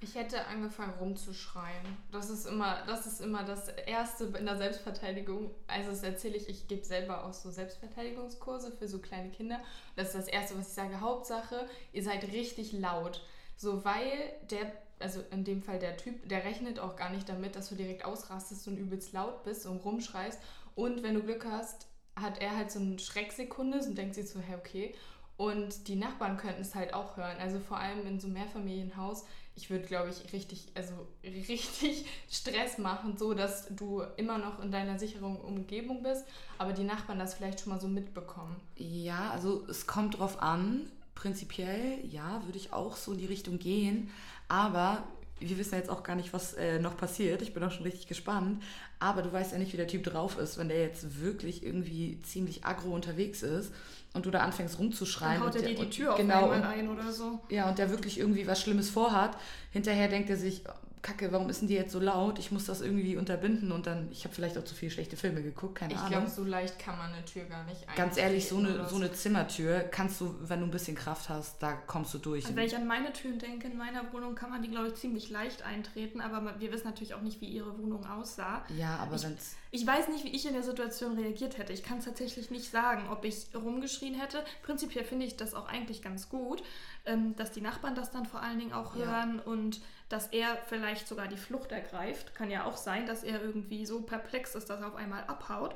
Ich 0.00 0.14
hätte 0.14 0.46
angefangen 0.46 0.94
rumzuschreien. 1.00 1.96
Das 2.12 2.30
ist 2.30 2.46
immer, 2.46 2.78
das 2.86 3.06
ist 3.06 3.20
immer 3.20 3.42
das 3.42 3.68
Erste 3.68 4.26
in 4.38 4.46
der 4.46 4.56
Selbstverteidigung. 4.56 5.50
Also 5.66 5.90
das 5.90 6.04
erzähle 6.04 6.36
ich, 6.36 6.48
ich 6.48 6.68
gebe 6.68 6.84
selber 6.84 7.24
auch 7.24 7.32
so 7.32 7.50
Selbstverteidigungskurse 7.50 8.70
für 8.70 8.86
so 8.86 9.00
kleine 9.00 9.30
Kinder. 9.30 9.58
Das 9.96 10.08
ist 10.08 10.14
das 10.14 10.28
Erste, 10.28 10.56
was 10.56 10.68
ich 10.68 10.74
sage. 10.74 11.00
Hauptsache, 11.00 11.66
ihr 11.92 12.04
seid 12.04 12.22
richtig 12.32 12.72
laut. 12.72 13.24
So, 13.56 13.84
weil 13.84 14.32
der, 14.50 14.72
also 15.00 15.20
in 15.32 15.42
dem 15.42 15.62
Fall 15.62 15.80
der 15.80 15.96
Typ, 15.96 16.28
der 16.28 16.44
rechnet 16.44 16.78
auch 16.78 16.94
gar 16.94 17.10
nicht 17.10 17.28
damit, 17.28 17.56
dass 17.56 17.68
du 17.68 17.74
direkt 17.74 18.04
ausrastest 18.04 18.68
und 18.68 18.76
übelst 18.76 19.12
laut 19.12 19.42
bist 19.42 19.66
und 19.66 19.84
rumschreist. 19.84 20.40
Und 20.76 21.02
wenn 21.02 21.14
du 21.14 21.22
Glück 21.22 21.44
hast, 21.44 21.88
hat 22.14 22.40
er 22.40 22.56
halt 22.56 22.70
so 22.70 22.78
eine 22.78 23.00
Schrecksekunde 23.00 23.80
und 23.80 23.98
denkt 23.98 24.14
sich 24.14 24.30
so, 24.30 24.38
hey, 24.38 24.56
okay. 24.56 24.94
Und 25.36 25.88
die 25.88 25.96
Nachbarn 25.96 26.36
könnten 26.36 26.62
es 26.62 26.76
halt 26.76 26.94
auch 26.94 27.16
hören. 27.16 27.36
Also 27.40 27.58
vor 27.58 27.78
allem 27.78 28.06
in 28.06 28.20
so 28.20 28.26
einem 28.26 28.34
Mehrfamilienhaus 28.34 29.24
ich 29.58 29.70
würde, 29.70 29.86
glaube 29.86 30.10
ich, 30.10 30.32
richtig, 30.32 30.66
also 30.76 30.92
richtig 31.24 32.06
Stress 32.30 32.78
machen, 32.78 33.16
so 33.18 33.34
dass 33.34 33.66
du 33.74 34.02
immer 34.16 34.38
noch 34.38 34.62
in 34.62 34.70
deiner 34.70 35.00
sicheren 35.00 35.36
Umgebung 35.36 36.04
bist, 36.04 36.24
aber 36.58 36.72
die 36.72 36.84
Nachbarn 36.84 37.18
das 37.18 37.34
vielleicht 37.34 37.60
schon 37.60 37.72
mal 37.72 37.80
so 37.80 37.88
mitbekommen. 37.88 38.54
Ja, 38.76 39.32
also 39.32 39.66
es 39.68 39.88
kommt 39.88 40.20
drauf 40.20 40.40
an. 40.40 40.88
Prinzipiell, 41.16 41.98
ja, 42.08 42.40
würde 42.44 42.56
ich 42.56 42.72
auch 42.72 42.94
so 42.94 43.12
in 43.12 43.18
die 43.18 43.26
Richtung 43.26 43.58
gehen. 43.58 44.10
Aber 44.46 45.02
wir 45.40 45.58
wissen 45.58 45.74
jetzt 45.74 45.90
auch 45.90 46.04
gar 46.04 46.14
nicht, 46.14 46.32
was 46.32 46.54
äh, 46.54 46.78
noch 46.78 46.96
passiert. 46.96 47.42
Ich 47.42 47.52
bin 47.52 47.64
auch 47.64 47.72
schon 47.72 47.82
richtig 47.82 48.06
gespannt. 48.06 48.62
Aber 49.00 49.22
du 49.22 49.32
weißt 49.32 49.50
ja 49.50 49.58
nicht, 49.58 49.72
wie 49.72 49.76
der 49.76 49.88
Typ 49.88 50.04
drauf 50.04 50.38
ist, 50.38 50.58
wenn 50.58 50.68
der 50.68 50.80
jetzt 50.80 51.20
wirklich 51.20 51.64
irgendwie 51.64 52.20
ziemlich 52.20 52.64
aggro 52.64 52.94
unterwegs 52.94 53.42
ist 53.42 53.72
und 54.14 54.26
du 54.26 54.30
da 54.30 54.40
anfängst 54.40 54.78
rumzuschreien. 54.78 55.40
Dann 55.40 55.48
haut 55.48 55.56
er 55.56 55.62
dir 55.62 55.74
die 55.74 55.90
Tür 55.90 56.14
genau, 56.16 56.46
auf 56.46 56.50
einmal 56.50 56.72
ein 56.72 56.88
oder 56.88 57.12
so. 57.12 57.40
Ja, 57.50 57.68
und 57.68 57.78
der 57.78 57.90
wirklich 57.90 58.18
irgendwie 58.18 58.46
was 58.46 58.60
Schlimmes 58.60 58.90
vorhat. 58.90 59.36
Hinterher 59.70 60.08
denkt 60.08 60.30
er 60.30 60.36
sich, 60.36 60.64
Kacke, 61.08 61.32
warum 61.32 61.48
ist 61.48 61.62
denn 61.62 61.68
die 61.68 61.74
jetzt 61.74 61.92
so 61.92 62.00
laut? 62.00 62.38
Ich 62.38 62.52
muss 62.52 62.66
das 62.66 62.82
irgendwie 62.82 63.16
unterbinden 63.16 63.72
und 63.72 63.86
dann, 63.86 64.08
ich 64.12 64.24
habe 64.24 64.34
vielleicht 64.34 64.58
auch 64.58 64.64
zu 64.64 64.74
viele 64.74 64.90
schlechte 64.90 65.16
Filme 65.16 65.42
geguckt, 65.42 65.76
keine 65.76 65.94
ich 65.94 65.98
Ahnung. 65.98 66.12
Ich 66.12 66.18
glaube, 66.18 66.30
so 66.30 66.44
leicht 66.44 66.78
kann 66.78 66.98
man 66.98 67.12
eine 67.12 67.24
Tür 67.24 67.44
gar 67.44 67.64
nicht 67.64 67.86
Ganz 67.96 68.18
ehrlich, 68.18 68.46
so 68.46 68.58
eine, 68.58 68.86
so 68.86 68.96
eine 68.96 69.10
Zimmertür 69.12 69.80
kannst 69.80 70.20
du, 70.20 70.34
wenn 70.42 70.60
du 70.60 70.66
ein 70.66 70.70
bisschen 70.70 70.96
Kraft 70.96 71.30
hast, 71.30 71.62
da 71.62 71.72
kommst 71.72 72.12
du 72.12 72.18
durch. 72.18 72.44
Also 72.44 72.56
wenn 72.56 72.66
ich 72.66 72.76
an 72.76 72.86
meine 72.86 73.12
Türen 73.12 73.38
denke, 73.38 73.68
in 73.68 73.78
meiner 73.78 74.12
Wohnung 74.12 74.34
kann 74.34 74.50
man 74.50 74.60
die, 74.60 74.68
glaube 74.68 74.88
ich, 74.88 74.94
ziemlich 74.96 75.30
leicht 75.30 75.62
eintreten, 75.62 76.20
aber 76.20 76.60
wir 76.60 76.72
wissen 76.72 76.86
natürlich 76.86 77.14
auch 77.14 77.22
nicht, 77.22 77.40
wie 77.40 77.46
ihre 77.46 77.78
Wohnung 77.78 78.04
aussah. 78.04 78.62
Ja, 78.76 78.96
aber 78.96 79.16
ich, 79.16 79.26
ich 79.70 79.86
weiß 79.86 80.08
nicht, 80.08 80.24
wie 80.24 80.36
ich 80.36 80.46
in 80.46 80.52
der 80.52 80.62
Situation 80.62 81.18
reagiert 81.18 81.56
hätte. 81.56 81.72
Ich 81.72 81.82
kann 81.82 81.98
es 81.98 82.04
tatsächlich 82.04 82.50
nicht 82.50 82.70
sagen, 82.70 83.08
ob 83.10 83.24
ich 83.24 83.46
rumgeschrien 83.54 84.14
hätte. 84.14 84.44
Prinzipiell 84.62 85.04
finde 85.04 85.24
ich 85.24 85.36
das 85.38 85.54
auch 85.54 85.68
eigentlich 85.68 86.02
ganz 86.02 86.28
gut, 86.28 86.62
ähm, 87.06 87.34
dass 87.36 87.50
die 87.50 87.62
Nachbarn 87.62 87.94
das 87.94 88.10
dann 88.10 88.26
vor 88.26 88.42
allen 88.42 88.58
Dingen 88.58 88.74
auch 88.74 88.94
hören 88.94 89.36
ja. 89.38 89.50
und 89.50 89.80
dass 90.08 90.28
er 90.28 90.56
vielleicht 90.68 91.06
sogar 91.06 91.28
die 91.28 91.36
Flucht 91.36 91.72
ergreift. 91.72 92.34
Kann 92.34 92.50
ja 92.50 92.64
auch 92.64 92.76
sein, 92.76 93.06
dass 93.06 93.22
er 93.22 93.42
irgendwie 93.42 93.84
so 93.86 94.02
perplex 94.02 94.54
ist, 94.54 94.70
dass 94.70 94.80
er 94.80 94.88
auf 94.88 94.96
einmal 94.96 95.24
abhaut. 95.24 95.74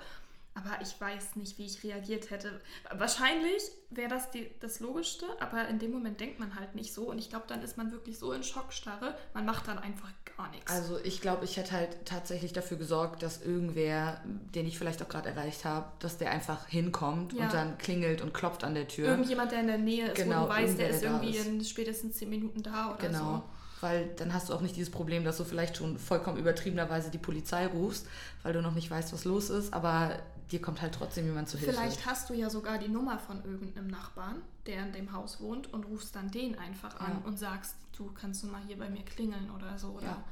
Aber 0.55 0.83
ich 0.83 1.01
weiß 1.01 1.37
nicht, 1.37 1.57
wie 1.57 1.65
ich 1.65 1.83
reagiert 1.83 2.31
hätte. 2.31 2.61
Wahrscheinlich 2.91 3.63
wäre 3.89 4.11
das 4.11 4.31
die, 4.31 4.51
das 4.61 4.81
Logischste, 4.81 5.25
aber 5.41 5.67
in 5.69 5.79
dem 5.79 5.93
Moment 5.93 6.21
denkt 6.21 6.41
man 6.41 6.55
halt 6.57 6.75
nicht 6.75 6.93
so. 6.93 7.05
Und 7.05 7.19
ich 7.19 7.31
glaube, 7.31 7.47
dann 7.49 7.63
ist 7.63 7.79
man 7.79 7.91
wirklich 7.91 8.19
so 8.19 8.33
in 8.33 8.43
Schockstarre, 8.43 9.15
man 9.33 9.47
macht 9.47 9.69
dann 9.69 9.79
einfach 9.79 10.11
gar 10.37 10.51
nichts. 10.51 10.71
Also 10.71 10.99
ich 11.03 11.23
glaube, 11.23 11.47
ich 11.47 11.57
hätte 11.57 11.73
halt 11.73 12.05
tatsächlich 12.05 12.53
dafür 12.53 12.77
gesorgt, 12.77 13.23
dass 13.23 13.43
irgendwer, 13.43 14.21
den 14.25 14.67
ich 14.67 14.79
vielleicht 14.79 15.03
auch 15.03 15.09
gerade 15.09 15.31
erreicht 15.31 15.65
habe, 15.65 15.87
dass 16.01 16.19
der 16.19 16.31
einfach 16.31 16.69
hinkommt 16.69 17.33
ja. 17.33 17.45
und 17.45 17.55
dann 17.55 17.79
klingelt 17.79 18.21
und 18.21 18.35
klopft 18.35 18.63
an 18.63 18.75
der 18.75 18.89
Tür. 18.89 19.09
Irgendjemand, 19.09 19.53
der 19.53 19.61
in 19.61 19.69
der 19.69 19.79
Nähe 19.79 20.09
ist, 20.09 20.17
genau, 20.17 20.43
wo 20.43 20.47
du 20.49 20.51
weißt, 20.51 20.79
der 20.79 20.91
ist 20.91 21.03
irgendwie 21.03 21.37
ist. 21.37 21.47
in 21.47 21.65
spätestens 21.65 22.17
zehn 22.17 22.29
Minuten 22.29 22.63
da 22.63 22.91
oder 22.91 23.09
genau. 23.09 23.19
so 23.37 23.43
weil 23.83 24.09
dann 24.17 24.33
hast 24.33 24.49
du 24.49 24.55
auch 24.55 24.61
nicht 24.61 24.77
dieses 24.77 24.91
Problem, 24.91 25.25
dass 25.25 25.37
du 25.37 25.45
vielleicht 25.45 25.77
schon 25.77 25.99
vollkommen 25.99 26.39
übertriebenerweise 26.39 27.11
die 27.11 27.19
Polizei 27.19 27.67
rufst, 27.67 28.07
weil 28.43 28.53
du 28.53 28.63
noch 28.63 28.75
nicht 28.75 28.91
weißt, 28.91 29.13
was 29.13 29.25
los 29.25 29.51
ist, 29.51 29.75
aber 29.75 30.19
dir 30.51 30.61
kommt 30.61 30.81
halt 30.83 30.95
trotzdem 30.95 31.27
jemand 31.27 31.49
zu 31.49 31.59
Hilfe. 31.59 31.75
Vielleicht 31.75 32.07
hast 32.07 32.31
du 32.31 32.35
ja 32.35 32.51
sogar 32.51 32.79
die 32.79 32.89
Nummer 32.89 33.19
von 33.19 33.45
irgendeinem 33.45 33.89
Nachbarn, 33.89 34.43
der 34.67 34.87
in 34.87 34.93
dem 34.93 35.13
Haus 35.13 35.41
wohnt 35.41 35.73
und 35.73 35.85
rufst 35.85 36.15
dann 36.15 36.31
den 36.31 36.59
einfach 36.59 37.01
an 37.01 37.21
ja. 37.21 37.29
und 37.29 37.39
sagst, 37.39 37.75
du 37.97 38.11
kannst 38.13 38.43
du 38.43 38.47
mal 38.47 38.63
hier 38.67 38.79
bei 38.79 38.89
mir 38.89 39.05
klingeln 39.05 39.51
oder 39.51 39.79
so. 39.79 39.89
Oder 39.89 40.07
ja. 40.07 40.25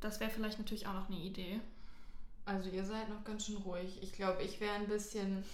Das 0.00 0.20
wäre 0.20 0.30
vielleicht 0.30 0.58
natürlich 0.58 0.86
auch 0.86 0.94
noch 0.94 1.08
eine 1.08 1.18
Idee. 1.18 1.60
Also 2.44 2.70
ihr 2.70 2.84
seid 2.84 3.08
noch 3.08 3.24
ganz 3.24 3.46
schön 3.46 3.56
ruhig. 3.56 3.98
Ich 4.02 4.12
glaube, 4.12 4.42
ich 4.42 4.60
wäre 4.60 4.74
ein 4.74 4.88
bisschen 4.88 5.44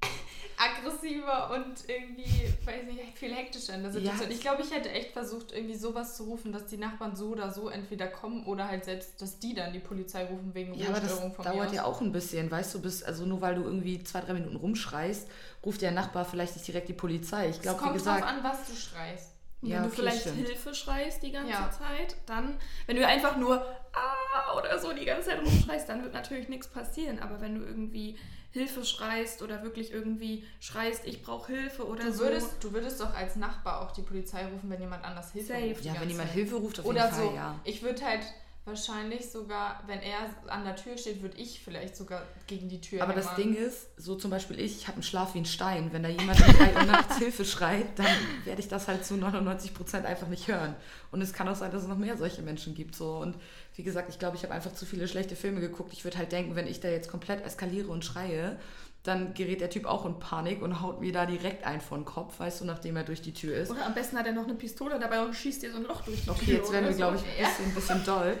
aggressiver 0.56 1.50
und 1.54 1.88
irgendwie, 1.88 2.48
weiß 2.64 2.84
nicht, 2.86 3.18
viel 3.18 3.34
hektischer 3.34 3.74
in 3.74 3.82
der 3.82 3.92
Situation. 3.92 4.28
Ja. 4.28 4.34
Ich 4.34 4.40
glaube, 4.40 4.62
ich 4.62 4.70
hätte 4.70 4.90
echt 4.90 5.12
versucht, 5.12 5.52
irgendwie 5.52 5.74
sowas 5.74 6.16
zu 6.16 6.24
rufen, 6.24 6.52
dass 6.52 6.66
die 6.66 6.78
Nachbarn 6.78 7.14
so 7.14 7.28
oder 7.28 7.50
so 7.50 7.68
entweder 7.68 8.06
kommen 8.06 8.44
oder 8.46 8.68
halt 8.68 8.84
selbst, 8.84 9.20
dass 9.20 9.38
die 9.38 9.54
dann 9.54 9.72
die 9.72 9.78
Polizei 9.78 10.24
rufen 10.24 10.54
wegen 10.54 10.74
ja, 10.74 10.88
aber 10.88 11.00
das 11.00 11.20
dauert 11.36 11.72
ja 11.72 11.84
auch 11.84 12.00
ein 12.00 12.12
bisschen, 12.12 12.50
weißt 12.50 12.74
du, 12.74 12.80
bis, 12.80 13.02
also 13.02 13.26
nur 13.26 13.40
weil 13.40 13.56
du 13.56 13.62
irgendwie 13.64 14.02
zwei, 14.02 14.20
drei 14.20 14.32
Minuten 14.32 14.56
rumschreist, 14.56 15.28
ruft 15.64 15.82
der 15.82 15.90
Nachbar 15.90 16.24
vielleicht 16.24 16.54
nicht 16.56 16.66
direkt 16.66 16.88
die 16.88 16.94
Polizei. 16.94 17.50
Ich 17.50 17.60
glaube, 17.60 17.80
wie 17.84 17.92
gesagt... 17.92 18.20
Es 18.20 18.26
kommt 18.26 18.42
drauf 18.42 18.44
an, 18.44 18.58
was 18.58 18.66
du 18.66 18.74
schreist. 18.74 19.36
Und 19.62 19.70
ja, 19.70 19.76
wenn 19.76 19.82
du 19.84 19.88
okay, 19.88 19.96
vielleicht 19.96 20.20
stimmt. 20.20 20.46
Hilfe 20.46 20.74
schreist 20.74 21.22
die 21.22 21.32
ganze 21.32 21.50
ja. 21.50 21.70
Zeit, 21.70 22.16
dann, 22.26 22.56
wenn 22.86 22.96
du 22.96 23.06
einfach 23.06 23.36
nur 23.36 23.64
ah 23.92 24.58
oder 24.58 24.78
so 24.78 24.92
die 24.92 25.04
ganze 25.04 25.30
Zeit 25.30 25.40
rumschreist, 25.40 25.88
dann 25.88 26.02
wird 26.02 26.12
natürlich 26.12 26.48
nichts 26.48 26.68
passieren. 26.68 27.18
Aber 27.18 27.40
wenn 27.40 27.58
du 27.58 27.64
irgendwie 27.64 28.18
Hilfe 28.56 28.84
schreist 28.84 29.42
oder 29.42 29.62
wirklich 29.62 29.92
irgendwie 29.92 30.44
schreist, 30.60 31.06
ich 31.06 31.22
brauche 31.22 31.52
Hilfe 31.52 31.86
oder 31.86 32.04
du 32.04 32.12
so. 32.12 32.24
Würdest, 32.24 32.64
du 32.64 32.72
würdest 32.72 33.00
doch 33.00 33.14
als 33.14 33.36
Nachbar 33.36 33.82
auch 33.82 33.92
die 33.92 34.02
Polizei 34.02 34.46
rufen, 34.46 34.70
wenn 34.70 34.80
jemand 34.80 35.04
anders 35.04 35.32
Hilfe 35.32 35.52
Safe. 35.52 35.68
ruft. 35.68 35.84
Ja, 35.84 36.00
wenn 36.00 36.08
jemand 36.08 36.30
Hilfe 36.30 36.56
ruft, 36.56 36.80
auf 36.80 36.86
oder 36.86 37.04
jeden 37.04 37.14
Fall, 37.14 37.28
so. 37.28 37.34
ja. 37.34 37.60
Ich 37.64 37.82
würde 37.82 38.02
halt 38.04 38.22
wahrscheinlich 38.66 39.30
sogar, 39.30 39.82
wenn 39.86 40.00
er 40.00 40.28
an 40.48 40.64
der 40.64 40.74
Tür 40.74 40.98
steht, 40.98 41.22
würde 41.22 41.36
ich 41.36 41.60
vielleicht 41.60 41.96
sogar 41.96 42.22
gegen 42.48 42.68
die 42.68 42.80
Tür 42.80 43.02
Aber 43.02 43.12
hämmern. 43.12 43.24
das 43.24 43.36
Ding 43.36 43.54
ist, 43.54 43.86
so 43.96 44.16
zum 44.16 44.30
Beispiel 44.30 44.58
ich, 44.58 44.78
ich 44.78 44.88
habe 44.88 44.96
einen 44.96 45.02
Schlaf 45.04 45.34
wie 45.34 45.38
ein 45.38 45.46
Stein. 45.46 45.92
Wenn 45.92 46.02
da 46.02 46.08
jemand 46.08 46.40
um 46.40 46.52
drei 46.52 46.74
Uhr 46.74 46.82
nachts 46.82 47.16
Hilfe 47.18 47.44
schreit, 47.44 47.96
dann 47.96 48.06
werde 48.44 48.60
ich 48.60 48.68
das 48.68 48.88
halt 48.88 49.04
zu 49.06 49.16
99 49.16 49.72
Prozent 49.72 50.04
einfach 50.04 50.26
nicht 50.26 50.48
hören. 50.48 50.74
Und 51.12 51.22
es 51.22 51.32
kann 51.32 51.48
auch 51.48 51.54
sein, 51.54 51.70
dass 51.70 51.82
es 51.82 51.88
noch 51.88 51.96
mehr 51.96 52.16
solche 52.16 52.42
Menschen 52.42 52.74
gibt. 52.74 52.96
So. 52.96 53.18
Und 53.18 53.36
wie 53.76 53.84
gesagt, 53.84 54.10
ich 54.10 54.18
glaube, 54.18 54.36
ich 54.36 54.42
habe 54.42 54.52
einfach 54.52 54.74
zu 54.74 54.84
viele 54.84 55.06
schlechte 55.06 55.36
Filme 55.36 55.60
geguckt. 55.60 55.92
Ich 55.92 56.02
würde 56.02 56.18
halt 56.18 56.32
denken, 56.32 56.56
wenn 56.56 56.66
ich 56.66 56.80
da 56.80 56.88
jetzt 56.88 57.08
komplett 57.08 57.44
eskaliere 57.46 57.88
und 57.88 58.04
schreie, 58.04 58.58
dann 59.06 59.34
gerät 59.34 59.60
der 59.60 59.70
Typ 59.70 59.86
auch 59.86 60.04
in 60.04 60.18
Panik 60.18 60.62
und 60.62 60.82
haut 60.82 61.00
mir 61.00 61.12
da 61.12 61.26
direkt 61.26 61.64
ein 61.64 61.80
vor 61.80 61.98
den 61.98 62.04
Kopf, 62.04 62.40
weißt 62.40 62.60
du, 62.60 62.64
nachdem 62.64 62.96
er 62.96 63.04
durch 63.04 63.22
die 63.22 63.32
Tür 63.32 63.56
ist. 63.56 63.70
Oder 63.70 63.86
am 63.86 63.94
besten 63.94 64.18
hat 64.18 64.26
er 64.26 64.32
noch 64.32 64.44
eine 64.44 64.54
Pistole 64.54 64.98
dabei 64.98 65.22
und 65.24 65.34
schießt 65.34 65.62
dir 65.62 65.72
so 65.72 65.78
ein 65.78 65.84
Loch 65.84 66.02
durch 66.02 66.24
die 66.24 66.30
okay, 66.30 66.44
Tür. 66.44 66.54
Okay, 66.54 66.62
jetzt 66.62 66.72
werden 66.72 66.84
wir, 66.86 66.92
so. 66.92 66.98
glaube 66.98 67.16
ich, 67.16 67.22
ein 67.22 67.46
bisschen, 67.46 67.64
ein 67.66 67.74
bisschen 67.74 68.04
doll. 68.04 68.38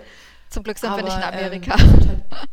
Zum 0.50 0.62
Glück 0.62 0.78
sind 0.78 0.90
Aber, 0.90 0.98
wir 0.98 1.04
nicht 1.04 1.16
in 1.16 1.22
ähm, 1.22 1.28
Amerika. 1.28 1.78
halt, 1.78 2.45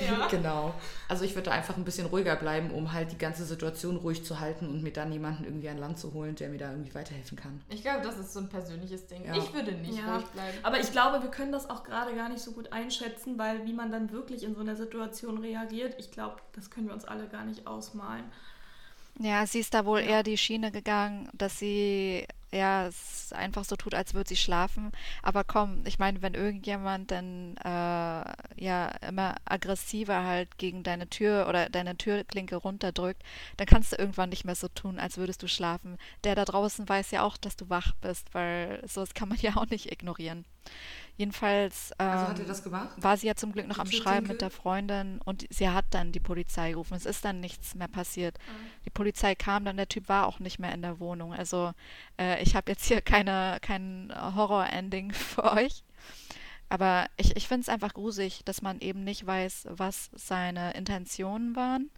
Ja. 0.00 0.26
Genau. 0.30 0.74
Also 1.08 1.24
ich 1.24 1.34
würde 1.34 1.52
einfach 1.52 1.76
ein 1.76 1.84
bisschen 1.84 2.06
ruhiger 2.06 2.34
bleiben, 2.36 2.70
um 2.70 2.92
halt 2.92 3.12
die 3.12 3.18
ganze 3.18 3.44
Situation 3.44 3.96
ruhig 3.96 4.24
zu 4.24 4.40
halten 4.40 4.68
und 4.68 4.82
mir 4.82 4.92
dann 4.92 5.12
jemanden 5.12 5.44
irgendwie 5.44 5.68
an 5.68 5.78
Land 5.78 5.98
zu 5.98 6.12
holen, 6.14 6.34
der 6.34 6.48
mir 6.48 6.58
da 6.58 6.70
irgendwie 6.70 6.94
weiterhelfen 6.94 7.36
kann. 7.36 7.60
Ich 7.68 7.82
glaube, 7.82 8.02
das 8.02 8.18
ist 8.18 8.32
so 8.32 8.40
ein 8.40 8.48
persönliches 8.48 9.06
Ding. 9.06 9.24
Ja. 9.26 9.36
Ich 9.36 9.52
würde 9.54 9.72
nicht 9.72 9.98
Ja. 9.98 10.14
ruhig 10.16 10.26
bleiben. 10.26 10.58
Aber 10.62 10.80
ich 10.80 10.90
glaube, 10.90 11.22
wir 11.22 11.30
können 11.30 11.52
das 11.52 11.68
auch 11.70 11.84
gerade 11.84 12.14
gar 12.16 12.28
nicht 12.28 12.40
so 12.42 12.52
gut 12.52 12.72
einschätzen, 12.72 13.38
weil 13.38 13.64
wie 13.66 13.72
man 13.72 13.92
dann 13.92 14.10
wirklich 14.10 14.42
in 14.42 14.54
so 14.54 14.60
einer 14.62 14.76
Situation 14.76 15.38
reagiert, 15.38 15.94
ich 15.98 16.10
glaube, 16.10 16.36
das 16.54 16.70
können 16.70 16.86
wir 16.88 16.94
uns 16.94 17.04
alle 17.04 17.28
gar 17.28 17.44
nicht 17.44 17.66
ausmalen. 17.66 18.24
Ja, 19.20 19.46
sie 19.46 19.60
ist 19.60 19.74
da 19.74 19.84
wohl 19.84 20.00
eher 20.00 20.22
die 20.24 20.36
Schiene 20.38 20.72
gegangen, 20.72 21.28
dass 21.34 21.58
sie 21.60 22.26
ja 22.54 22.86
es 22.86 23.32
einfach 23.32 23.64
so 23.64 23.76
tut, 23.76 23.94
als 23.94 24.14
würde 24.14 24.28
sie 24.28 24.36
schlafen. 24.36 24.92
Aber 25.22 25.44
komm, 25.44 25.82
ich 25.86 25.98
meine, 25.98 26.22
wenn 26.22 26.34
irgendjemand 26.34 27.10
dann 27.10 27.56
äh, 27.58 27.68
ja 28.62 28.88
immer 29.06 29.36
aggressiver 29.44 30.24
halt 30.24 30.58
gegen 30.58 30.82
deine 30.82 31.08
Tür 31.08 31.46
oder 31.48 31.68
deine 31.68 31.96
Türklinke 31.96 32.56
runterdrückt, 32.56 33.22
dann 33.56 33.66
kannst 33.66 33.92
du 33.92 33.96
irgendwann 33.96 34.30
nicht 34.30 34.44
mehr 34.44 34.54
so 34.54 34.68
tun, 34.68 34.98
als 34.98 35.16
würdest 35.16 35.42
du 35.42 35.48
schlafen. 35.48 35.98
Der 36.24 36.34
da 36.34 36.44
draußen 36.44 36.88
weiß 36.88 37.10
ja 37.10 37.22
auch, 37.22 37.36
dass 37.36 37.56
du 37.56 37.68
wach 37.70 37.92
bist, 38.00 38.32
weil 38.34 38.82
sowas 38.86 39.14
kann 39.14 39.28
man 39.28 39.38
ja 39.42 39.56
auch 39.56 39.66
nicht 39.66 39.90
ignorieren. 39.92 40.44
Jedenfalls 41.16 41.92
Also 42.06 42.26
ähm, 42.26 42.34
er 42.36 42.62
gemacht? 42.62 42.88
war 42.96 43.16
sie 43.16 43.26
ja 43.28 43.36
zum 43.36 43.52
Glück 43.52 43.68
noch 43.68 43.76
Die 43.76 43.80
am 43.80 43.90
Schreiben 43.90 44.26
mit 44.26 44.40
der 44.40 44.50
Freundin 44.50 45.20
und 45.24 45.46
sie 45.50 45.68
hat 45.68 45.84
dann 45.90 46.10
die 46.10 46.20
Polizei 46.20 46.70
gerufen. 46.72 46.94
Es 46.94 47.06
ist 47.06 47.24
dann 47.24 47.40
nichts 47.40 47.74
mehr 47.76 47.86
passiert. 47.88 48.36
Die 48.84 48.90
Polizei 48.90 49.34
kam 49.36 49.64
dann, 49.64 49.76
der 49.76 49.88
Typ 49.88 50.08
war 50.08 50.26
auch 50.26 50.40
nicht 50.40 50.58
mehr 50.58 50.72
in 50.72 50.82
der 50.82 50.98
Wohnung. 50.98 51.32
Also 51.32 51.72
äh, 52.18 52.42
ich 52.44 52.54
habe 52.54 52.70
jetzt 52.70 52.84
hier 52.84 53.00
keine, 53.00 53.58
kein 53.62 54.12
Horror-Ending 54.14 55.12
für 55.12 55.44
euch. 55.44 55.82
Aber 56.68 57.08
ich, 57.16 57.36
ich 57.36 57.48
finde 57.48 57.62
es 57.62 57.68
einfach 57.68 57.94
gruselig, 57.94 58.42
dass 58.44 58.62
man 58.62 58.80
eben 58.80 59.04
nicht 59.04 59.26
weiß, 59.26 59.68
was 59.70 60.10
seine 60.14 60.74
Intentionen 60.74 61.56
waren 61.56 61.90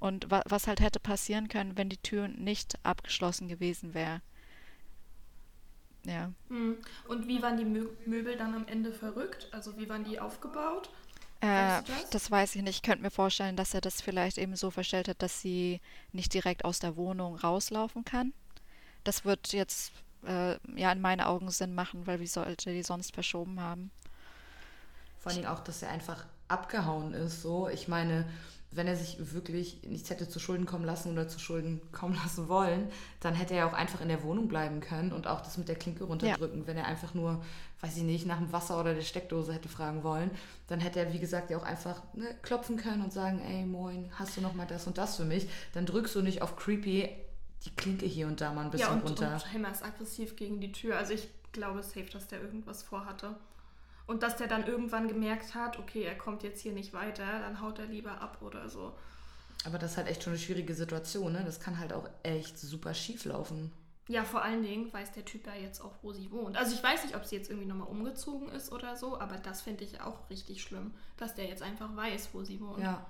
und 0.00 0.30
wa 0.30 0.42
was 0.46 0.66
halt 0.66 0.80
hätte 0.80 1.00
passieren 1.00 1.48
können, 1.48 1.76
wenn 1.76 1.88
die 1.88 1.98
Tür 1.98 2.28
nicht 2.28 2.78
abgeschlossen 2.84 3.48
gewesen 3.48 3.94
wäre. 3.94 4.20
Ja. 6.04 6.32
Hm. 6.48 6.78
Und 7.08 7.28
wie 7.28 7.42
waren 7.42 7.56
die 7.56 7.64
Mö 7.64 7.88
Möbel 8.04 8.36
dann 8.36 8.54
am 8.54 8.66
Ende 8.66 8.92
verrückt? 8.92 9.48
Also 9.52 9.76
wie 9.78 9.88
waren 9.88 10.04
die 10.04 10.20
aufgebaut? 10.20 10.90
Äh, 11.40 11.82
das? 11.82 12.10
das 12.10 12.30
weiß 12.30 12.56
ich 12.56 12.62
nicht. 12.62 12.76
Ich 12.76 12.82
könnte 12.82 13.02
mir 13.02 13.10
vorstellen, 13.10 13.56
dass 13.56 13.74
er 13.74 13.80
das 13.80 14.00
vielleicht 14.00 14.38
eben 14.38 14.56
so 14.56 14.70
verstellt 14.70 15.08
hat, 15.08 15.22
dass 15.22 15.40
sie 15.40 15.80
nicht 16.12 16.34
direkt 16.34 16.64
aus 16.64 16.78
der 16.78 16.96
Wohnung 16.96 17.36
rauslaufen 17.36 18.04
kann. 18.04 18.32
Das 19.04 19.24
wird 19.24 19.52
jetzt 19.52 19.92
äh, 20.26 20.56
ja 20.76 20.92
in 20.92 21.00
meinen 21.00 21.20
Augen 21.20 21.50
Sinn 21.50 21.74
machen, 21.74 22.06
weil 22.06 22.20
wie 22.20 22.26
sollte 22.26 22.72
die 22.72 22.82
sonst 22.82 23.14
verschoben 23.14 23.60
haben? 23.60 23.90
Vor 25.20 25.30
allen 25.30 25.40
Dingen 25.40 25.52
auch, 25.52 25.60
dass 25.60 25.82
er 25.82 25.90
einfach 25.90 26.24
abgehauen 26.48 27.14
ist. 27.14 27.42
So, 27.42 27.68
ich 27.68 27.88
meine, 27.88 28.26
wenn 28.74 28.88
er 28.88 28.96
sich 28.96 29.32
wirklich 29.32 29.82
nichts 29.84 30.10
hätte 30.10 30.28
zu 30.28 30.38
Schulden 30.38 30.66
kommen 30.66 30.84
lassen 30.84 31.12
oder 31.12 31.28
zu 31.28 31.38
Schulden 31.38 31.80
kommen 31.92 32.14
lassen 32.14 32.48
wollen, 32.48 32.88
dann 33.20 33.34
hätte 33.34 33.54
er 33.54 33.60
ja 33.60 33.68
auch 33.68 33.72
einfach 33.72 34.00
in 34.00 34.08
der 34.08 34.22
Wohnung 34.22 34.48
bleiben 34.48 34.80
können 34.80 35.12
und 35.12 35.26
auch 35.26 35.40
das 35.40 35.56
mit 35.58 35.68
der 35.68 35.76
Klinke 35.76 36.04
runterdrücken. 36.04 36.66
Wenn 36.66 36.76
er 36.76 36.86
einfach 36.86 37.14
nur, 37.14 37.42
weiß 37.80 37.96
ich 37.96 38.02
nicht, 38.02 38.26
nach 38.26 38.38
dem 38.38 38.52
Wasser 38.52 38.78
oder 38.80 38.94
der 38.94 39.02
Steckdose 39.02 39.52
hätte 39.52 39.68
fragen 39.68 40.02
wollen, 40.02 40.30
dann 40.66 40.80
hätte 40.80 40.98
er, 41.00 41.12
wie 41.12 41.18
gesagt, 41.18 41.50
ja 41.50 41.56
auch 41.56 41.62
einfach 41.62 42.02
ne, 42.14 42.34
klopfen 42.42 42.76
können 42.76 43.02
und 43.02 43.12
sagen, 43.12 43.40
ey, 43.40 43.64
moin, 43.64 44.10
hast 44.18 44.36
du 44.36 44.40
noch 44.40 44.54
mal 44.54 44.66
das 44.66 44.86
und 44.86 44.98
das 44.98 45.16
für 45.16 45.24
mich? 45.24 45.48
Dann 45.72 45.86
drückst 45.86 46.14
du 46.14 46.22
nicht 46.22 46.42
auf 46.42 46.56
creepy 46.56 47.08
die 47.64 47.74
Klinke 47.74 48.06
hier 48.06 48.26
und 48.26 48.40
da 48.40 48.52
mal 48.52 48.64
ein 48.64 48.70
bisschen 48.70 48.88
ja, 48.88 48.94
und, 48.94 49.02
runter. 49.02 49.34
und 49.34 49.52
Hammer 49.52 49.70
ist 49.70 49.84
aggressiv 49.84 50.36
gegen 50.36 50.60
die 50.60 50.72
Tür. 50.72 50.98
Also 50.98 51.14
ich 51.14 51.28
glaube 51.52 51.82
safe, 51.82 52.10
dass 52.12 52.28
der 52.28 52.40
irgendwas 52.40 52.82
vorhatte. 52.82 53.36
Und 54.06 54.22
dass 54.22 54.36
der 54.36 54.48
dann 54.48 54.66
irgendwann 54.66 55.08
gemerkt 55.08 55.54
hat, 55.54 55.78
okay, 55.78 56.02
er 56.02 56.16
kommt 56.16 56.42
jetzt 56.42 56.60
hier 56.60 56.72
nicht 56.72 56.92
weiter, 56.92 57.24
dann 57.40 57.62
haut 57.62 57.78
er 57.78 57.86
lieber 57.86 58.20
ab 58.20 58.38
oder 58.42 58.68
so. 58.68 58.94
Aber 59.64 59.78
das 59.78 59.92
ist 59.92 59.96
halt 59.96 60.08
echt 60.08 60.22
schon 60.22 60.34
eine 60.34 60.40
schwierige 60.40 60.74
Situation, 60.74 61.32
ne? 61.32 61.42
Das 61.44 61.58
kann 61.58 61.78
halt 61.78 61.94
auch 61.94 62.06
echt 62.22 62.58
super 62.58 62.92
schief 62.92 63.24
laufen. 63.24 63.72
Ja, 64.06 64.22
vor 64.22 64.42
allen 64.42 64.62
Dingen 64.62 64.92
weiß 64.92 65.12
der 65.12 65.24
Typ 65.24 65.46
ja 65.46 65.54
jetzt 65.54 65.80
auch, 65.80 65.94
wo 66.02 66.12
sie 66.12 66.30
wohnt. 66.30 66.58
Also 66.58 66.74
ich 66.74 66.82
weiß 66.82 67.04
nicht, 67.04 67.16
ob 67.16 67.24
sie 67.24 67.36
jetzt 67.36 67.48
irgendwie 67.48 67.66
nochmal 67.66 67.88
umgezogen 67.88 68.50
ist 68.50 68.70
oder 68.70 68.96
so, 68.96 69.18
aber 69.18 69.38
das 69.38 69.62
finde 69.62 69.84
ich 69.84 70.02
auch 70.02 70.28
richtig 70.28 70.62
schlimm, 70.62 70.92
dass 71.16 71.34
der 71.34 71.46
jetzt 71.46 71.62
einfach 71.62 71.96
weiß, 71.96 72.28
wo 72.34 72.44
sie 72.44 72.60
wohnt. 72.60 72.82
Ja. 72.82 73.06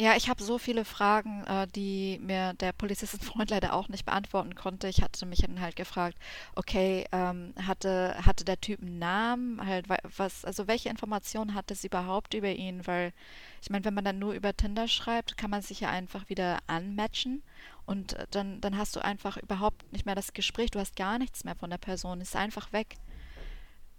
Ja, 0.00 0.14
ich 0.16 0.28
habe 0.28 0.40
so 0.44 0.58
viele 0.58 0.84
Fragen, 0.84 1.42
äh, 1.48 1.66
die 1.66 2.20
mir 2.22 2.54
der 2.54 2.72
Polizistenfreund 2.72 3.50
leider 3.50 3.72
auch 3.72 3.88
nicht 3.88 4.06
beantworten 4.06 4.54
konnte. 4.54 4.86
Ich 4.88 5.02
hatte 5.02 5.26
mich 5.26 5.40
dann 5.40 5.60
halt 5.60 5.74
gefragt, 5.74 6.16
okay, 6.54 7.04
ähm, 7.10 7.52
hatte, 7.66 8.14
hatte 8.24 8.44
der 8.44 8.60
Typ 8.60 8.80
einen 8.80 9.00
Namen? 9.00 9.64
Halt, 9.66 9.88
wa- 9.88 9.98
was, 10.16 10.44
also 10.44 10.68
welche 10.68 10.88
Informationen 10.88 11.52
hatte 11.54 11.74
sie 11.74 11.88
überhaupt 11.88 12.34
über 12.34 12.48
ihn? 12.48 12.86
Weil, 12.86 13.12
ich 13.60 13.70
meine, 13.70 13.84
wenn 13.84 13.94
man 13.94 14.04
dann 14.04 14.20
nur 14.20 14.34
über 14.34 14.56
Tinder 14.56 14.86
schreibt, 14.86 15.36
kann 15.36 15.50
man 15.50 15.62
sich 15.62 15.80
ja 15.80 15.90
einfach 15.90 16.28
wieder 16.28 16.58
anmatchen 16.68 17.42
und 17.84 18.12
äh, 18.12 18.26
dann, 18.30 18.60
dann 18.60 18.78
hast 18.78 18.94
du 18.94 19.00
einfach 19.04 19.36
überhaupt 19.36 19.92
nicht 19.92 20.06
mehr 20.06 20.14
das 20.14 20.32
Gespräch, 20.32 20.70
du 20.70 20.78
hast 20.78 20.94
gar 20.94 21.18
nichts 21.18 21.42
mehr 21.42 21.56
von 21.56 21.70
der 21.70 21.78
Person, 21.78 22.20
ist 22.20 22.36
einfach 22.36 22.72
weg. 22.72 22.98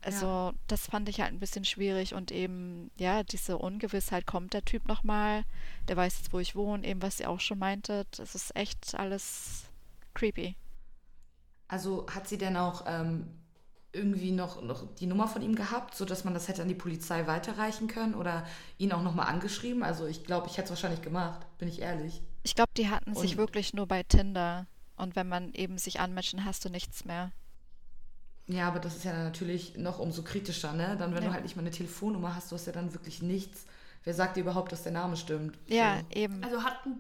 Also, 0.02 0.54
das 0.68 0.88
fand 0.88 1.10
ich 1.10 1.20
halt 1.20 1.34
ein 1.34 1.40
bisschen 1.40 1.66
schwierig 1.66 2.14
und 2.14 2.32
eben, 2.32 2.90
ja, 2.98 3.24
diese 3.24 3.58
Ungewissheit, 3.58 4.26
kommt 4.26 4.54
der 4.54 4.64
Typ 4.64 4.88
nochmal, 4.88 5.44
der 5.88 5.98
weiß 5.98 6.18
jetzt, 6.20 6.34
wo 6.34 6.40
ich 6.40 6.56
wohne, 6.56 6.88
eben 6.88 7.02
was 7.02 7.20
ihr 7.20 7.30
auch 7.30 7.40
schon 7.42 7.60
meintet, 7.60 8.18
es 8.20 8.34
ist 8.34 8.56
echt 8.56 8.96
alles 8.96 9.66
creepy. 10.14 10.56
Also 11.68 12.08
hat 12.10 12.28
sie 12.28 12.38
denn 12.38 12.56
auch 12.58 12.86
ähm, 12.88 13.28
irgendwie 13.92 14.32
noch, 14.32 14.62
noch 14.62 14.96
die 14.96 15.06
Nummer 15.06 15.28
von 15.28 15.42
ihm 15.42 15.56
gehabt, 15.56 15.96
sodass 15.96 16.24
man 16.24 16.34
das 16.34 16.48
hätte 16.48 16.62
an 16.62 16.68
die 16.68 16.76
Polizei 16.76 17.28
weiterreichen 17.28 17.88
können 17.88 18.16
oder 18.16 18.46
ihn 18.78 18.92
auch 18.92 19.02
nochmal 19.04 19.28
angeschrieben? 19.28 19.84
Also 19.84 20.06
ich 20.06 20.24
glaube, 20.24 20.48
ich 20.48 20.54
hätte 20.54 20.66
es 20.66 20.70
wahrscheinlich 20.72 21.02
gemacht, 21.02 21.46
bin 21.58 21.68
ich 21.68 21.82
ehrlich. 21.82 22.22
Ich 22.44 22.56
glaube, 22.56 22.72
die 22.78 22.90
hatten 22.90 23.16
sich 23.16 23.32
Und- 23.32 23.38
wirklich 23.38 23.74
nur 23.74 23.86
bei 23.88 24.04
Tinder 24.04 24.66
und 24.96 25.16
wenn 25.16 25.28
man 25.28 25.54
eben 25.54 25.78
sich 25.78 26.00
anmatchen, 26.00 26.46
hast 26.46 26.64
du 26.66 26.70
nichts 26.70 27.06
mehr. 27.06 27.32
Ja, 28.50 28.68
aber 28.68 28.80
das 28.80 28.96
ist 28.96 29.06
ja 29.06 29.12
dann 29.14 29.26
natürlich 29.26 29.78
noch 29.78 30.00
umso 30.00 30.24
kritischer, 30.24 30.74
ne? 30.74 30.98
Dann, 30.98 31.14
wenn 31.14 31.22
Ja. 31.22 31.30
du 31.30 31.34
halt 31.34 31.44
nicht 31.44 31.56
mal 31.56 31.62
eine 31.62 31.70
Telefonnummer 31.72 32.36
hast, 32.36 32.52
du 32.52 32.56
hast 32.56 32.66
ja 32.66 32.74
dann 32.74 32.94
wirklich 32.94 33.22
nichts. 33.22 33.66
Wer 34.04 34.16
sagt 34.16 34.38
dir 34.38 34.42
überhaupt, 34.42 34.72
dass 34.72 34.82
der 34.84 34.92
Name 34.92 35.16
stimmt? 35.18 35.58
Ja, 35.68 36.00
So. 36.00 36.20
eben. 36.20 36.44
Also 36.44 36.64
hatten, 36.64 37.00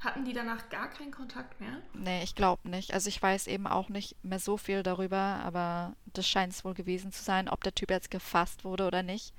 hatten 0.00 0.24
die 0.24 0.32
danach 0.32 0.70
gar 0.70 0.88
keinen 0.88 1.10
Kontakt 1.10 1.60
mehr? 1.60 1.82
Nee, 1.92 2.22
ich 2.22 2.34
glaube 2.34 2.66
nicht. 2.70 2.94
Also 2.94 3.10
ich 3.10 3.20
weiß 3.20 3.46
eben 3.46 3.66
auch 3.66 3.90
nicht 3.90 4.16
mehr 4.24 4.38
so 4.38 4.56
viel 4.56 4.82
darüber, 4.82 5.18
aber 5.44 5.94
das 6.14 6.26
scheint 6.26 6.54
es 6.54 6.64
wohl 6.64 6.72
gewesen 6.72 7.12
zu 7.12 7.22
sein. 7.22 7.50
Ob 7.50 7.62
der 7.62 7.74
Typ 7.74 7.90
jetzt 7.90 8.10
gefasst 8.10 8.64
wurde 8.64 8.86
oder 8.86 9.02
nicht, 9.02 9.34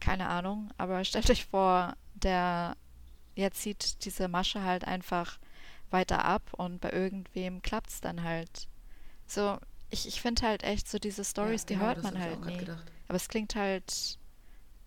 keine 0.00 0.28
Ahnung. 0.28 0.70
Aber 0.76 1.04
stellt 1.04 1.30
euch 1.30 1.46
vor, 1.46 1.94
der 2.14 2.76
jetzt 3.36 3.60
zieht 3.62 4.04
diese 4.04 4.26
Masche 4.26 4.64
halt 4.64 4.84
einfach 4.84 5.38
weiter 5.90 6.24
ab 6.24 6.42
und 6.56 6.80
bei 6.80 6.90
irgendwem 6.90 7.62
klappt 7.62 7.90
es 7.90 8.00
dann 8.00 8.24
halt. 8.24 8.66
So, 9.28 9.58
ich, 9.90 10.06
ich 10.08 10.20
finde 10.20 10.42
halt 10.42 10.62
echt 10.64 10.88
so 10.88 10.98
diese 10.98 11.24
Stories, 11.24 11.62
Ja, 11.62 11.66
die 11.66 11.74
genau, 11.74 11.86
hört 11.86 12.02
man 12.02 12.18
halt 12.18 12.44
nie. 12.46 12.70
Aber 13.08 13.16
es 13.16 13.28
klingt 13.28 13.54
halt, 13.54 14.18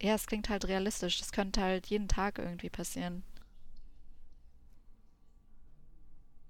ja, 0.01 0.15
es 0.15 0.27
klingt 0.27 0.49
halt 0.49 0.65
realistisch. 0.67 1.19
Das 1.19 1.31
könnte 1.31 1.61
halt 1.61 1.87
jeden 1.87 2.07
Tag 2.07 2.39
irgendwie 2.39 2.69
passieren. 2.69 3.23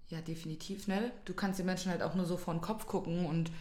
Ja, 0.10 0.22
definitiv, 0.22 0.88
ne? 0.88 1.12
Du 1.26 1.34
kannst 1.34 1.60
den 1.60 1.68
Menschen 1.68 1.92
halt 1.92 2.02
auch 2.02 2.16
nur 2.16 2.26
so 2.26 2.36
vor 2.38 2.54
den 2.54 2.62
Kopf 2.62 2.88
gucken 2.88 3.26
und 3.26 3.52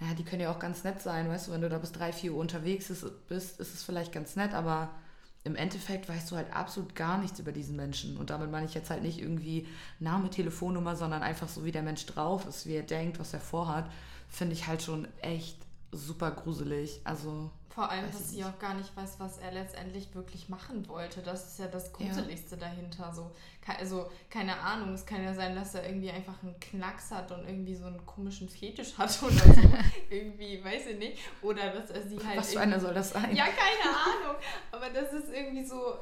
ja, 0.00 0.14
die 0.14 0.24
können 0.24 0.40
ja 0.42 0.50
auch 0.50 0.58
ganz 0.58 0.84
nett 0.84 1.00
sein, 1.02 1.28
weißt 1.28 1.48
du, 1.48 1.52
wenn 1.52 1.60
du 1.60 1.68
da 1.68 1.78
bis 1.78 1.92
drei, 1.92 2.12
vier 2.12 2.32
Uhr 2.32 2.40
unterwegs 2.40 2.88
ist, 2.88 3.04
bist, 3.28 3.60
ist 3.60 3.74
es 3.74 3.82
vielleicht 3.82 4.12
ganz 4.12 4.36
nett, 4.36 4.54
aber 4.54 4.90
im 5.44 5.54
Endeffekt 5.56 6.08
weißt 6.08 6.30
du 6.30 6.36
halt 6.36 6.52
absolut 6.54 6.94
gar 6.94 7.18
nichts 7.18 7.38
über 7.40 7.52
diesen 7.52 7.76
Menschen. 7.76 8.16
Und 8.16 8.30
damit 8.30 8.50
meine 8.50 8.66
ich 8.66 8.74
jetzt 8.74 8.90
halt 8.90 9.02
nicht 9.02 9.20
irgendwie 9.20 9.66
Name, 9.98 10.30
Telefonnummer, 10.30 10.96
sondern 10.96 11.22
einfach 11.22 11.48
so, 11.48 11.64
wie 11.64 11.72
der 11.72 11.82
Mensch 11.82 12.06
drauf 12.06 12.46
ist, 12.46 12.66
wie 12.66 12.74
er 12.74 12.82
denkt, 12.82 13.18
was 13.18 13.34
er 13.34 13.40
vorhat, 13.40 13.90
finde 14.28 14.54
ich 14.54 14.66
halt 14.66 14.82
schon 14.82 15.08
echt 15.22 15.56
super 15.92 16.30
gruselig. 16.30 17.00
Also, 17.04 17.50
Vor 17.70 17.90
allem, 17.90 18.06
dass 18.06 18.20
ich 18.20 18.26
sie 18.26 18.36
nicht. 18.36 18.46
auch 18.46 18.58
gar 18.58 18.74
nicht 18.74 18.94
weiß, 18.96 19.18
was 19.20 19.38
er 19.38 19.52
letztendlich 19.52 20.14
wirklich 20.14 20.48
machen 20.48 20.86
wollte. 20.88 21.22
Das 21.22 21.46
ist 21.46 21.58
ja 21.58 21.66
das 21.66 21.92
Gruseligste 21.92 22.56
dahinter. 22.56 23.12
So, 23.14 23.30
also, 23.78 24.10
keine 24.30 24.58
Ahnung, 24.60 24.92
es 24.94 25.06
kann 25.06 25.22
ja 25.24 25.32
sein, 25.34 25.54
dass 25.54 25.74
er 25.74 25.86
irgendwie 25.86 26.10
einfach 26.10 26.34
einen 26.42 26.58
Knacks 26.60 27.10
hat 27.10 27.30
und 27.32 27.46
irgendwie 27.46 27.74
so 27.74 27.86
einen 27.86 28.04
komischen 28.04 28.48
Fetisch 28.48 28.96
hat 28.98 29.18
oder 29.22 29.32
so. 29.54 29.60
irgendwie, 30.10 30.62
weiß 30.62 30.86
ich 30.88 30.98
nicht. 30.98 31.18
Oder 31.42 31.70
dass 31.70 31.90
er 31.90 32.02
sie 32.02 32.18
halt. 32.24 32.36
was 32.36 32.52
für 32.52 32.60
einer 32.60 32.80
soll 32.80 32.94
das 32.94 33.10
sein? 33.10 33.34
Ja, 33.34 33.44
keine 33.46 33.96
Ahnung. 33.96 34.36
Aber 34.72 34.90
das 34.90 35.12
ist 35.12 35.32
irgendwie 35.32 35.64
so. 35.64 35.94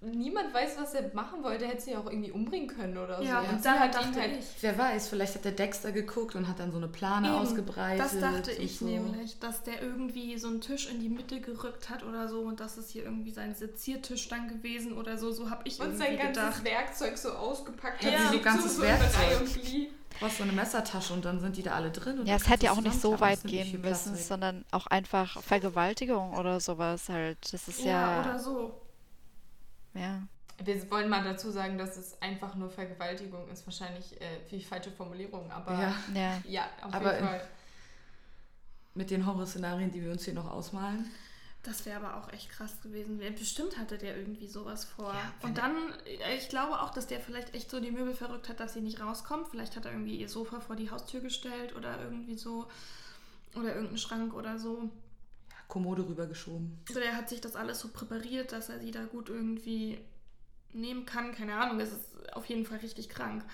Niemand 0.00 0.54
weiß, 0.54 0.76
was 0.78 0.94
er 0.94 1.12
machen 1.14 1.42
wollte. 1.42 1.64
Er 1.64 1.70
hätte 1.72 1.82
sie 1.82 1.96
auch 1.96 2.06
irgendwie 2.06 2.30
umbringen 2.30 2.68
können 2.68 2.96
oder 2.98 3.20
Ja, 3.22 3.42
so. 3.42 3.48
und 3.50 3.56
sie 3.58 3.64
da 3.64 3.74
hat 3.78 3.94
dachte 3.94 4.20
halt 4.20 4.30
ich, 4.38 4.46
Wer 4.60 4.78
weiß, 4.78 5.08
vielleicht 5.08 5.34
hat 5.34 5.44
der 5.44 5.52
Dexter 5.52 5.90
geguckt 5.92 6.34
und 6.36 6.46
hat 6.48 6.60
dann 6.60 6.70
so 6.70 6.78
eine 6.78 6.88
Plane 6.88 7.28
Eben, 7.28 7.36
ausgebreitet. 7.36 8.04
Das 8.04 8.18
dachte 8.20 8.52
und 8.52 8.58
ich 8.60 8.78
so. 8.78 8.84
nämlich, 8.84 9.38
dass 9.40 9.62
der 9.64 9.82
irgendwie 9.82 10.38
so 10.38 10.48
einen 10.48 10.60
Tisch 10.60 10.88
in 10.88 11.00
die 11.00 11.08
Mitte 11.08 11.40
gerückt 11.40 11.90
hat 11.90 12.04
oder 12.04 12.28
so 12.28 12.40
und 12.40 12.60
das 12.60 12.78
ist 12.78 12.90
hier 12.90 13.04
irgendwie 13.04 13.32
sein 13.32 13.54
Seziertisch 13.54 14.28
dann 14.28 14.48
gewesen 14.48 14.96
oder 14.96 15.18
so. 15.18 15.32
So 15.32 15.50
habe 15.50 15.62
ich 15.64 15.80
und 15.80 15.86
irgendwie 15.86 16.04
sein 16.04 16.16
ganzes 16.18 16.34
gedacht. 16.34 16.64
Werkzeug 16.64 17.18
so 17.18 17.30
ausgepackt 17.32 18.04
Ja, 18.04 18.12
hat. 18.12 18.26
so 18.26 18.32
liegt 18.32 18.44
ganzes 18.44 18.76
so 18.76 18.82
Werkzeug. 18.82 19.40
und. 19.40 19.56
Du 20.10 20.24
brauchst 20.24 20.38
so 20.38 20.42
eine 20.44 20.52
Messertasche 20.52 21.12
und 21.12 21.24
dann 21.24 21.38
sind 21.38 21.56
die 21.56 21.62
da 21.62 21.72
alle 21.72 21.90
drin. 21.92 22.18
Und 22.20 22.26
Ja, 22.26 22.36
es 22.36 22.48
hätte 22.48 22.66
ja 22.66 22.72
auch 22.72 22.80
nicht 22.80 23.00
so 23.00 23.20
weit 23.20 23.42
gehen 23.44 23.80
müssen, 23.80 24.16
sondern 24.16 24.64
auch 24.72 24.86
einfach 24.88 25.40
Vergewaltigung 25.42 26.34
oder 26.36 26.58
sowas 26.60 27.08
halt. 27.08 27.38
Das 27.52 27.68
ist 27.68 27.80
Ja, 27.84 28.16
ja, 28.16 28.20
oder 28.22 28.38
so. 28.38 28.72
Ja. 29.94 30.22
Wir 30.62 30.90
wollen 30.90 31.08
mal 31.08 31.22
dazu 31.22 31.50
sagen, 31.52 31.78
dass 31.78 31.96
es 31.96 32.20
einfach 32.20 32.56
nur 32.56 32.68
Vergewaltigung 32.68 33.48
ist. 33.48 33.64
Wahrscheinlich 33.66 34.20
äh, 34.20 34.40
die 34.50 34.62
falsche 34.62 34.90
Formulierung, 34.90 35.50
aber 35.52 35.72
Ja, 35.72 35.94
ja. 36.14 36.42
ja 36.48 36.68
auf 36.82 36.92
Aber 36.94 37.14
jeden 37.14 37.26
Fall. 37.28 37.48
mit 38.94 39.10
den 39.10 39.24
Horrorszenarien, 39.24 39.92
die 39.92 40.02
wir 40.02 40.10
uns 40.10 40.24
hier 40.24 40.34
noch 40.34 40.50
ausmalen. 40.50 41.08
Das 41.62 41.84
wäre 41.86 42.04
aber 42.04 42.16
auch 42.16 42.32
echt 42.32 42.50
krass 42.50 42.80
gewesen. 42.82 43.20
Bestimmt 43.38 43.78
hatte 43.78 43.98
der 43.98 44.16
irgendwie 44.16 44.46
sowas 44.46 44.84
vor. 44.84 45.12
Ja, 45.12 45.32
und 45.42 45.58
dann, 45.58 45.74
äh, 46.06 46.36
ich 46.36 46.48
glaube 46.48 46.80
auch, 46.80 46.90
dass 46.90 47.06
der 47.06 47.20
vielleicht 47.20 47.54
echt 47.54 47.70
so 47.70 47.78
die 47.80 47.90
Möbel 47.90 48.14
verrückt 48.14 48.48
hat, 48.48 48.58
dass 48.58 48.74
sie 48.74 48.80
nicht 48.80 49.00
rauskommt. 49.00 49.48
Vielleicht 49.48 49.76
hat 49.76 49.84
er 49.84 49.92
irgendwie 49.92 50.16
ihr 50.16 50.28
Sofa 50.28 50.60
vor 50.60 50.76
die 50.76 50.90
Haustür 50.90 51.20
gestellt 51.20 51.76
oder 51.76 52.00
irgendwie 52.02 52.36
so. 52.36 52.66
Oder 53.54 53.68
irgendeinen 53.68 53.98
Schrank 53.98 54.34
oder 54.34 54.58
so. 54.58 54.90
Kommode 55.68 56.06
rübergeschoben. 56.08 56.78
Also 56.88 57.00
der 57.00 57.14
hat 57.16 57.28
sich 57.28 57.40
das 57.40 57.54
alles 57.54 57.80
so 57.80 57.88
präpariert, 57.88 58.52
dass 58.52 58.68
er 58.70 58.80
sie 58.80 58.90
da 58.90 59.04
gut 59.04 59.28
irgendwie 59.28 59.98
nehmen 60.72 61.06
kann. 61.06 61.32
Keine 61.32 61.56
Ahnung, 61.60 61.78
es 61.80 61.92
ist 61.92 62.34
auf 62.34 62.46
jeden 62.46 62.64
Fall 62.66 62.78
richtig 62.78 63.08
krank. 63.08 63.44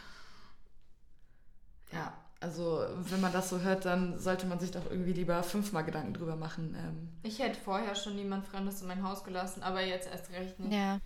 Ja, 1.92 2.12
also 2.40 2.84
wenn 3.08 3.20
man 3.20 3.32
das 3.32 3.50
so 3.50 3.60
hört, 3.60 3.84
dann 3.84 4.18
sollte 4.18 4.46
man 4.46 4.58
sich 4.58 4.70
doch 4.70 4.90
irgendwie 4.90 5.12
lieber 5.12 5.42
fünfmal 5.42 5.84
Gedanken 5.84 6.14
drüber 6.14 6.36
machen. 6.36 6.74
Ähm, 6.78 7.08
Ich 7.22 7.38
hätte 7.38 7.58
vorher 7.60 7.94
schon 7.94 8.16
niemand 8.16 8.46
Fremdes 8.46 8.80
in 8.82 8.88
mein 8.88 9.02
Haus 9.02 9.24
gelassen, 9.24 9.62
aber 9.62 9.82
jetzt 9.82 10.08
erst 10.10 10.30
recht 10.30 10.58
nicht. 10.60 10.72
Ja. 10.72 11.00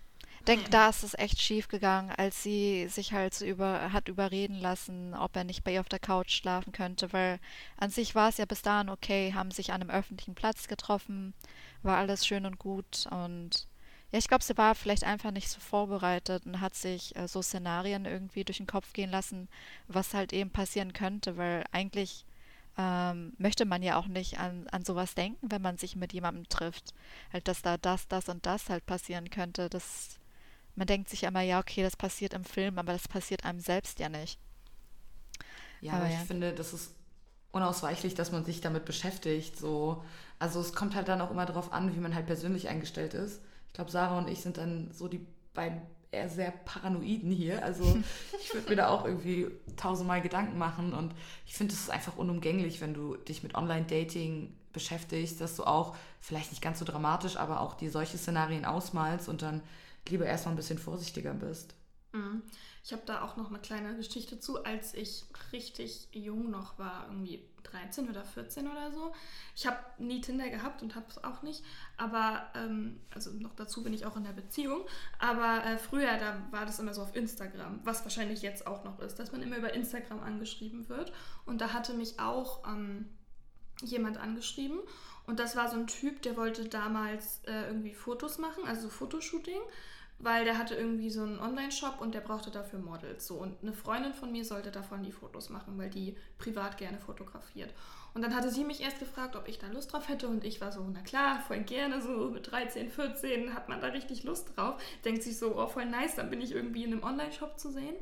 Denk, 0.49 0.71
da 0.71 0.89
ist 0.89 1.03
es 1.03 1.13
echt 1.13 1.39
schief 1.39 1.67
gegangen, 1.67 2.11
als 2.17 2.41
sie 2.41 2.87
sich 2.87 3.13
halt 3.13 3.35
so 3.35 3.45
über, 3.45 3.93
hat 3.93 4.09
überreden 4.09 4.55
lassen, 4.55 5.13
ob 5.13 5.35
er 5.35 5.43
nicht 5.43 5.63
bei 5.63 5.73
ihr 5.73 5.79
auf 5.79 5.89
der 5.89 5.99
Couch 5.99 6.31
schlafen 6.31 6.71
könnte, 6.71 7.13
weil 7.13 7.39
an 7.77 7.91
sich 7.91 8.15
war 8.15 8.29
es 8.29 8.37
ja 8.37 8.45
bis 8.45 8.63
dahin 8.63 8.89
okay, 8.89 9.33
haben 9.35 9.51
sich 9.51 9.71
an 9.71 9.81
einem 9.81 9.91
öffentlichen 9.91 10.33
Platz 10.33 10.67
getroffen, 10.67 11.35
war 11.83 11.97
alles 11.97 12.25
schön 12.25 12.47
und 12.47 12.57
gut 12.57 13.05
und 13.11 13.67
ja, 14.11 14.17
ich 14.17 14.27
glaube, 14.27 14.43
sie 14.43 14.57
war 14.57 14.73
vielleicht 14.73 15.03
einfach 15.03 15.29
nicht 15.29 15.49
so 15.49 15.59
vorbereitet 15.59 16.47
und 16.47 16.61
hat 16.61 16.73
sich 16.73 17.15
äh, 17.15 17.27
so 17.27 17.43
Szenarien 17.43 18.05
irgendwie 18.05 18.43
durch 18.43 18.57
den 18.57 18.65
Kopf 18.65 18.91
gehen 18.93 19.11
lassen, 19.11 19.47
was 19.87 20.15
halt 20.15 20.33
eben 20.33 20.49
passieren 20.49 20.93
könnte, 20.93 21.37
weil 21.37 21.63
eigentlich 21.71 22.25
ähm, 22.77 23.33
möchte 23.37 23.65
man 23.65 23.83
ja 23.83 23.97
auch 23.97 24.07
nicht 24.07 24.39
an, 24.39 24.67
an 24.71 24.83
sowas 24.83 25.13
denken, 25.13 25.51
wenn 25.51 25.61
man 25.61 25.77
sich 25.77 25.95
mit 25.95 26.13
jemandem 26.13 26.49
trifft. 26.49 26.93
Halt, 27.31 27.47
dass 27.47 27.61
da 27.61 27.77
das, 27.77 28.07
das 28.07 28.29
und 28.29 28.45
das 28.47 28.69
halt 28.69 28.85
passieren 28.87 29.29
könnte. 29.29 29.69
Das, 29.69 30.18
man 30.79 30.87
denkt 30.87 31.09
sich 31.09 31.23
immer, 31.23 31.41
ja, 31.41 31.59
okay, 31.59 31.83
das 31.83 31.97
passiert 31.97 32.33
im 32.33 32.45
Film, 32.45 32.79
aber 32.79 32.93
das 32.93 33.07
passiert 33.07 33.43
einem 33.43 33.59
selbst 33.59 33.99
ja 33.99 34.07
nicht. 34.07 34.39
Ja, 35.81 35.93
Aber 35.93 36.03
aber 36.03 36.09
ich 36.09 36.19
ja. 36.19 36.25
finde, 36.25 36.53
das 36.53 36.73
ist 36.73 36.95
unausweichlich, 37.51 38.15
dass 38.15 38.31
man 38.31 38.45
sich 38.45 38.61
damit 38.61 38.85
beschäftigt. 38.85 39.57
So. 39.57 40.03
Also 40.39 40.61
es 40.61 40.73
kommt 40.73 40.95
halt 40.95 41.09
dann 41.09 41.19
auch 41.19 41.31
immer 41.31 41.45
darauf 41.45 41.73
an, 41.73 41.93
wie 41.93 41.99
man 41.99 42.15
halt 42.15 42.27
persönlich 42.27 42.69
eingestellt 42.69 43.13
ist. 43.13 43.41
Ich 43.67 43.73
glaube, 43.73 43.91
Sarah 43.91 44.17
und 44.17 44.29
ich 44.29 44.41
sind 44.41 44.57
dann 44.57 44.89
so 44.93 45.09
die 45.09 45.25
beiden 45.53 45.81
eher 46.11 46.29
sehr 46.29 46.51
paranoiden 46.51 47.29
hier. 47.29 47.61
Also 47.61 47.83
ich 48.41 48.53
würde 48.53 48.69
mir 48.69 48.77
da 48.77 48.87
auch 48.87 49.03
irgendwie 49.03 49.47
tausendmal 49.75 50.21
Gedanken 50.21 50.57
machen 50.57 50.93
und 50.93 51.13
ich 51.45 51.55
finde, 51.55 51.73
es 51.73 51.81
ist 51.81 51.89
einfach 51.89 52.15
unumgänglich, 52.15 52.79
wenn 52.79 52.93
du 52.93 53.17
dich 53.17 53.43
mit 53.43 53.53
Online-Dating 53.53 54.55
beschäftigst, 54.71 55.41
dass 55.41 55.57
du 55.57 55.65
auch, 55.65 55.95
vielleicht 56.21 56.51
nicht 56.51 56.61
ganz 56.61 56.79
so 56.79 56.85
dramatisch, 56.85 57.35
aber 57.35 57.59
auch 57.59 57.73
dir 57.73 57.91
solche 57.91 58.17
Szenarien 58.17 58.63
ausmalst 58.63 59.27
und 59.27 59.41
dann 59.41 59.61
lieber 60.07 60.25
erstmal 60.25 60.53
ein 60.53 60.57
bisschen 60.57 60.79
vorsichtiger 60.79 61.33
bist. 61.33 61.75
Mhm. 62.11 62.43
Ich 62.83 62.93
habe 62.93 63.03
da 63.05 63.23
auch 63.23 63.35
noch 63.35 63.49
eine 63.49 63.59
kleine 63.59 63.95
Geschichte 63.95 64.39
zu, 64.39 64.63
als 64.63 64.93
ich 64.93 65.25
richtig 65.51 66.07
jung 66.11 66.49
noch 66.49 66.79
war, 66.79 67.05
irgendwie 67.07 67.45
13 67.63 68.09
oder 68.09 68.23
14 68.23 68.67
oder 68.67 68.91
so. 68.91 69.13
Ich 69.55 69.67
habe 69.67 69.77
nie 69.97 70.21
Tinder 70.21 70.49
gehabt 70.49 70.81
und 70.81 70.95
habe 70.95 71.05
es 71.09 71.23
auch 71.23 71.43
nicht, 71.43 71.63
aber 71.97 72.47
ähm, 72.55 72.99
also 73.13 73.31
noch 73.31 73.53
dazu 73.53 73.83
bin 73.83 73.93
ich 73.93 74.05
auch 74.05 74.15
in 74.15 74.23
der 74.23 74.31
Beziehung. 74.31 74.81
Aber 75.19 75.63
äh, 75.65 75.77
früher, 75.77 76.17
da 76.17 76.41
war 76.51 76.65
das 76.65 76.79
immer 76.79 76.93
so 76.93 77.03
auf 77.03 77.15
Instagram, 77.15 77.79
was 77.83 78.03
wahrscheinlich 78.03 78.41
jetzt 78.41 78.65
auch 78.65 78.83
noch 78.83 78.99
ist, 78.99 79.19
dass 79.19 79.31
man 79.31 79.41
immer 79.41 79.57
über 79.57 79.73
Instagram 79.73 80.21
angeschrieben 80.21 80.89
wird. 80.89 81.11
Und 81.45 81.61
da 81.61 81.73
hatte 81.73 81.93
mich 81.93 82.19
auch 82.19 82.65
ähm, 82.67 83.09
jemand 83.83 84.17
angeschrieben 84.17 84.79
und 85.27 85.39
das 85.39 85.55
war 85.55 85.69
so 85.69 85.77
ein 85.77 85.87
Typ, 85.87 86.21
der 86.21 86.37
wollte 86.37 86.67
damals 86.67 87.41
äh, 87.45 87.67
irgendwie 87.67 87.93
Fotos 87.93 88.37
machen, 88.37 88.65
also 88.65 88.83
so 88.83 88.89
Fotoshooting 88.89 89.61
weil 90.19 90.43
der 90.43 90.57
hatte 90.57 90.75
irgendwie 90.75 91.09
so 91.09 91.23
einen 91.23 91.39
Online-Shop 91.39 92.01
und 92.01 92.13
der 92.13 92.19
brauchte 92.19 92.51
dafür 92.51 92.79
Models. 92.79 93.25
So. 93.25 93.35
Und 93.35 93.55
eine 93.61 93.73
Freundin 93.73 94.13
von 94.13 94.31
mir 94.31 94.43
sollte 94.43 94.69
davon 94.69 95.01
die 95.01 95.13
Fotos 95.13 95.49
machen, 95.49 95.77
weil 95.77 95.89
die 95.89 96.17
privat 96.37 96.77
gerne 96.77 96.99
fotografiert. 96.99 97.73
Und 98.13 98.21
dann 98.21 98.35
hatte 98.35 98.49
sie 98.49 98.65
mich 98.65 98.81
erst 98.81 98.99
gefragt, 98.99 99.35
ob 99.37 99.47
ich 99.47 99.59
da 99.59 99.67
Lust 99.67 99.93
drauf 99.93 100.09
hätte. 100.09 100.27
Und 100.27 100.43
ich 100.43 100.59
war 100.59 100.73
so, 100.73 100.85
na 100.91 100.99
klar, 101.01 101.41
voll 101.47 101.61
gerne, 101.61 102.01
so 102.01 102.29
mit 102.31 102.51
13, 102.51 102.91
14 102.91 103.53
hat 103.53 103.69
man 103.69 103.79
da 103.79 103.87
richtig 103.87 104.23
Lust 104.23 104.57
drauf. 104.57 104.81
Denkt 105.05 105.23
sich 105.23 105.37
so, 105.37 105.55
oh, 105.55 105.67
voll 105.67 105.85
nice, 105.85 106.15
dann 106.15 106.29
bin 106.29 106.41
ich 106.41 106.51
irgendwie 106.51 106.83
in 106.83 106.91
einem 106.91 107.03
Online-Shop 107.03 107.57
zu 107.57 107.71
sehen. 107.71 107.95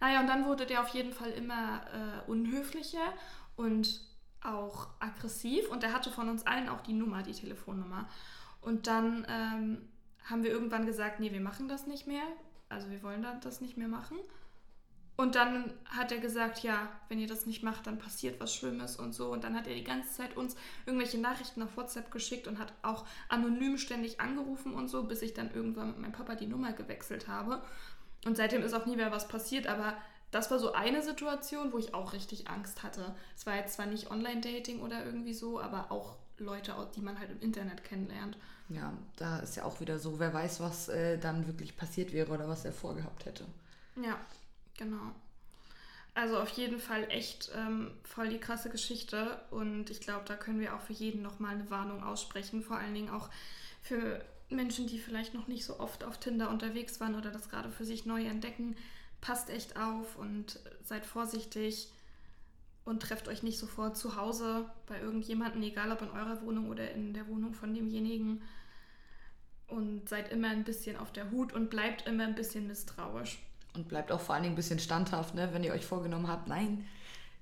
Naja, 0.00 0.20
und 0.20 0.28
dann 0.28 0.46
wurde 0.46 0.64
der 0.64 0.80
auf 0.80 0.88
jeden 0.90 1.12
Fall 1.12 1.32
immer 1.32 1.80
äh, 1.92 2.30
unhöflicher 2.30 3.12
und 3.56 4.00
auch 4.42 4.88
aggressiv. 5.00 5.68
Und 5.68 5.82
der 5.82 5.92
hatte 5.92 6.10
von 6.10 6.28
uns 6.28 6.46
allen 6.46 6.68
auch 6.68 6.80
die 6.80 6.92
Nummer, 6.92 7.22
die 7.22 7.32
Telefonnummer. 7.32 8.08
Und 8.60 8.86
dann 8.86 9.26
ähm, 9.28 9.88
haben 10.24 10.42
wir 10.42 10.50
irgendwann 10.50 10.86
gesagt, 10.86 11.20
nee, 11.20 11.32
wir 11.32 11.40
machen 11.40 11.68
das 11.68 11.86
nicht 11.86 12.06
mehr. 12.06 12.24
Also 12.68 12.90
wir 12.90 13.02
wollen 13.02 13.26
das 13.42 13.60
nicht 13.60 13.76
mehr 13.76 13.88
machen. 13.88 14.18
Und 15.16 15.34
dann 15.34 15.72
hat 15.84 16.12
er 16.12 16.18
gesagt, 16.18 16.60
ja, 16.60 16.88
wenn 17.08 17.18
ihr 17.18 17.26
das 17.26 17.44
nicht 17.44 17.64
macht, 17.64 17.88
dann 17.88 17.98
passiert 17.98 18.38
was 18.38 18.54
Schlimmes 18.54 18.94
und 18.94 19.12
so. 19.12 19.32
Und 19.32 19.42
dann 19.42 19.56
hat 19.56 19.66
er 19.66 19.74
die 19.74 19.82
ganze 19.82 20.12
Zeit 20.12 20.36
uns 20.36 20.54
irgendwelche 20.86 21.18
Nachrichten 21.18 21.60
auf 21.60 21.76
WhatsApp 21.76 22.12
geschickt 22.12 22.46
und 22.46 22.60
hat 22.60 22.72
auch 22.82 23.04
anonym 23.28 23.78
ständig 23.78 24.20
angerufen 24.20 24.74
und 24.74 24.86
so, 24.86 25.02
bis 25.02 25.22
ich 25.22 25.34
dann 25.34 25.52
irgendwann 25.52 25.88
mit 25.88 25.98
meinem 25.98 26.12
Papa 26.12 26.36
die 26.36 26.46
Nummer 26.46 26.72
gewechselt 26.72 27.26
habe. 27.26 27.60
Und 28.26 28.36
seitdem 28.36 28.62
ist 28.62 28.74
auch 28.74 28.86
nie 28.86 28.94
mehr 28.94 29.10
was 29.10 29.26
passiert, 29.26 29.66
aber 29.66 29.96
das 30.30 30.50
war 30.50 30.58
so 30.58 30.72
eine 30.72 31.02
Situation, 31.02 31.72
wo 31.72 31.78
ich 31.78 31.94
auch 31.94 32.12
richtig 32.12 32.48
Angst 32.48 32.82
hatte. 32.82 33.14
Es 33.36 33.46
war 33.46 33.56
jetzt 33.56 33.74
zwar 33.74 33.86
nicht 33.86 34.10
Online-Dating 34.10 34.80
oder 34.80 35.04
irgendwie 35.04 35.34
so, 35.34 35.60
aber 35.60 35.90
auch 35.90 36.16
Leute, 36.38 36.74
die 36.94 37.00
man 37.00 37.18
halt 37.18 37.30
im 37.30 37.40
Internet 37.40 37.84
kennenlernt. 37.84 38.36
Ja, 38.68 38.92
da 39.16 39.38
ist 39.38 39.56
ja 39.56 39.64
auch 39.64 39.80
wieder 39.80 39.98
so, 39.98 40.18
wer 40.18 40.32
weiß, 40.32 40.60
was 40.60 40.88
äh, 40.88 41.18
dann 41.18 41.46
wirklich 41.46 41.76
passiert 41.76 42.12
wäre 42.12 42.30
oder 42.30 42.48
was 42.48 42.64
er 42.64 42.72
vorgehabt 42.72 43.24
hätte. 43.24 43.46
Ja, 43.96 44.18
genau. 44.76 45.12
Also 46.14 46.38
auf 46.38 46.50
jeden 46.50 46.80
Fall 46.80 47.04
echt 47.10 47.50
ähm, 47.56 47.92
voll 48.02 48.28
die 48.28 48.38
krasse 48.40 48.70
Geschichte 48.70 49.40
und 49.50 49.88
ich 49.88 50.00
glaube, 50.00 50.24
da 50.26 50.36
können 50.36 50.60
wir 50.60 50.74
auch 50.74 50.80
für 50.80 50.92
jeden 50.92 51.22
nochmal 51.22 51.54
eine 51.54 51.70
Warnung 51.70 52.02
aussprechen, 52.02 52.62
vor 52.62 52.76
allen 52.76 52.92
Dingen 52.92 53.10
auch 53.10 53.30
für 53.82 54.20
Menschen, 54.50 54.86
die 54.86 54.98
vielleicht 54.98 55.34
noch 55.34 55.46
nicht 55.46 55.64
so 55.64 55.78
oft 55.78 56.04
auf 56.04 56.18
Tinder 56.18 56.50
unterwegs 56.50 57.00
waren 57.00 57.14
oder 57.14 57.30
das 57.30 57.48
gerade 57.48 57.70
für 57.70 57.84
sich 57.84 58.04
neu 58.04 58.24
entdecken. 58.24 58.76
Passt 59.20 59.50
echt 59.50 59.76
auf 59.76 60.16
und 60.16 60.60
seid 60.84 61.04
vorsichtig 61.04 61.92
und 62.84 63.02
trefft 63.02 63.28
euch 63.28 63.42
nicht 63.42 63.58
sofort 63.58 63.96
zu 63.96 64.16
Hause 64.16 64.66
bei 64.86 65.00
irgendjemandem, 65.00 65.62
egal 65.62 65.92
ob 65.92 66.02
in 66.02 66.10
eurer 66.10 66.40
Wohnung 66.42 66.68
oder 66.70 66.90
in 66.92 67.12
der 67.12 67.28
Wohnung 67.28 67.52
von 67.52 67.74
demjenigen. 67.74 68.42
Und 69.66 70.08
seid 70.08 70.32
immer 70.32 70.48
ein 70.48 70.64
bisschen 70.64 70.96
auf 70.96 71.12
der 71.12 71.30
Hut 71.30 71.52
und 71.52 71.68
bleibt 71.68 72.06
immer 72.06 72.24
ein 72.24 72.34
bisschen 72.34 72.66
misstrauisch. 72.66 73.38
Und 73.74 73.88
bleibt 73.88 74.10
auch 74.10 74.20
vor 74.20 74.34
allen 74.34 74.44
Dingen 74.44 74.54
ein 74.54 74.56
bisschen 74.56 74.78
standhaft, 74.78 75.34
ne? 75.34 75.50
wenn 75.52 75.62
ihr 75.62 75.74
euch 75.74 75.84
vorgenommen 75.84 76.28
habt, 76.28 76.48
nein, 76.48 76.86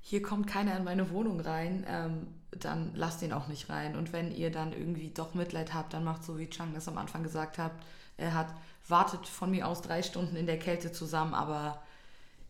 hier 0.01 0.23
kommt 0.23 0.47
keiner 0.47 0.77
in 0.77 0.85
meine 0.85 1.11
Wohnung 1.11 1.41
rein, 1.41 1.85
ähm, 1.89 2.29
dann 2.51 2.93
lasst 2.95 3.23
ihn 3.23 3.33
auch 3.33 3.49
nicht 3.49 3.69
rein. 3.71 3.97
Und 3.97 4.13
wenn 4.13 4.35
ihr 4.35 4.51
dann 4.51 4.73
irgendwie 4.73 5.11
doch 5.11 5.35
Mitleid 5.35 5.75
habt, 5.75 5.95
dann 5.95 6.05
macht 6.05 6.25
so 6.25 6.39
wie 6.39 6.49
Chang 6.49 6.75
das 6.75 6.89
am 6.89 6.99
Anfang 6.99 7.23
gesagt 7.23 7.59
hat, 7.59 7.73
er 8.17 8.35
hat, 8.35 8.55
wartet 8.89 9.27
von 9.27 9.51
mir 9.51 9.67
aus 9.67 9.83
drei 9.83 10.03
Stunden 10.03 10.37
in 10.37 10.47
der 10.47 10.59
Kälte 10.59 10.93
zusammen, 10.93 11.35
aber 11.35 11.83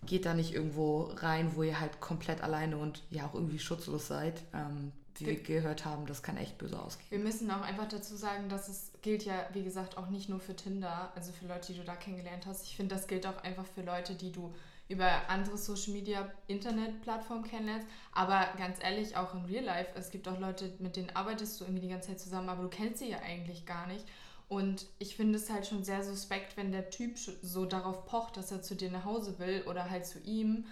geht 0.05 0.27
da 0.27 0.35
nicht 0.35 0.55
irgendwo 0.55 1.11
rein, 1.17 1.57
wo 1.57 1.63
ihr 1.63 1.81
halt 1.81 2.01
komplett 2.01 2.43
alleine 2.43 2.77
und 2.77 3.03
ja 3.11 3.27
auch 3.27 3.35
irgendwie 3.35 3.59
schutzlos 3.59 4.07
seid. 4.07 4.43
Ähm, 4.55 4.93
wie 5.19 5.27
wir 5.27 5.43
gehört 5.43 5.85
haben, 5.85 6.07
das 6.07 6.23
kann 6.23 6.37
echt 6.37 6.59
böse 6.59 6.79
ausgehen. 6.79 7.11
Wir 7.11 7.19
müssen 7.19 7.51
auch 7.51 7.63
einfach 7.63 7.89
dazu 7.89 8.17
sagen, 8.17 8.49
dass 8.49 8.69
es 8.69 8.93
gilt 9.03 9.25
ja, 9.25 9.47
wie 9.53 9.63
gesagt, 9.63 9.97
auch 9.97 10.09
nicht 10.09 10.29
nur 10.29 10.41
für 10.41 10.55
Tinder, 10.55 11.11
also 11.15 11.33
für 11.33 11.47
Leute, 11.47 11.73
die 11.73 11.79
du 11.79 11.85
da 11.85 11.97
kennengelernt 11.97 12.47
hast. 12.47 12.67
Ich 12.67 12.77
finde, 12.77 12.95
das 12.95 13.07
gilt 13.07 13.27
auch 13.27 13.43
einfach 13.43 13.65
für 13.67 13.83
Leute, 13.83 14.15
die 14.15 14.31
du 14.31 14.55
über 14.89 15.11
andere 15.29 15.57
Social 15.57 15.93
Media 15.93 16.31
Internetplattformen 16.47 17.45
kennenlernst. 17.45 17.87
Aber 18.13 18.47
ganz 18.57 18.79
ehrlich, 18.83 19.17
auch 19.17 19.35
in 19.35 19.45
Real 19.47 19.65
Life, 19.65 19.91
es 19.95 20.11
gibt 20.11 20.29
auch 20.29 20.39
Leute, 20.39 20.73
mit 20.79 20.97
denen 20.97 21.11
arbeitest 21.15 21.61
du 21.61 21.65
irgendwie 21.65 21.83
die 21.83 21.89
ganze 21.89 22.09
Zeit 22.09 22.21
zusammen, 22.21 22.49
aber 22.49 22.63
du 22.63 22.69
kennst 22.69 22.99
sie 22.99 23.11
ja 23.11 23.19
eigentlich 23.19 23.67
gar 23.67 23.87
nicht. 23.87 24.05
Und 24.49 24.87
ich 24.99 25.17
finde 25.17 25.39
es 25.39 25.51
halt 25.51 25.67
schon 25.67 25.83
sehr 25.83 26.05
suspekt, 26.05 26.57
wenn 26.57 26.71
der 26.71 26.91
Typ 26.91 27.19
so 27.19 27.67
darauf 27.67 28.07
pocht, 28.07 28.37
dass 28.37 28.53
er 28.53 28.63
zu 28.63 28.77
dir 28.77 28.91
nach 28.91 29.05
Hause 29.05 29.39
will 29.39 29.65
oder 29.67 29.91
halt 29.91 30.07
zu 30.07 30.21
ihm 30.21 30.67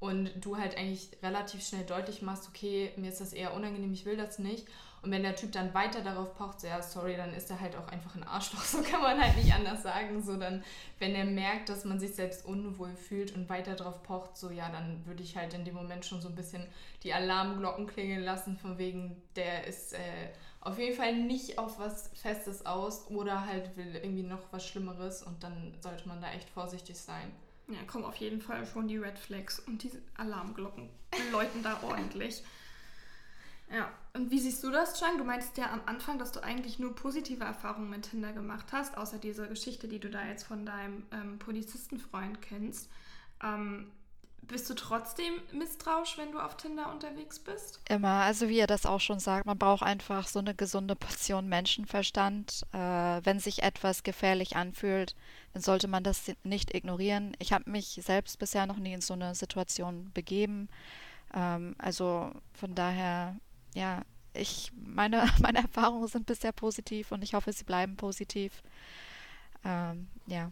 und 0.00 0.30
du 0.40 0.56
halt 0.56 0.76
eigentlich 0.76 1.10
relativ 1.22 1.64
schnell 1.64 1.84
deutlich 1.84 2.22
machst, 2.22 2.48
okay, 2.48 2.92
mir 2.96 3.10
ist 3.10 3.20
das 3.20 3.32
eher 3.32 3.54
unangenehm, 3.54 3.92
ich 3.92 4.04
will 4.04 4.16
das 4.16 4.38
nicht. 4.38 4.66
Und 5.02 5.10
wenn 5.12 5.22
der 5.22 5.36
Typ 5.36 5.52
dann 5.52 5.72
weiter 5.72 6.02
darauf 6.02 6.34
pocht, 6.34 6.60
so 6.60 6.66
ja, 6.66 6.82
sorry, 6.82 7.16
dann 7.16 7.32
ist 7.32 7.50
er 7.50 7.60
halt 7.60 7.74
auch 7.76 7.88
einfach 7.88 8.16
ein 8.16 8.24
Arschloch, 8.24 8.60
so 8.64 8.82
kann 8.82 9.00
man 9.00 9.20
halt 9.20 9.36
nicht 9.36 9.52
anders 9.52 9.82
sagen. 9.82 10.22
So 10.22 10.36
dann, 10.36 10.62
wenn 10.98 11.14
er 11.14 11.24
merkt, 11.24 11.68
dass 11.68 11.84
man 11.84 11.98
sich 11.98 12.14
selbst 12.14 12.44
unwohl 12.44 12.94
fühlt 12.96 13.34
und 13.34 13.48
weiter 13.48 13.76
darauf 13.76 14.02
pocht, 14.02 14.36
so 14.36 14.50
ja, 14.50 14.68
dann 14.70 15.06
würde 15.06 15.22
ich 15.22 15.36
halt 15.36 15.54
in 15.54 15.64
dem 15.64 15.74
Moment 15.74 16.04
schon 16.04 16.20
so 16.20 16.28
ein 16.28 16.34
bisschen 16.34 16.66
die 17.02 17.14
Alarmglocken 17.14 17.86
klingeln 17.86 18.22
lassen, 18.22 18.56
von 18.58 18.76
wegen, 18.76 19.22
der 19.36 19.66
ist 19.66 19.94
äh, 19.94 20.30
auf 20.60 20.78
jeden 20.78 20.96
Fall 20.96 21.16
nicht 21.16 21.58
auf 21.58 21.78
was 21.78 22.10
Festes 22.14 22.66
aus 22.66 23.06
oder 23.08 23.46
halt 23.46 23.76
will 23.76 23.94
irgendwie 23.94 24.22
noch 24.22 24.42
was 24.50 24.66
Schlimmeres 24.66 25.22
und 25.22 25.42
dann 25.42 25.74
sollte 25.80 26.06
man 26.06 26.20
da 26.20 26.30
echt 26.32 26.50
vorsichtig 26.50 26.98
sein. 26.98 27.32
Ja, 27.68 27.82
kommen 27.86 28.04
auf 28.04 28.16
jeden 28.16 28.42
Fall 28.42 28.66
schon 28.66 28.88
die 28.88 28.98
Red 28.98 29.18
Flags 29.18 29.60
und 29.60 29.82
die 29.82 29.92
Alarmglocken 30.16 30.90
läuten 31.32 31.62
da 31.62 31.80
ordentlich. 31.82 32.42
Ja, 33.72 33.88
und 34.14 34.32
wie 34.32 34.40
siehst 34.40 34.64
du 34.64 34.70
das, 34.70 34.98
Chang? 34.98 35.16
Du 35.16 35.24
meintest 35.24 35.56
ja 35.56 35.72
am 35.72 35.82
Anfang, 35.86 36.18
dass 36.18 36.32
du 36.32 36.42
eigentlich 36.42 36.80
nur 36.80 36.94
positive 36.94 37.44
Erfahrungen 37.44 37.88
mit 37.88 38.10
Tinder 38.10 38.32
gemacht 38.32 38.66
hast, 38.72 38.98
außer 38.98 39.18
dieser 39.18 39.46
Geschichte, 39.46 39.86
die 39.86 40.00
du 40.00 40.10
da 40.10 40.26
jetzt 40.26 40.42
von 40.42 40.66
deinem 40.66 41.04
ähm, 41.12 41.38
Polizistenfreund 41.38 42.42
kennst. 42.42 42.90
Ähm, 43.42 43.92
bist 44.42 44.68
du 44.68 44.74
trotzdem 44.74 45.34
misstrauisch, 45.52 46.18
wenn 46.18 46.32
du 46.32 46.38
auf 46.38 46.56
Tinder 46.56 46.90
unterwegs 46.90 47.38
bist? 47.38 47.80
Immer. 47.88 48.22
Also 48.22 48.48
wie 48.48 48.58
ihr 48.58 48.66
das 48.66 48.86
auch 48.86 49.00
schon 49.00 49.20
sagt, 49.20 49.46
man 49.46 49.58
braucht 49.58 49.82
einfach 49.82 50.26
so 50.26 50.38
eine 50.38 50.54
gesunde 50.54 50.96
Portion 50.96 51.48
Menschenverstand. 51.48 52.66
Äh, 52.72 52.78
wenn 52.78 53.38
sich 53.38 53.62
etwas 53.62 54.02
gefährlich 54.02 54.56
anfühlt, 54.56 55.14
dann 55.52 55.62
sollte 55.62 55.88
man 55.88 56.02
das 56.02 56.32
nicht 56.42 56.74
ignorieren. 56.74 57.36
Ich 57.38 57.52
habe 57.52 57.70
mich 57.70 58.00
selbst 58.02 58.38
bisher 58.38 58.66
noch 58.66 58.78
nie 58.78 58.92
in 58.92 59.00
so 59.00 59.14
eine 59.14 59.34
Situation 59.34 60.10
begeben. 60.14 60.68
Ähm, 61.34 61.74
also 61.78 62.32
von 62.52 62.74
daher, 62.74 63.36
ja, 63.74 64.02
ich 64.32 64.72
meine, 64.74 65.28
meine 65.40 65.58
Erfahrungen 65.58 66.08
sind 66.08 66.26
bisher 66.26 66.52
positiv 66.52 67.12
und 67.12 67.22
ich 67.22 67.34
hoffe, 67.34 67.52
sie 67.52 67.64
bleiben 67.64 67.96
positiv. 67.96 68.62
Ähm, 69.64 70.08
ja. 70.26 70.50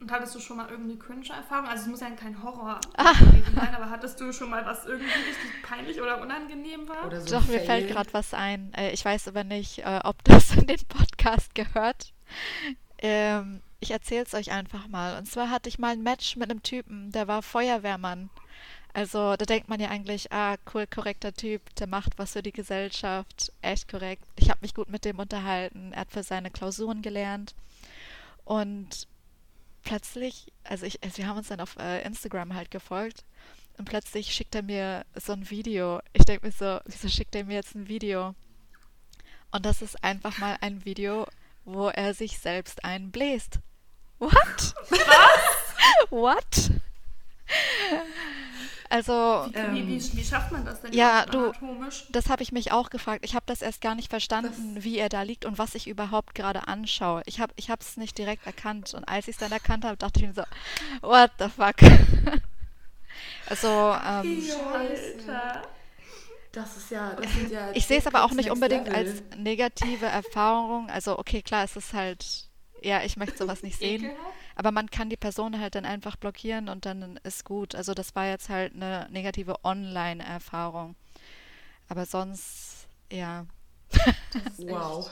Und 0.00 0.12
hattest 0.12 0.34
du 0.34 0.40
schon 0.40 0.58
mal 0.58 0.68
irgendeine 0.68 0.98
cringe-Erfahrung? 0.98 1.66
Also 1.66 1.82
es 1.84 1.88
muss 1.88 2.00
ja 2.00 2.10
kein 2.10 2.40
Horror 2.42 2.80
ah. 2.96 3.14
sein, 3.54 3.74
aber 3.74 3.90
hattest 3.90 4.20
du 4.20 4.32
schon 4.32 4.50
mal 4.50 4.64
was 4.64 4.86
irgendwie 4.86 5.10
richtig 5.10 5.62
peinlich 5.62 6.00
oder 6.00 6.20
unangenehm 6.20 6.88
war? 6.88 7.06
Oder 7.06 7.20
so 7.20 7.34
Doch, 7.34 7.46
mir 7.48 7.60
fällt 7.60 7.88
gerade 7.88 8.12
was 8.12 8.32
ein. 8.32 8.72
Äh, 8.74 8.92
ich 8.92 9.04
weiß 9.04 9.26
aber 9.26 9.42
nicht, 9.42 9.80
äh, 9.80 10.00
ob 10.04 10.22
das 10.24 10.54
in 10.54 10.66
den 10.66 10.84
Podcast 10.86 11.54
gehört. 11.56 12.12
Ähm, 12.98 13.60
ich 13.80 13.90
erzähle 13.90 14.24
es 14.24 14.34
euch 14.34 14.52
einfach 14.52 14.86
mal. 14.86 15.18
Und 15.18 15.26
zwar 15.26 15.50
hatte 15.50 15.68
ich 15.68 15.78
mal 15.78 15.92
ein 15.92 16.02
Match 16.02 16.36
mit 16.36 16.50
einem 16.50 16.62
Typen, 16.62 17.10
der 17.10 17.26
war 17.26 17.42
Feuerwehrmann. 17.42 18.30
Also 18.94 19.36
da 19.36 19.44
denkt 19.44 19.68
man 19.68 19.80
ja 19.80 19.88
eigentlich, 19.88 20.32
ah, 20.32 20.56
cool, 20.72 20.86
korrekter 20.86 21.34
Typ, 21.34 21.74
der 21.74 21.86
macht 21.86 22.18
was 22.18 22.32
für 22.32 22.42
die 22.42 22.52
Gesellschaft, 22.52 23.52
echt 23.60 23.88
korrekt. 23.90 24.24
Ich 24.36 24.48
habe 24.48 24.60
mich 24.62 24.74
gut 24.74 24.88
mit 24.88 25.04
dem 25.04 25.18
unterhalten, 25.18 25.92
er 25.92 26.02
hat 26.02 26.12
für 26.12 26.22
seine 26.22 26.50
Klausuren 26.50 27.02
gelernt. 27.02 27.54
Und 28.46 29.06
plötzlich, 29.86 30.52
also, 30.64 30.84
ich, 30.84 31.02
also 31.02 31.16
wir 31.18 31.28
haben 31.28 31.38
uns 31.38 31.48
dann 31.48 31.60
auf 31.60 31.76
äh, 31.78 32.02
Instagram 32.02 32.54
halt 32.54 32.70
gefolgt 32.70 33.24
und 33.78 33.86
plötzlich 33.86 34.34
schickt 34.34 34.54
er 34.54 34.62
mir 34.62 35.06
so 35.14 35.32
ein 35.32 35.48
Video. 35.48 36.00
Ich 36.12 36.24
denke 36.24 36.46
mir 36.46 36.52
so, 36.52 36.80
wieso 36.84 37.08
schickt 37.08 37.34
er 37.34 37.44
mir 37.44 37.54
jetzt 37.54 37.74
ein 37.74 37.88
Video? 37.88 38.34
Und 39.52 39.64
das 39.64 39.80
ist 39.80 40.02
einfach 40.02 40.36
mal 40.38 40.58
ein 40.60 40.84
Video, 40.84 41.26
wo 41.64 41.88
er 41.88 42.14
sich 42.14 42.38
selbst 42.38 42.84
einbläst. 42.84 43.60
What? 44.18 44.74
Was? 44.90 46.10
What? 46.10 46.70
Also. 48.96 49.46
Wie, 49.50 49.54
ähm, 49.54 49.74
wie, 49.74 49.88
wie, 49.88 50.16
wie, 50.16 50.24
schafft 50.24 50.52
man 50.52 50.64
das 50.64 50.80
denn 50.80 50.92
ja, 50.92 51.26
du, 51.26 51.52
Das 52.10 52.30
habe 52.30 52.42
ich 52.42 52.50
mich 52.50 52.72
auch 52.72 52.88
gefragt. 52.88 53.24
Ich 53.24 53.34
habe 53.34 53.44
das 53.46 53.60
erst 53.60 53.82
gar 53.82 53.94
nicht 53.94 54.08
verstanden, 54.08 54.74
das 54.76 54.84
wie 54.84 54.98
er 54.98 55.10
da 55.10 55.22
liegt 55.22 55.44
und 55.44 55.58
was 55.58 55.74
ich 55.74 55.86
überhaupt 55.86 56.34
gerade 56.34 56.66
anschaue. 56.66 57.22
Ich 57.26 57.40
habe 57.40 57.52
es 57.80 57.96
nicht 57.96 58.16
direkt 58.16 58.46
erkannt. 58.46 58.94
Und 58.94 59.04
als 59.04 59.28
ich 59.28 59.34
es 59.34 59.38
dann 59.38 59.52
erkannt 59.52 59.84
habe, 59.84 59.96
dachte 59.96 60.20
ich 60.20 60.26
mir 60.26 60.32
so, 60.32 60.44
what 61.02 61.30
the 61.38 61.48
fuck? 61.48 61.76
also, 63.50 63.68
ähm, 63.68 64.42
Alter. 64.72 65.62
Das 66.52 66.74
ist 66.78 66.90
ja, 66.90 67.12
das 67.12 67.30
sind 67.34 67.52
ja. 67.52 67.70
Ich 67.74 67.86
sehe 67.86 67.98
es 67.98 68.06
aber 68.06 68.24
auch 68.24 68.32
nicht 68.32 68.50
unbedingt 68.50 68.86
Level. 68.86 68.96
als 68.96 69.22
negative 69.36 70.06
Erfahrung. 70.06 70.88
Also, 70.88 71.18
okay, 71.18 71.42
klar, 71.42 71.64
es 71.64 71.76
ist 71.76 71.92
halt, 71.92 72.48
ja, 72.80 73.02
ich 73.02 73.18
möchte 73.18 73.36
sowas 73.36 73.62
nicht 73.62 73.78
sehen. 73.78 74.10
Aber 74.56 74.72
man 74.72 74.90
kann 74.90 75.10
die 75.10 75.18
Person 75.18 75.60
halt 75.60 75.74
dann 75.74 75.84
einfach 75.84 76.16
blockieren 76.16 76.68
und 76.70 76.86
dann 76.86 77.20
ist 77.22 77.44
gut. 77.44 77.74
Also 77.74 77.92
das 77.92 78.16
war 78.16 78.26
jetzt 78.26 78.48
halt 78.48 78.74
eine 78.74 79.06
negative 79.10 79.64
Online-Erfahrung. 79.64 80.96
Aber 81.88 82.06
sonst, 82.06 82.88
ja. 83.12 83.46
wow. 84.56 85.08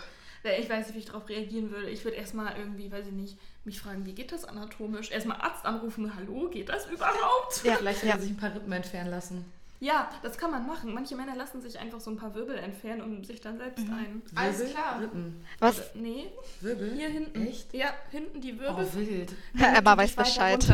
Ich 0.59 0.69
weiß 0.69 0.87
nicht, 0.87 0.95
wie 0.95 0.99
ich 0.99 1.05
darauf 1.05 1.29
reagieren 1.29 1.71
würde. 1.71 1.91
Ich 1.91 2.05
würde 2.05 2.17
erstmal 2.17 2.57
irgendwie, 2.57 2.91
weiß 2.91 3.07
ich 3.07 3.13
nicht, 3.13 3.39
mich 3.65 3.81
fragen, 3.81 4.05
wie 4.07 4.15
geht 4.15 4.33
das 4.33 4.45
anatomisch? 4.45 5.11
Erstmal 5.11 5.41
Arzt 5.41 5.65
anrufen, 5.65 6.15
hallo, 6.17 6.49
geht 6.51 6.71
das 6.71 6.87
überhaupt? 6.87 7.65
Ja, 7.65 7.75
vielleicht 7.79 8.03
ja. 8.03 8.19
sich 8.19 8.31
ein 8.31 8.37
paar 8.37 8.55
Rippen 8.55 8.73
entfernen 8.73 9.11
lassen. 9.11 9.45
Ja, 9.81 10.09
das 10.23 10.39
kann 10.39 10.51
man 10.51 10.67
machen. 10.67 10.95
Manche 10.95 11.15
Männer 11.17 11.35
lassen 11.37 11.61
sich 11.61 11.79
einfach 11.79 12.01
so 12.01 12.11
ein 12.11 12.17
paar 12.17 12.35
Wirbel 12.35 12.57
entfernen 12.57 13.03
und 13.03 13.27
sich 13.27 13.41
dann 13.41 13.59
selbst 13.59 13.87
mhm. 13.87 13.95
ein. 13.95 14.23
Wirbel? 14.25 14.39
Alles 14.39 14.71
klar. 14.71 15.01
Rippen. 15.01 15.45
Was? 15.59 15.95
Nee. 15.95 16.33
Wirbel? 16.61 16.93
Hier 16.95 17.09
hinten. 17.09 17.47
Echt? 17.47 17.75
Ja, 17.75 17.93
hinten 18.11 18.41
die 18.41 18.59
Wirbel. 18.59 18.87
Oh, 18.89 18.97
wild. 18.97 19.33
Emma 19.77 19.97
weiß 19.97 20.15
Bescheid. 20.15 20.65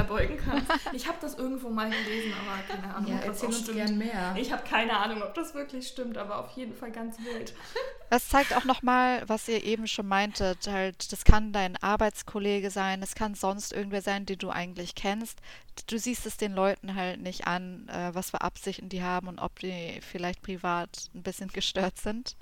Ich 0.92 1.08
habe 1.08 1.18
das 1.20 1.34
irgendwo 1.34 1.70
mal 1.70 1.90
gelesen, 1.90 2.32
aber 2.40 2.62
keine 2.80 2.94
Ahnung, 2.94 3.10
ja, 3.10 3.18
ob 3.18 3.26
das 3.26 3.44
auch 3.44 3.52
stimmt. 3.52 3.76
Gern 3.76 3.98
mehr. 3.98 4.34
Ich 4.36 4.52
habe 4.52 4.62
keine 4.68 4.96
Ahnung, 4.96 5.22
ob 5.22 5.34
das 5.34 5.54
wirklich 5.54 5.88
stimmt, 5.88 6.18
aber 6.18 6.38
auf 6.38 6.50
jeden 6.50 6.74
Fall 6.74 6.92
ganz 6.92 7.18
wild. 7.18 7.54
Das 8.10 8.28
zeigt 8.28 8.56
auch 8.56 8.64
nochmal, 8.64 9.22
was 9.28 9.46
ihr 9.46 9.62
eben 9.62 9.86
schon 9.86 10.08
meintet. 10.08 10.66
Halt, 10.66 11.12
das 11.12 11.22
kann 11.22 11.52
dein 11.52 11.76
Arbeitskollege 11.76 12.68
sein, 12.72 13.04
es 13.04 13.14
kann 13.14 13.36
sonst 13.36 13.72
irgendwer 13.72 14.02
sein, 14.02 14.26
den 14.26 14.38
du 14.38 14.50
eigentlich 14.50 14.96
kennst. 14.96 15.38
Du 15.86 15.96
siehst 15.96 16.26
es 16.26 16.36
den 16.36 16.52
Leuten 16.52 16.96
halt 16.96 17.20
nicht 17.20 17.46
an, 17.46 17.88
äh, 17.88 18.12
was 18.12 18.30
für 18.30 18.40
Absichten 18.40 18.88
die 18.88 19.04
haben 19.04 19.28
und 19.28 19.38
ob 19.38 19.60
die 19.60 20.00
vielleicht 20.02 20.42
privat 20.42 21.08
ein 21.14 21.22
bisschen 21.22 21.48
gestört 21.52 21.98
sind. 21.98 22.36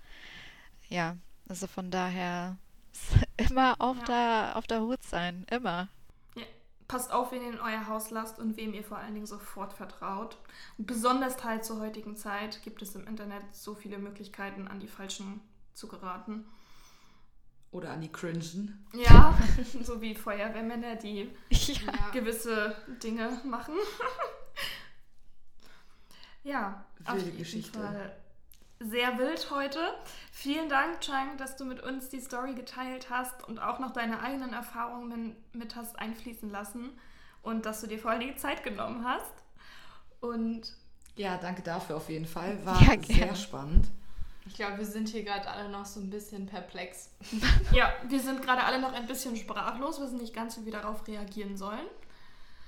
Ja, 0.88 1.18
also 1.50 1.66
von 1.66 1.90
daher 1.90 2.56
immer 3.36 3.76
auf, 3.78 3.98
ja. 3.98 4.04
der, 4.04 4.56
auf 4.56 4.66
der 4.66 4.80
Hut 4.80 5.02
sein, 5.02 5.44
immer. 5.50 5.88
Ja. 6.34 6.44
Passt 6.88 7.12
auf, 7.12 7.30
wen 7.30 7.42
ihr 7.42 7.52
in 7.52 7.60
euer 7.60 7.86
Haus 7.88 8.08
lasst 8.08 8.38
und 8.38 8.56
wem 8.56 8.72
ihr 8.72 8.84
vor 8.84 8.96
allen 8.96 9.12
Dingen 9.12 9.26
sofort 9.26 9.74
vertraut. 9.74 10.38
Und 10.78 10.86
besonders 10.86 11.44
halt 11.44 11.66
zur 11.66 11.78
heutigen 11.80 12.16
Zeit 12.16 12.62
gibt 12.62 12.80
es 12.80 12.94
im 12.94 13.06
Internet 13.06 13.42
so 13.52 13.74
viele 13.74 13.98
Möglichkeiten, 13.98 14.66
an 14.66 14.80
die 14.80 14.88
falschen 14.88 15.42
zu 15.78 15.88
geraten. 15.88 16.44
Oder 17.70 17.90
an 17.90 18.00
die 18.00 18.10
Cringen. 18.10 18.86
Ja, 18.94 19.38
so 19.82 20.00
wie 20.00 20.14
Feuerwehrmänner, 20.14 20.96
die 20.96 21.30
ja. 21.50 22.10
gewisse 22.12 22.74
Dinge 23.02 23.40
machen. 23.44 23.74
ja, 26.42 26.84
Wilde 26.98 27.12
auf 27.12 27.18
jeden 27.18 27.38
Geschichte. 27.38 27.78
Fall 27.78 28.16
sehr 28.80 29.18
wild 29.18 29.50
heute. 29.50 29.80
Vielen 30.30 30.68
Dank, 30.68 31.00
Chang, 31.00 31.36
dass 31.36 31.56
du 31.56 31.64
mit 31.64 31.82
uns 31.82 32.10
die 32.10 32.20
Story 32.20 32.54
geteilt 32.54 33.10
hast 33.10 33.46
und 33.46 33.58
auch 33.58 33.78
noch 33.80 33.92
deine 33.92 34.20
eigenen 34.20 34.52
Erfahrungen 34.52 35.36
mit 35.52 35.74
hast 35.74 35.98
einfließen 35.98 36.48
lassen 36.48 36.90
und 37.42 37.66
dass 37.66 37.80
du 37.80 37.86
dir 37.86 37.98
vor 37.98 38.12
allem 38.12 38.20
die 38.20 38.36
Zeit 38.36 38.62
genommen 38.62 39.04
hast. 39.04 39.32
Und 40.20 40.74
ja, 41.16 41.36
danke 41.38 41.62
dafür 41.62 41.96
auf 41.96 42.08
jeden 42.08 42.26
Fall. 42.26 42.64
War 42.64 42.80
ja, 42.80 43.02
sehr 43.02 43.34
spannend. 43.34 43.88
Ich 44.48 44.54
glaube, 44.54 44.78
wir 44.78 44.86
sind 44.86 45.08
hier 45.08 45.22
gerade 45.22 45.46
alle 45.48 45.68
noch 45.68 45.84
so 45.84 46.00
ein 46.00 46.08
bisschen 46.10 46.46
perplex. 46.46 47.10
ja, 47.72 47.92
wir 48.08 48.18
sind 48.18 48.42
gerade 48.42 48.64
alle 48.64 48.80
noch 48.80 48.92
ein 48.92 49.06
bisschen 49.06 49.36
sprachlos, 49.36 50.00
wissen 50.00 50.16
nicht 50.16 50.34
ganz, 50.34 50.58
wie 50.58 50.64
wir 50.64 50.72
darauf 50.72 51.06
reagieren 51.06 51.56
sollen. 51.56 51.86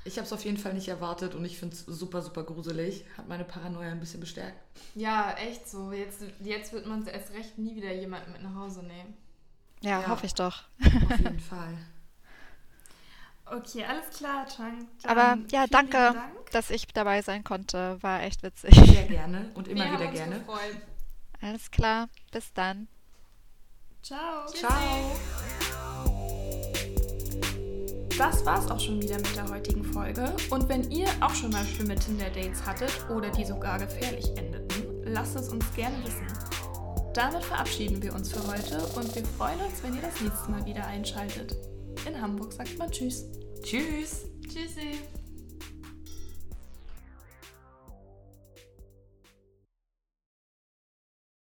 Ich 0.04 0.16
habe 0.16 0.26
es 0.26 0.32
auf 0.32 0.44
jeden 0.44 0.56
Fall 0.56 0.74
nicht 0.74 0.88
erwartet 0.88 1.34
und 1.34 1.44
ich 1.44 1.58
finde 1.58 1.74
es 1.74 1.84
super, 1.84 2.22
super 2.22 2.42
gruselig. 2.44 3.04
Hat 3.16 3.28
meine 3.28 3.44
Paranoia 3.44 3.90
ein 3.90 4.00
bisschen 4.00 4.20
bestärkt. 4.20 4.58
Ja, 4.94 5.32
echt 5.32 5.68
so. 5.68 5.92
Jetzt, 5.92 6.22
jetzt 6.40 6.72
wird 6.72 6.86
man 6.86 7.06
erst 7.06 7.32
recht 7.32 7.58
nie 7.58 7.76
wieder 7.76 7.92
jemanden 7.92 8.32
mit 8.32 8.42
nach 8.42 8.54
Hause 8.54 8.82
nehmen. 8.82 9.14
Ja, 9.80 10.02
ja. 10.02 10.08
hoffe 10.08 10.26
ich 10.26 10.34
doch. 10.34 10.64
Auf 10.82 11.18
jeden 11.18 11.40
Fall. 11.50 11.76
Okay, 13.46 13.84
alles 13.84 14.16
klar, 14.16 14.46
Chang. 14.46 14.86
Aber 15.04 15.38
ja, 15.50 15.66
danke, 15.66 15.96
Dank. 15.96 16.50
dass 16.52 16.70
ich 16.70 16.86
dabei 16.86 17.20
sein 17.22 17.42
konnte. 17.42 17.98
War 18.00 18.22
echt 18.22 18.42
witzig. 18.42 18.74
Sehr 18.74 19.04
gerne 19.04 19.50
und 19.54 19.66
immer 19.66 19.84
Wir 19.86 19.92
wieder 19.92 20.12
gerne. 20.12 20.38
Gefreut. 20.38 20.76
Alles 21.40 21.70
klar, 21.70 22.08
bis 22.32 22.52
dann. 22.52 22.88
Ciao. 24.02 24.46
Ciao. 24.46 25.16
Das 28.16 28.44
war's 28.44 28.70
auch 28.70 28.78
schon 28.78 29.00
wieder 29.00 29.16
mit 29.16 29.34
der 29.34 29.48
heutigen 29.48 29.82
Folge. 29.82 30.34
Und 30.50 30.68
wenn 30.68 30.90
ihr 30.90 31.08
auch 31.20 31.34
schon 31.34 31.50
mal 31.50 31.64
schlimme 31.64 31.94
Tinder-Dates 31.94 32.66
hattet 32.66 32.92
oder 33.08 33.30
die 33.30 33.44
sogar 33.44 33.78
gefährlich 33.78 34.26
endeten, 34.36 34.84
lasst 35.04 35.36
es 35.36 35.48
uns 35.48 35.64
gerne 35.74 35.96
wissen. 36.04 36.26
Damit 37.14 37.42
verabschieden 37.42 38.02
wir 38.02 38.14
uns 38.14 38.32
für 38.32 38.46
heute 38.46 38.78
und 38.94 39.14
wir 39.14 39.24
freuen 39.24 39.60
uns, 39.60 39.82
wenn 39.82 39.94
ihr 39.96 40.02
das 40.02 40.20
nächste 40.20 40.50
Mal 40.50 40.64
wieder 40.66 40.86
einschaltet. 40.86 41.56
In 42.06 42.20
Hamburg 42.20 42.52
sagt 42.52 42.78
man 42.78 42.90
Tschüss. 42.90 43.24
Tschüss. 43.62 44.26
Tschüssi. 44.46 44.98